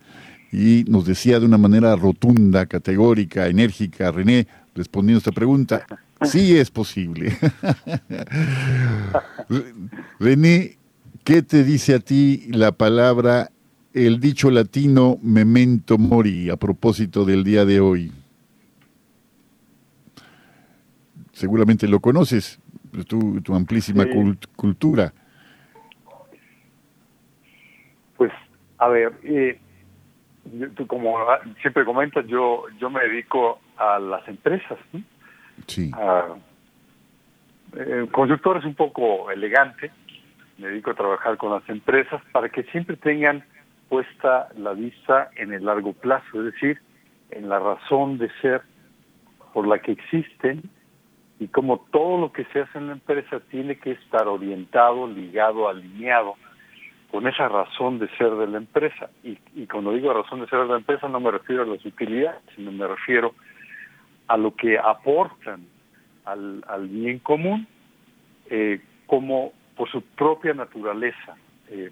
Y 0.53 0.85
nos 0.87 1.07
decía 1.07 1.41
de 1.41 1.47
una 1.47 1.57
manera 1.57 1.97
rotunda, 1.97 2.66
categórica, 2.66 3.47
enérgica, 3.47 4.12
René, 4.12 4.47
respondiendo 4.75 5.16
a 5.16 5.21
esta 5.21 5.33
pregunta, 5.33 5.87
sí 6.23 6.59
es 6.59 6.71
posible. 6.71 7.35
René, 10.21 10.77
¿qué 11.25 11.41
te 11.41 11.64
dice 11.64 11.95
a 11.95 12.01
ti 12.01 12.49
la 12.51 12.73
palabra 12.73 13.51
el 13.93 14.20
dicho 14.20 14.51
latino 14.51 15.18
memento 15.22 15.99
mori 15.99 16.51
a 16.51 16.57
propósito 16.57 17.24
del 17.24 17.45
día 17.45 17.64
de 17.64 17.80
hoy? 17.80 18.12
Seguramente 21.32 21.88
lo 21.88 22.01
conoces, 22.01 22.61
tu, 23.09 23.41
tu 23.41 23.55
amplísima 23.55 24.05
cultura. 24.57 25.12
Pues, 28.16 28.30
a 28.78 28.88
ver, 28.88 29.12
eh, 29.24 29.59
como 30.86 31.16
siempre 31.61 31.84
comentas, 31.84 32.26
yo 32.26 32.64
yo 32.78 32.91
me 32.91 33.01
dedico 33.01 33.61
a 33.76 33.99
las 33.99 34.26
empresas. 34.28 34.78
Sí. 35.66 35.91
el 37.76 38.11
consultor 38.11 38.59
es 38.59 38.64
un 38.64 38.74
poco 38.74 39.30
elegante, 39.30 39.91
me 40.59 40.68
dedico 40.68 40.91
a 40.91 40.95
trabajar 40.95 41.36
con 41.36 41.53
las 41.53 41.68
empresas 41.68 42.20
para 42.32 42.49
que 42.49 42.62
siempre 42.64 42.97
tengan 42.97 43.45
puesta 43.91 44.49
la 44.57 44.72
vista 44.72 45.30
en 45.36 45.53
el 45.53 45.66
largo 45.66 45.93
plazo, 45.93 46.38
es 46.38 46.55
decir, 46.55 46.80
en 47.30 47.49
la 47.49 47.59
razón 47.59 48.16
de 48.16 48.30
ser 48.41 48.62
por 49.53 49.66
la 49.66 49.80
que 49.80 49.93
existen 49.93 50.62
y 51.41 51.49
como 51.49 51.80
todo 51.91 52.18
lo 52.18 52.32
que 52.32 52.45
se 52.47 52.61
hace 52.61 52.78
en 52.78 52.86
la 52.86 52.93
empresa 52.93 53.41
tiene 53.51 53.76
que 53.76 53.91
estar 53.93 54.28
orientado, 54.28 55.09
ligado, 55.09 55.68
alineado 55.68 56.36
con 57.11 57.26
esa 57.26 57.49
razón 57.49 57.99
de 57.99 58.09
ser 58.16 58.30
de 58.36 58.47
la 58.47 58.59
empresa. 58.59 59.11
Y, 59.24 59.66
cuando 59.66 59.93
digo 59.93 60.12
razón 60.12 60.41
de 60.41 60.47
ser 60.47 60.61
de 60.61 60.68
la 60.68 60.76
empresa 60.76 61.09
no 61.09 61.18
me 61.18 61.32
refiero 61.32 61.64
a 61.64 61.66
las 61.66 61.84
utilidades, 61.84 62.41
sino 62.55 62.70
me 62.70 62.86
refiero 62.86 63.34
a 64.28 64.36
lo 64.36 64.55
que 64.55 64.78
aportan 64.78 65.66
al, 66.24 66.64
al 66.68 66.86
bien 66.86 67.18
común 67.18 67.66
eh, 68.49 68.80
como 69.07 69.53
por 69.76 69.91
su 69.91 70.03
propia 70.03 70.55
naturaleza. 70.55 71.36
Eh, 71.68 71.91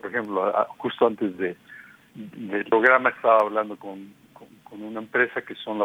por 0.00 0.10
ejemplo, 0.10 0.52
justo 0.78 1.06
antes 1.06 1.36
de, 1.36 1.56
del 2.14 2.64
programa 2.64 3.10
estaba 3.10 3.38
hablando 3.40 3.76
con, 3.76 4.12
con, 4.32 4.82
una 4.82 5.00
empresa 5.00 5.42
que 5.42 5.54
son 5.56 5.78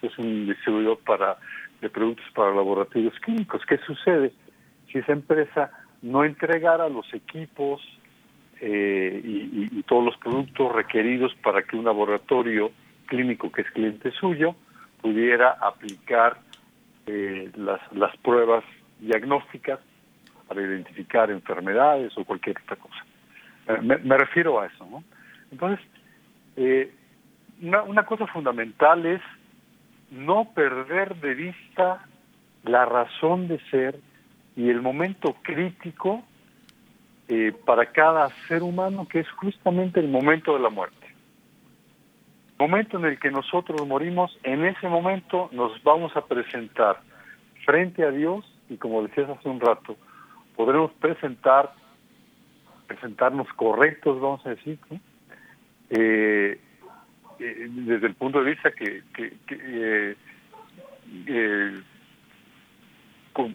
es 0.00 0.18
un 0.18 0.46
distribuidor 0.46 0.98
para 1.00 1.36
de 1.80 1.90
productos 1.90 2.26
para 2.34 2.54
laboratorios 2.54 3.14
clínicos. 3.20 3.62
¿Qué 3.66 3.78
sucede 3.78 4.32
si 4.90 4.98
esa 4.98 5.12
empresa 5.12 5.70
no 6.02 6.24
entregara 6.24 6.88
los 6.88 7.12
equipos 7.12 7.82
eh, 8.60 9.20
y, 9.24 9.82
todos 9.82 10.04
los 10.04 10.16
productos 10.18 10.72
requeridos 10.72 11.34
para 11.42 11.62
que 11.62 11.76
un 11.76 11.84
laboratorio 11.84 12.72
clínico 13.06 13.50
que 13.50 13.62
es 13.62 13.70
cliente 13.70 14.10
suyo 14.12 14.54
pudiera 15.00 15.52
aplicar 15.52 16.38
eh, 17.06 17.50
las, 17.56 17.80
las 17.92 18.16
pruebas 18.18 18.64
diagnósticas 19.00 19.80
para 20.46 20.62
identificar 20.62 21.30
enfermedades 21.30 22.16
o 22.18 22.24
cualquier 22.24 22.58
otra 22.62 22.76
cosa. 22.76 23.07
Me, 23.82 24.16
refiero 24.16 24.60
a 24.60 24.66
eso, 24.66 24.86
¿no? 24.86 25.04
Entonces, 25.50 25.84
eh, 26.56 26.92
una, 27.60 27.82
una 27.82 28.06
cosa 28.06 28.26
fundamental 28.26 29.04
es 29.04 29.20
no 30.10 30.52
perder 30.54 31.16
de 31.16 31.34
vista 31.34 32.06
la 32.64 32.84
razón 32.84 33.48
de 33.48 33.60
ser 33.70 34.00
y 34.56 34.70
el 34.70 34.80
momento 34.80 35.36
crítico 35.42 36.24
eh, 37.28 37.52
para 37.64 37.86
cada 37.86 38.28
ser 38.48 38.62
humano, 38.62 39.06
que 39.06 39.20
es 39.20 39.30
justamente 39.32 40.00
el 40.00 40.08
momento 40.08 40.54
de 40.54 40.60
la 40.60 40.70
muerte. 40.70 41.06
El 42.58 42.68
momento 42.68 42.98
en 42.98 43.04
el 43.04 43.20
que 43.20 43.30
nosotros 43.30 43.86
morimos, 43.86 44.36
en 44.42 44.64
ese 44.64 44.88
momento 44.88 45.48
nos 45.52 45.82
vamos 45.82 46.16
a 46.16 46.24
presentar 46.24 47.00
frente 47.64 48.02
a 48.02 48.10
Dios 48.10 48.44
y 48.70 48.78
como 48.78 49.02
decías 49.02 49.28
hace 49.28 49.48
un 49.48 49.60
rato, 49.60 49.96
podremos 50.56 50.90
presentar, 50.94 51.72
presentarnos 52.88 53.46
correctos, 53.54 54.20
vamos 54.20 54.44
a 54.44 54.50
decir, 54.50 54.78
eh, 55.90 56.58
eh, 57.38 57.66
desde 57.70 58.08
el 58.08 58.14
punto 58.14 58.42
de 58.42 58.50
vista 58.50 58.72
que, 58.72 59.02
que, 59.14 59.36
eh, 59.46 60.16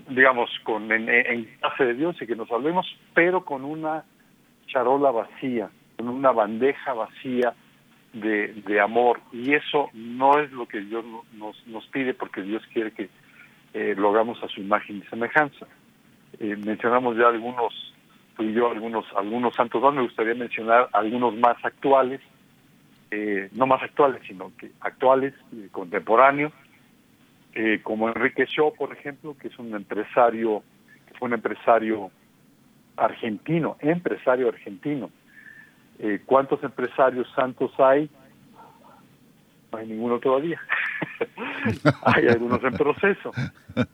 digamos, 0.07 0.49
con 0.63 0.89
en, 0.91 1.09
en 1.09 1.43
clase 1.59 1.85
de 1.85 1.93
Dios 1.95 2.15
y 2.21 2.27
que 2.27 2.35
nos 2.35 2.49
hablemos, 2.51 2.87
pero 3.13 3.43
con 3.43 3.65
una 3.65 4.05
charola 4.67 5.11
vacía, 5.11 5.69
con 5.97 6.07
una 6.07 6.31
bandeja 6.31 6.93
vacía 6.93 7.53
de, 8.13 8.53
de 8.65 8.79
amor. 8.79 9.19
Y 9.31 9.53
eso 9.53 9.89
no 9.93 10.39
es 10.39 10.51
lo 10.51 10.67
que 10.67 10.79
Dios 10.79 11.03
nos, 11.33 11.67
nos 11.67 11.85
pide, 11.87 12.13
porque 12.13 12.41
Dios 12.41 12.63
quiere 12.71 12.91
que 12.91 13.09
eh, 13.73 13.95
lo 13.97 14.11
hagamos 14.11 14.41
a 14.43 14.47
su 14.47 14.61
imagen 14.61 14.97
y 14.97 15.09
semejanza. 15.09 15.67
Eh, 16.39 16.55
mencionamos 16.55 17.17
ya 17.17 17.27
algunos, 17.27 17.92
yo, 18.39 18.71
algunos, 18.71 19.05
algunos 19.15 19.55
santos, 19.55 19.93
me 19.93 20.01
gustaría 20.01 20.33
mencionar 20.33 20.89
algunos 20.93 21.35
más 21.35 21.57
actuales, 21.63 22.21
eh, 23.11 23.49
no 23.53 23.67
más 23.67 23.81
actuales, 23.83 24.21
sino 24.27 24.51
que 24.57 24.71
actuales, 24.81 25.33
contemporáneos, 25.71 26.51
eh, 27.53 27.81
como 27.83 28.09
Enrique 28.09 28.45
Shaw, 28.47 28.73
por 28.73 28.91
ejemplo, 28.91 29.37
que 29.37 29.49
es 29.49 29.59
un 29.59 29.75
empresario, 29.75 30.63
que 31.07 31.13
fue 31.17 31.27
un 31.27 31.35
empresario 31.35 32.11
argentino, 32.97 33.77
empresario 33.79 34.49
argentino. 34.49 35.11
Eh, 35.99 36.21
¿Cuántos 36.25 36.63
empresarios 36.63 37.31
santos 37.35 37.71
hay? 37.79 38.09
No 39.71 39.77
hay 39.77 39.87
ninguno 39.87 40.19
todavía. 40.19 40.59
hay 42.03 42.27
algunos 42.27 42.63
en 42.63 42.73
proceso. 42.73 43.31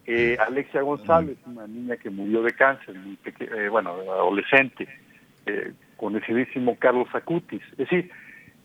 Eh, 0.06 0.38
Alexia 0.40 0.82
González, 0.82 1.38
una 1.46 1.68
niña 1.68 1.98
que 1.98 2.10
murió 2.10 2.42
de 2.42 2.54
cáncer, 2.54 2.96
muy 2.96 3.18
bueno, 3.70 3.92
adolescente, 3.92 4.88
con 5.98 6.16
el 6.16 6.24
Carlos 6.80 7.08
Acutis. 7.14 7.62
Es 7.72 7.78
decir, 7.78 8.12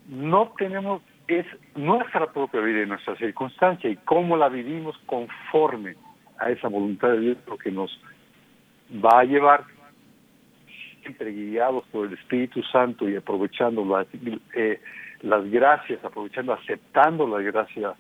no 0.09 0.53
tenemos 0.59 1.03
es 1.27 1.47
nuestra 1.75 2.31
propia 2.33 2.61
vida 2.61 2.83
y 2.83 2.87
nuestra 2.87 3.17
circunstancia 3.17 3.89
y 3.89 3.97
cómo 3.97 4.37
la 4.37 4.49
vivimos 4.49 4.97
conforme 5.07 5.97
a 6.39 6.51
esa 6.51 6.69
voluntad 6.69 7.09
de 7.13 7.21
Dios 7.21 7.39
lo 7.47 7.57
que 7.57 7.71
nos 7.71 7.99
va 9.05 9.21
a 9.21 9.25
llevar 9.25 9.65
siempre 11.03 11.33
guiados 11.33 11.85
por 11.91 12.07
el 12.07 12.15
Espíritu 12.15 12.63
Santo 12.65 13.09
y 13.09 13.17
aprovechando 13.17 13.85
las, 13.85 14.07
eh, 14.55 14.81
las 15.23 15.51
gracias, 15.51 16.05
aprovechando, 16.05 16.53
aceptando 16.53 17.27
la 17.27 17.41
gracia 17.43 17.95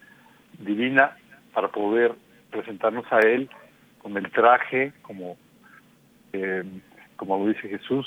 divina 0.58 1.16
para 1.52 1.68
poder 1.68 2.14
presentarnos 2.50 3.04
a 3.10 3.20
Él 3.20 3.48
con 3.98 4.16
el 4.16 4.30
traje, 4.30 4.92
como, 5.02 5.36
eh, 6.32 6.64
como 7.16 7.38
lo 7.38 7.52
dice 7.52 7.68
Jesús, 7.68 8.06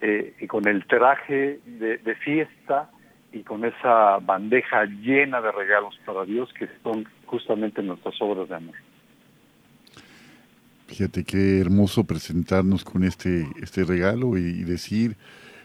eh, 0.00 0.34
y 0.40 0.46
con 0.46 0.66
el 0.68 0.86
traje 0.86 1.60
de, 1.64 1.98
de 1.98 2.14
fiesta 2.16 2.90
y 3.32 3.42
con 3.42 3.64
esa 3.64 4.18
bandeja 4.18 4.84
llena 4.84 5.40
de 5.40 5.52
regalos 5.52 5.98
para 6.04 6.24
Dios 6.24 6.52
que 6.58 6.68
son 6.82 7.06
justamente 7.26 7.82
nuestras 7.82 8.20
obras 8.20 8.48
de 8.48 8.56
amor. 8.56 8.74
Fíjate 10.90 11.22
qué 11.22 11.60
hermoso 11.60 12.02
presentarnos 12.02 12.82
con 12.82 13.04
este, 13.04 13.46
este 13.62 13.84
regalo 13.84 14.36
y, 14.36 14.64
decir, 14.64 15.16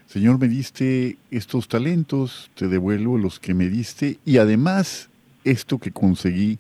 Señor, 0.05 0.39
me 0.39 0.47
diste 0.47 1.17
estos 1.31 1.67
talentos, 1.67 2.51
te 2.53 2.67
devuelvo 2.67 3.17
los 3.17 3.39
que 3.39 3.55
me 3.55 3.67
diste 3.67 4.19
y 4.23 4.37
además 4.37 5.09
esto 5.45 5.79
que 5.79 5.91
conseguí 5.91 6.59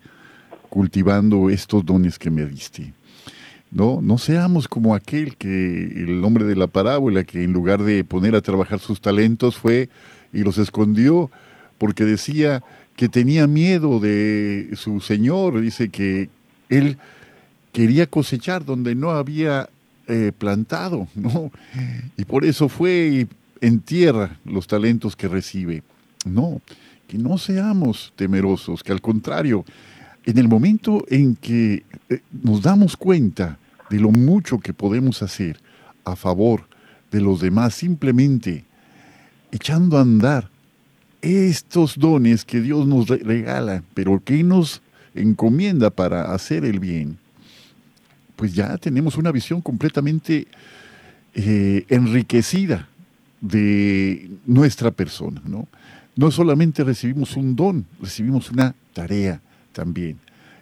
cultivando 0.69 1.49
estos 1.49 1.85
dones 1.85 2.17
que 2.17 2.29
me 2.31 2.45
diste. 2.45 2.93
No, 3.71 3.99
no 4.01 4.17
seamos 4.17 4.67
como 4.67 4.95
aquel 4.95 5.35
que 5.35 5.83
el 5.83 6.23
hombre 6.23 6.45
de 6.45 6.55
la 6.55 6.67
parábola 6.67 7.23
que 7.25 7.43
en 7.43 7.51
lugar 7.51 7.83
de 7.83 8.03
poner 8.03 8.35
a 8.35 8.41
trabajar 8.41 8.79
sus 8.79 9.01
talentos 9.01 9.57
fue 9.57 9.89
y 10.31 10.43
los 10.43 10.57
escondió 10.57 11.29
porque 11.77 12.05
decía 12.05 12.63
que 12.95 13.09
tenía 13.09 13.47
miedo 13.47 13.99
de 13.99 14.69
su 14.75 15.01
señor, 15.01 15.59
dice 15.59 15.89
que 15.89 16.29
él 16.69 16.97
quería 17.73 18.07
cosechar 18.07 18.63
donde 18.63 18.95
no 18.95 19.11
había 19.11 19.69
eh, 20.07 20.31
plantado, 20.37 21.07
¿no? 21.15 21.51
Y 22.15 22.25
por 22.25 22.45
eso 22.45 22.69
fue 22.69 23.07
y 23.07 23.27
entierra 23.65 24.37
los 24.45 24.67
talentos 24.67 25.15
que 25.15 25.27
recibe. 25.27 25.83
No, 26.25 26.61
que 27.07 27.17
no 27.17 27.37
seamos 27.37 28.13
temerosos, 28.15 28.83
que 28.83 28.91
al 28.91 29.01
contrario, 29.01 29.65
en 30.25 30.37
el 30.37 30.47
momento 30.47 31.05
en 31.09 31.35
que 31.35 31.83
eh, 32.09 32.21
nos 32.31 32.61
damos 32.61 32.97
cuenta 32.97 33.57
de 33.89 33.99
lo 33.99 34.11
mucho 34.11 34.59
que 34.59 34.73
podemos 34.73 35.21
hacer 35.21 35.59
a 36.03 36.15
favor 36.15 36.67
de 37.11 37.21
los 37.21 37.39
demás, 37.39 37.75
simplemente 37.75 38.65
echando 39.51 39.97
a 39.97 40.01
andar 40.01 40.49
estos 41.21 41.97
dones 41.97 42.43
que 42.45 42.61
Dios 42.61 42.87
nos 42.87 43.07
regala, 43.07 43.83
pero 43.93 44.21
que 44.23 44.43
nos 44.43 44.81
encomienda 45.13 45.89
para 45.89 46.33
hacer 46.33 46.65
el 46.65 46.79
bien, 46.79 47.17
pues 48.35 48.53
ya 48.53 48.77
tenemos 48.77 49.17
una 49.17 49.31
visión 49.31 49.61
completamente 49.61 50.47
eh, 51.33 51.85
enriquecida 51.89 52.87
de 53.41 54.29
nuestra 54.45 54.91
persona, 54.91 55.41
¿no? 55.45 55.67
No 56.15 56.31
solamente 56.31 56.83
recibimos 56.83 57.35
un 57.35 57.55
don, 57.55 57.85
recibimos 58.01 58.49
una 58.49 58.73
tarea 58.93 59.41
también. 59.73 60.17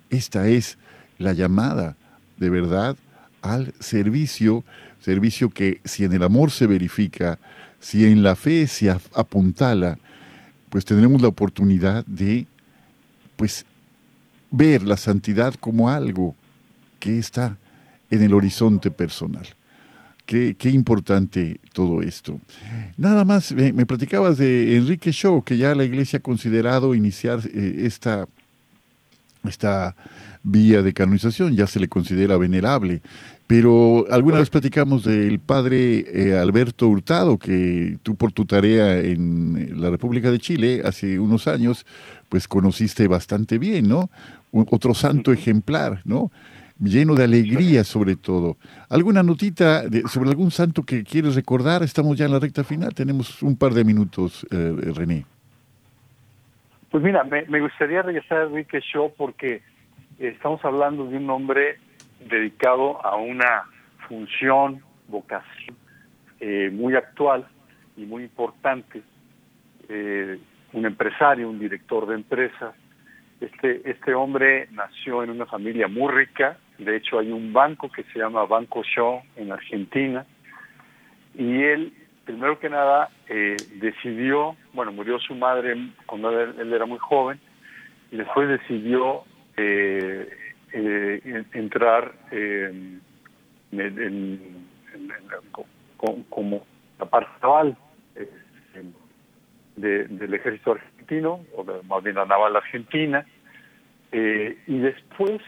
Esta 0.09 0.47
es 0.47 0.77
la 1.19 1.33
llamada 1.33 1.95
de 2.37 2.49
verdad 2.49 2.97
al 3.41 3.73
servicio, 3.79 4.63
servicio 4.99 5.49
que 5.49 5.79
si 5.83 6.05
en 6.05 6.13
el 6.13 6.23
amor 6.23 6.49
se 6.49 6.65
verifica, 6.65 7.37
si 7.79 8.05
en 8.05 8.23
la 8.23 8.35
fe 8.35 8.65
se 8.67 8.89
apuntala, 8.89 9.99
pues 10.69 10.85
tendremos 10.85 11.21
la 11.21 11.27
oportunidad 11.27 12.03
de 12.05 12.47
pues 13.35 13.65
ver 14.49 14.83
la 14.83 14.97
santidad 14.97 15.53
como 15.55 15.89
algo 15.89 16.35
que 16.99 17.19
está 17.19 17.57
en 18.09 18.23
el 18.23 18.33
horizonte 18.33 18.89
personal. 18.89 19.47
Qué, 20.26 20.55
qué 20.57 20.69
importante 20.69 21.59
todo 21.74 22.01
esto. 22.01 22.39
Nada 22.97 23.26
más, 23.26 23.51
me, 23.51 23.86
platicabas 23.86 24.38
de 24.38 24.78
Enrique 24.78 25.11
Shaw, 25.11 25.43
que 25.43 25.57
ya 25.57 25.76
la 25.76 25.84
iglesia 25.84 26.19
ha 26.19 26.21
considerado 26.21 26.95
iniciar 26.95 27.39
eh, 27.53 27.84
esta, 27.86 28.28
esta 29.43 29.95
vía 30.43 30.82
de 30.82 30.93
canonización, 30.93 31.55
ya 31.55 31.67
se 31.67 31.80
le 31.80 31.89
considera 31.89 32.38
venerable. 32.38 33.01
Pero 33.47 34.05
alguna 34.09 34.39
vez 34.39 34.49
platicamos 34.49 35.03
del 35.03 35.39
padre 35.39 36.05
eh, 36.07 36.38
Alberto 36.38 36.88
Hurtado, 36.88 37.38
que 37.38 37.97
tú 38.01 38.15
por 38.15 38.32
tu 38.32 38.45
tarea 38.45 38.99
en 38.99 39.82
la 39.82 39.89
República 39.89 40.32
de 40.32 40.39
Chile 40.39 40.82
hace 40.86 41.19
unos 41.19 41.47
años, 41.47 41.86
pues 42.30 42.47
conociste 42.47 43.07
bastante 43.07 43.57
bien, 43.57 43.89
¿no? 43.89 44.09
otro 44.53 44.93
santo 44.93 45.34
ejemplar, 45.34 46.01
¿no? 46.05 46.32
Lleno 46.84 47.15
de 47.15 47.23
alegría 47.23 47.86
sobre 47.86 48.17
todo. 48.17 48.57
¿Alguna 48.89 49.23
notita 49.23 49.84
sobre 50.07 50.29
algún 50.31 50.51
santo 50.51 50.84
que 50.84 51.03
quieres 51.03 51.36
recordar? 51.36 51.81
Estamos 51.81 52.17
ya 52.17 52.25
en 52.25 52.34
la 52.34 52.39
recta 52.39 52.65
final, 52.65 52.93
tenemos 52.93 53.41
un 53.41 53.57
par 53.57 53.73
de 53.73 53.86
minutos, 53.86 54.45
eh, 54.51 54.91
René. 54.93 55.25
Pues 56.91 57.01
mira, 57.01 57.23
me, 57.23 57.45
me 57.45 57.61
gustaría 57.61 58.01
regresar 58.01 58.39
a 58.39 58.43
Enrique 58.43 58.81
Shaw 58.81 59.13
porque 59.17 59.61
estamos 60.19 60.63
hablando 60.65 61.05
de 61.07 61.17
un 61.17 61.29
hombre 61.29 61.79
dedicado 62.29 63.03
a 63.05 63.15
una 63.15 63.63
función 64.07 64.81
vocación 65.07 65.77
eh, 66.39 66.69
muy 66.73 66.95
actual 66.95 67.47
y 67.95 68.05
muy 68.05 68.23
importante, 68.23 69.01
eh, 69.88 70.38
un 70.73 70.86
empresario, 70.86 71.49
un 71.49 71.59
director 71.59 72.05
de 72.07 72.15
empresas. 72.15 72.75
Este, 73.39 73.89
este 73.89 74.13
hombre 74.13 74.67
nació 74.71 75.23
en 75.23 75.29
una 75.29 75.45
familia 75.45 75.88
muy 75.88 76.11
rica, 76.11 76.57
de 76.78 76.97
hecho 76.97 77.19
hay 77.19 77.32
un 77.32 77.53
banco 77.53 77.89
que 77.91 78.03
se 78.05 78.19
llama 78.19 78.45
Banco 78.45 78.84
Shaw 78.84 79.21
en 79.36 79.51
Argentina, 79.51 80.26
y 81.36 81.63
él, 81.63 81.93
primero 82.26 82.59
que 82.59 82.69
nada, 82.69 83.09
eh, 83.28 83.55
decidió, 83.76 84.55
bueno, 84.74 84.91
murió 84.91 85.19
su 85.19 85.36
madre 85.36 85.76
cuando 86.05 86.30
él, 86.39 86.74
era 86.74 86.86
muy 86.86 86.99
joven, 86.99 87.39
y 88.11 88.17
después 88.17 88.47
decidió 88.47 89.24
eh, 89.57 90.30
eh, 90.74 91.43
entrar 91.53 92.13
en, 92.32 93.01
como 96.30 96.65
la 96.99 97.05
parte 97.05 97.32
naval 97.41 97.78
del 99.76 100.34
ejército 100.34 100.74
argentino, 100.74 101.39
o 101.55 101.65
más 101.84 102.03
bien 102.03 102.15
la 102.15 102.26
naval 102.26 102.55
argentina, 102.55 103.26
y 104.11 104.78
después 104.78 105.41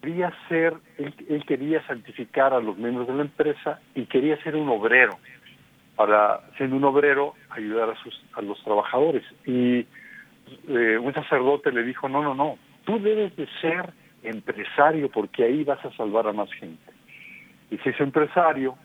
quería 0.00 0.32
ser, 0.48 0.74
él, 0.96 1.44
quería 1.46 1.86
santificar 1.86 2.52
a 2.52 2.60
los 2.60 2.76
miembros 2.76 3.06
de 3.06 3.14
la 3.14 3.22
empresa 3.22 3.80
y 3.94 4.06
quería 4.06 4.40
ser 4.42 4.56
un 4.56 4.68
obrero, 4.68 5.18
para, 5.96 6.40
siendo 6.56 6.76
un 6.76 6.84
obrero, 6.84 7.34
ayudar 7.50 7.90
a, 7.90 8.02
sus, 8.02 8.22
a 8.34 8.42
los 8.42 8.62
trabajadores. 8.62 9.24
Y 9.44 9.86
eh, 10.68 10.98
un 10.98 11.12
sacerdote 11.14 11.72
le 11.72 11.82
dijo, 11.82 12.08
no, 12.08 12.22
no, 12.22 12.34
no, 12.34 12.58
tú 12.84 13.00
debes 13.00 13.34
de 13.36 13.48
ser 13.60 13.92
empresario 14.22 15.10
porque 15.10 15.44
ahí 15.44 15.64
vas 15.64 15.84
a 15.84 15.92
salvar 15.96 16.26
a 16.26 16.32
más 16.32 16.50
gente. 16.52 16.92
Y 17.70 17.78
se 17.78 17.90
hizo 17.90 18.02
empresario 18.02 18.76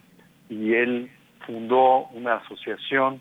y 0.48 0.74
él 0.74 1.10
fundó 1.46 2.06
una 2.08 2.36
asociación, 2.36 3.20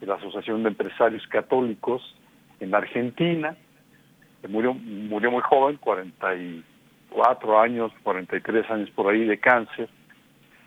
la 0.00 0.14
Asociación 0.14 0.62
de 0.62 0.70
Empresarios 0.70 1.26
Católicos 1.28 2.02
en 2.58 2.74
Argentina, 2.74 3.56
murió, 4.48 4.74
murió 4.74 5.30
muy 5.30 5.42
joven, 5.42 5.76
40 5.76 6.36
y 6.36 6.64
cuatro 7.10 7.60
años, 7.60 7.92
43 8.02 8.70
años 8.70 8.90
por 8.90 9.12
ahí 9.12 9.24
de 9.24 9.38
cáncer, 9.38 9.88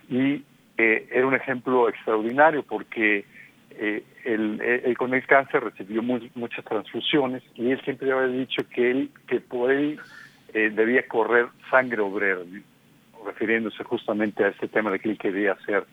y 0.10 0.44
eh, 0.78 1.08
era 1.12 1.26
un 1.26 1.36
ejemplo 1.36 1.89
extraordinario 1.89 2.64
porque 2.64 3.26
eh, 3.72 4.04
él, 4.26 4.96
con 4.98 5.14
el 5.14 5.26
cáncer 5.26 5.64
recibió 5.64 6.02
muchas 6.04 6.64
transfusiones 6.66 7.44
y 7.56 7.72
él 7.72 7.82
siempre 7.84 8.12
había 8.12 8.28
dicho 8.28 8.68
que 8.70 8.91
él 8.91 9.10
que 9.28 9.39
por 9.39 9.72
él 9.72 10.00
eh, 10.54 10.70
debía 10.70 11.08
correr 11.08 11.48
sangre 11.70 12.02
obrera, 12.02 12.41
refiriéndose 13.26 13.84
justamente 13.84 14.44
a 14.44 14.50
este 14.50 14.68
tema 14.68 14.91
de 14.91 15.00
que 15.00 15.10
él 15.10 15.18
quería 15.18 15.56
ser 15.66 15.86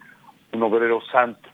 un 0.52 0.62
obrero 0.62 1.00
santo. 1.12 1.48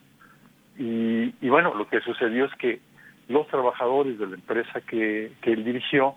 Y, 0.78 1.34
y 1.40 1.48
bueno, 1.48 1.74
lo 1.74 1.88
que 1.88 2.00
sucedió 2.00 2.46
es 2.46 2.54
que 2.54 2.80
los 3.28 3.46
trabajadores 3.48 4.18
de 4.18 4.26
la 4.26 4.34
empresa 4.34 4.80
que 4.80 5.30
él 5.42 5.64
dirigió 5.64 6.14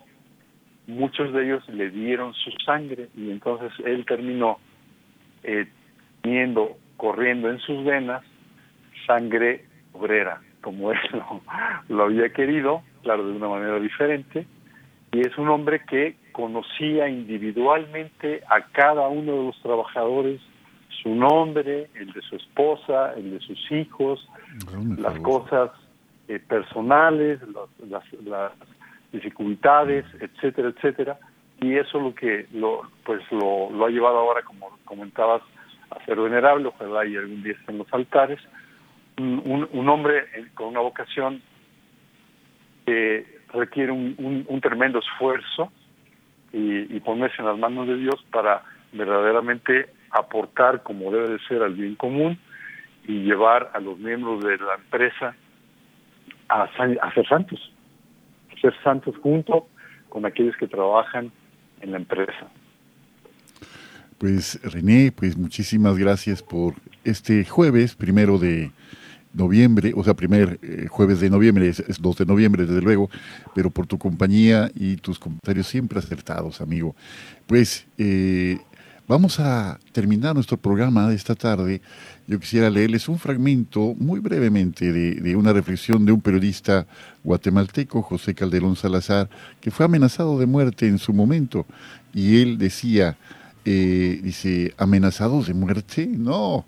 muchos 0.90 1.32
de 1.32 1.44
ellos 1.44 1.68
le 1.68 1.90
dieron 1.90 2.34
su 2.34 2.50
sangre 2.64 3.08
y 3.16 3.30
entonces 3.30 3.72
él 3.84 4.04
terminó 4.04 4.58
eh, 5.42 5.66
teniendo, 6.22 6.76
corriendo 6.96 7.50
en 7.50 7.58
sus 7.60 7.84
venas 7.84 8.22
sangre 9.06 9.64
obrera, 9.92 10.40
como 10.60 10.92
él 10.92 10.98
lo, 11.88 12.04
había 12.04 12.28
querido, 12.30 12.82
claro, 13.02 13.26
de 13.26 13.32
una 13.32 13.48
manera 13.48 13.78
diferente, 13.80 14.46
y 15.12 15.20
es 15.20 15.36
un 15.38 15.48
hombre 15.48 15.82
que 15.88 16.16
conocía 16.32 17.08
individualmente 17.08 18.42
a 18.48 18.62
cada 18.72 19.08
uno 19.08 19.32
de 19.32 19.44
los 19.46 19.62
trabajadores, 19.62 20.40
su 21.02 21.14
nombre, 21.14 21.88
el 21.94 22.12
de 22.12 22.20
su 22.22 22.36
esposa, 22.36 23.14
el 23.14 23.32
de 23.32 23.40
sus 23.40 23.72
hijos, 23.72 24.28
las 24.98 25.18
cosas 25.20 25.70
eh, 26.28 26.38
personales, 26.38 27.40
las, 27.88 28.04
las 28.22 28.52
dificultades, 29.12 30.04
etcétera, 30.20 30.68
etcétera, 30.68 31.18
y 31.60 31.76
eso 31.76 32.00
lo 32.00 32.14
que 32.14 32.46
lo, 32.52 32.82
pues 33.04 33.20
lo, 33.30 33.70
lo 33.70 33.86
ha 33.86 33.90
llevado 33.90 34.18
ahora, 34.18 34.42
como 34.42 34.78
comentabas, 34.84 35.42
a 35.90 36.04
ser 36.04 36.16
venerable, 36.16 36.68
ojalá 36.68 37.04
y 37.04 37.16
algún 37.16 37.42
día 37.42 37.52
esté 37.52 37.72
en 37.72 37.78
los 37.78 37.92
altares, 37.92 38.40
un, 39.18 39.88
hombre 39.88 40.24
con 40.54 40.68
una 40.68 40.80
vocación 40.80 41.42
que 42.86 43.40
requiere 43.52 43.92
un, 43.92 44.46
un, 44.48 44.60
tremendo 44.62 45.00
esfuerzo 45.00 45.70
y, 46.52 46.96
y, 46.96 47.00
ponerse 47.00 47.36
en 47.40 47.46
las 47.46 47.58
manos 47.58 47.86
de 47.86 47.96
Dios 47.96 48.24
para 48.30 48.62
verdaderamente 48.92 49.90
aportar 50.10 50.82
como 50.82 51.10
debe 51.10 51.28
de 51.28 51.38
ser 51.40 51.62
al 51.62 51.74
bien 51.74 51.96
común 51.96 52.38
y 53.06 53.24
llevar 53.24 53.70
a 53.74 53.80
los 53.80 53.98
miembros 53.98 54.42
de 54.42 54.56
la 54.56 54.76
empresa 54.76 55.34
a, 56.48 56.62
a 56.62 57.14
ser 57.14 57.28
santos 57.28 57.60
ser 58.60 58.74
santos 58.82 59.14
junto 59.22 59.68
con 60.08 60.26
aquellos 60.26 60.56
que 60.56 60.66
trabajan 60.66 61.30
en 61.80 61.92
la 61.92 61.98
empresa. 61.98 62.50
Pues 64.18 64.60
René, 64.62 65.12
pues 65.12 65.36
muchísimas 65.36 65.96
gracias 65.96 66.42
por 66.42 66.74
este 67.04 67.44
jueves, 67.46 67.94
primero 67.94 68.38
de 68.38 68.70
noviembre, 69.32 69.92
o 69.96 70.04
sea, 70.04 70.14
primer 70.14 70.58
eh, 70.62 70.86
jueves 70.88 71.20
de 71.20 71.30
noviembre, 71.30 71.68
es, 71.68 71.82
2 72.00 72.16
de 72.18 72.26
noviembre 72.26 72.66
desde 72.66 72.82
luego, 72.82 73.08
pero 73.54 73.70
por 73.70 73.86
tu 73.86 73.96
compañía 73.96 74.70
y 74.74 74.96
tus 74.96 75.18
comentarios 75.18 75.68
siempre 75.68 75.98
acertados, 75.98 76.60
amigo. 76.60 76.94
Pues 77.46 77.86
eh, 77.96 78.58
vamos 79.10 79.40
a 79.40 79.80
terminar 79.90 80.36
nuestro 80.36 80.56
programa 80.56 81.08
de 81.08 81.16
esta 81.16 81.34
tarde 81.34 81.82
yo 82.28 82.38
quisiera 82.38 82.70
leerles 82.70 83.08
un 83.08 83.18
fragmento 83.18 83.96
muy 83.98 84.20
brevemente 84.20 84.92
de, 84.92 85.34
una 85.34 85.52
reflexión 85.52 86.04
de 86.04 86.12
un 86.12 86.20
periodista 86.20 86.86
guatemalteco, 87.24 88.02
José 88.02 88.36
Calderón 88.36 88.76
Salazar, 88.76 89.28
que 89.60 89.72
fue 89.72 89.84
amenazado 89.84 90.38
de 90.38 90.46
muerte 90.46 90.86
en 90.86 90.98
su 90.98 91.12
momento. 91.12 91.66
Y 92.14 92.40
él 92.40 92.56
decía, 92.56 93.16
eh, 93.64 94.20
dice, 94.22 94.74
¿amenazados 94.76 95.48
de 95.48 95.54
muerte? 95.54 96.06
No, 96.06 96.64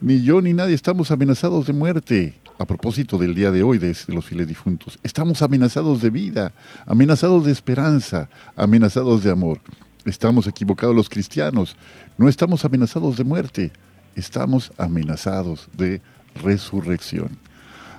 ni 0.00 0.22
yo 0.22 0.40
ni 0.40 0.54
nadie 0.54 0.74
estamos 0.74 1.10
amenazados 1.10 1.66
de 1.66 1.74
muerte. 1.74 2.34
A 2.58 2.64
propósito 2.64 3.18
del 3.18 3.34
día 3.34 3.50
de 3.50 3.62
hoy 3.62 3.76
de, 3.76 3.94
los 4.08 4.24
fieles 4.24 4.48
difuntos, 4.48 4.98
estamos 5.02 5.42
amenazados 5.42 6.00
de 6.00 6.08
vida, 6.08 6.52
amenazados 6.86 7.44
de 7.44 7.52
esperanza, 7.52 8.30
amenazados 8.56 9.24
de 9.24 9.30
amor. 9.30 9.60
Estamos 10.04 10.46
equivocados 10.46 10.94
los 10.94 11.08
cristianos, 11.08 11.76
no 12.18 12.28
estamos 12.28 12.64
amenazados 12.64 13.16
de 13.16 13.24
muerte 13.24 13.72
estamos 14.16 14.72
amenazados 14.78 15.68
de 15.76 16.00
resurrección. 16.42 17.30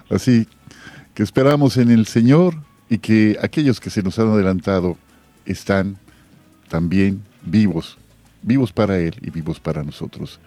Así 0.09 0.47
que 1.13 1.23
esperamos 1.23 1.77
en 1.77 1.91
el 1.91 2.05
Señor 2.05 2.55
y 2.89 2.97
que 2.97 3.37
aquellos 3.41 3.79
que 3.79 3.89
se 3.89 4.03
nos 4.03 4.19
han 4.19 4.29
adelantado 4.29 4.97
están 5.45 5.97
también 6.69 7.21
vivos, 7.43 7.97
vivos 8.41 8.71
para 8.71 8.97
Él 8.97 9.15
y 9.21 9.29
vivos 9.29 9.59
para 9.59 9.83
nosotros. 9.83 10.39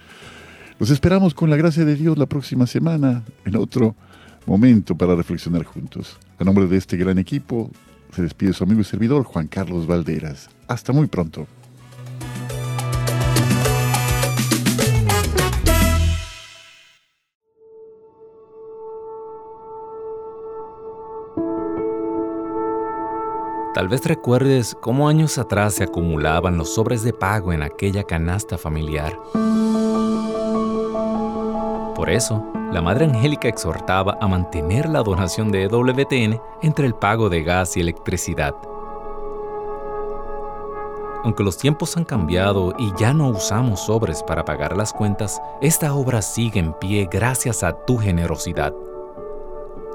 Los 0.79 0.91
esperamos 0.91 1.35
con 1.35 1.49
la 1.51 1.57
gracia 1.57 1.85
de 1.85 1.97
Dios 1.97 2.19
la 2.19 2.27
próxima 2.27 2.67
semana 2.67 3.23
en 3.45 3.57
otro 3.57 3.95
momento 4.45 4.97
para 4.97 5.15
reflexionar 5.15 5.65
juntos. 5.65 6.19
A 6.39 6.45
nombre 6.45 6.67
de 6.67 6.77
este 6.77 6.97
gran 6.97 7.19
equipo, 7.19 7.71
se 8.17 8.23
despide 8.23 8.55
su 8.55 8.65
amigo 8.65 8.81
y 8.81 8.85
servidor 8.85 9.25
Juan 9.25 9.47
Carlos 9.47 9.87
Valderas. 9.87 10.49
Hasta 10.69 10.95
muy 10.95 11.07
pronto. 11.07 11.47
Tal 23.75 23.89
vez 23.89 24.07
recuerdes 24.07 24.75
cómo 24.81 25.11
años 25.11 25.37
atrás 25.37 25.75
se 25.75 25.85
acumulaban 25.85 26.57
los 26.57 26.75
sobres 26.75 27.03
de 27.03 27.13
pago 27.13 27.53
en 27.53 27.63
aquella 27.63 28.05
canasta 28.05 28.57
familiar. 28.57 29.13
Por 31.97 32.11
eso, 32.11 32.45
la 32.73 32.83
Madre 32.83 33.07
Angélica 33.07 33.49
exhortaba 33.49 34.19
a 34.21 34.29
mantener 34.29 34.87
la 34.87 35.03
donación 35.03 35.51
de 35.51 35.63
EWTN 35.63 36.39
entre 36.61 36.87
el 36.87 36.95
pago 36.95 37.31
de 37.31 37.43
gas 37.43 37.75
y 37.79 37.81
electricidad. 37.81 38.55
Aunque 41.25 41.43
los 41.43 41.57
tiempos 41.57 41.97
han 41.97 42.05
cambiado 42.05 42.75
y 42.79 42.93
ya 42.99 43.15
no 43.15 43.31
usamos 43.31 43.81
sobres 43.81 44.23
para 44.23 44.45
pagar 44.45 44.77
las 44.77 44.93
cuentas, 44.93 45.41
esta 45.63 45.95
obra 45.95 46.21
sigue 46.21 46.61
en 46.61 46.75
pie 46.75 47.09
gracias 47.11 47.63
a 47.63 47.73
tu 47.73 47.97
generosidad. 47.97 48.75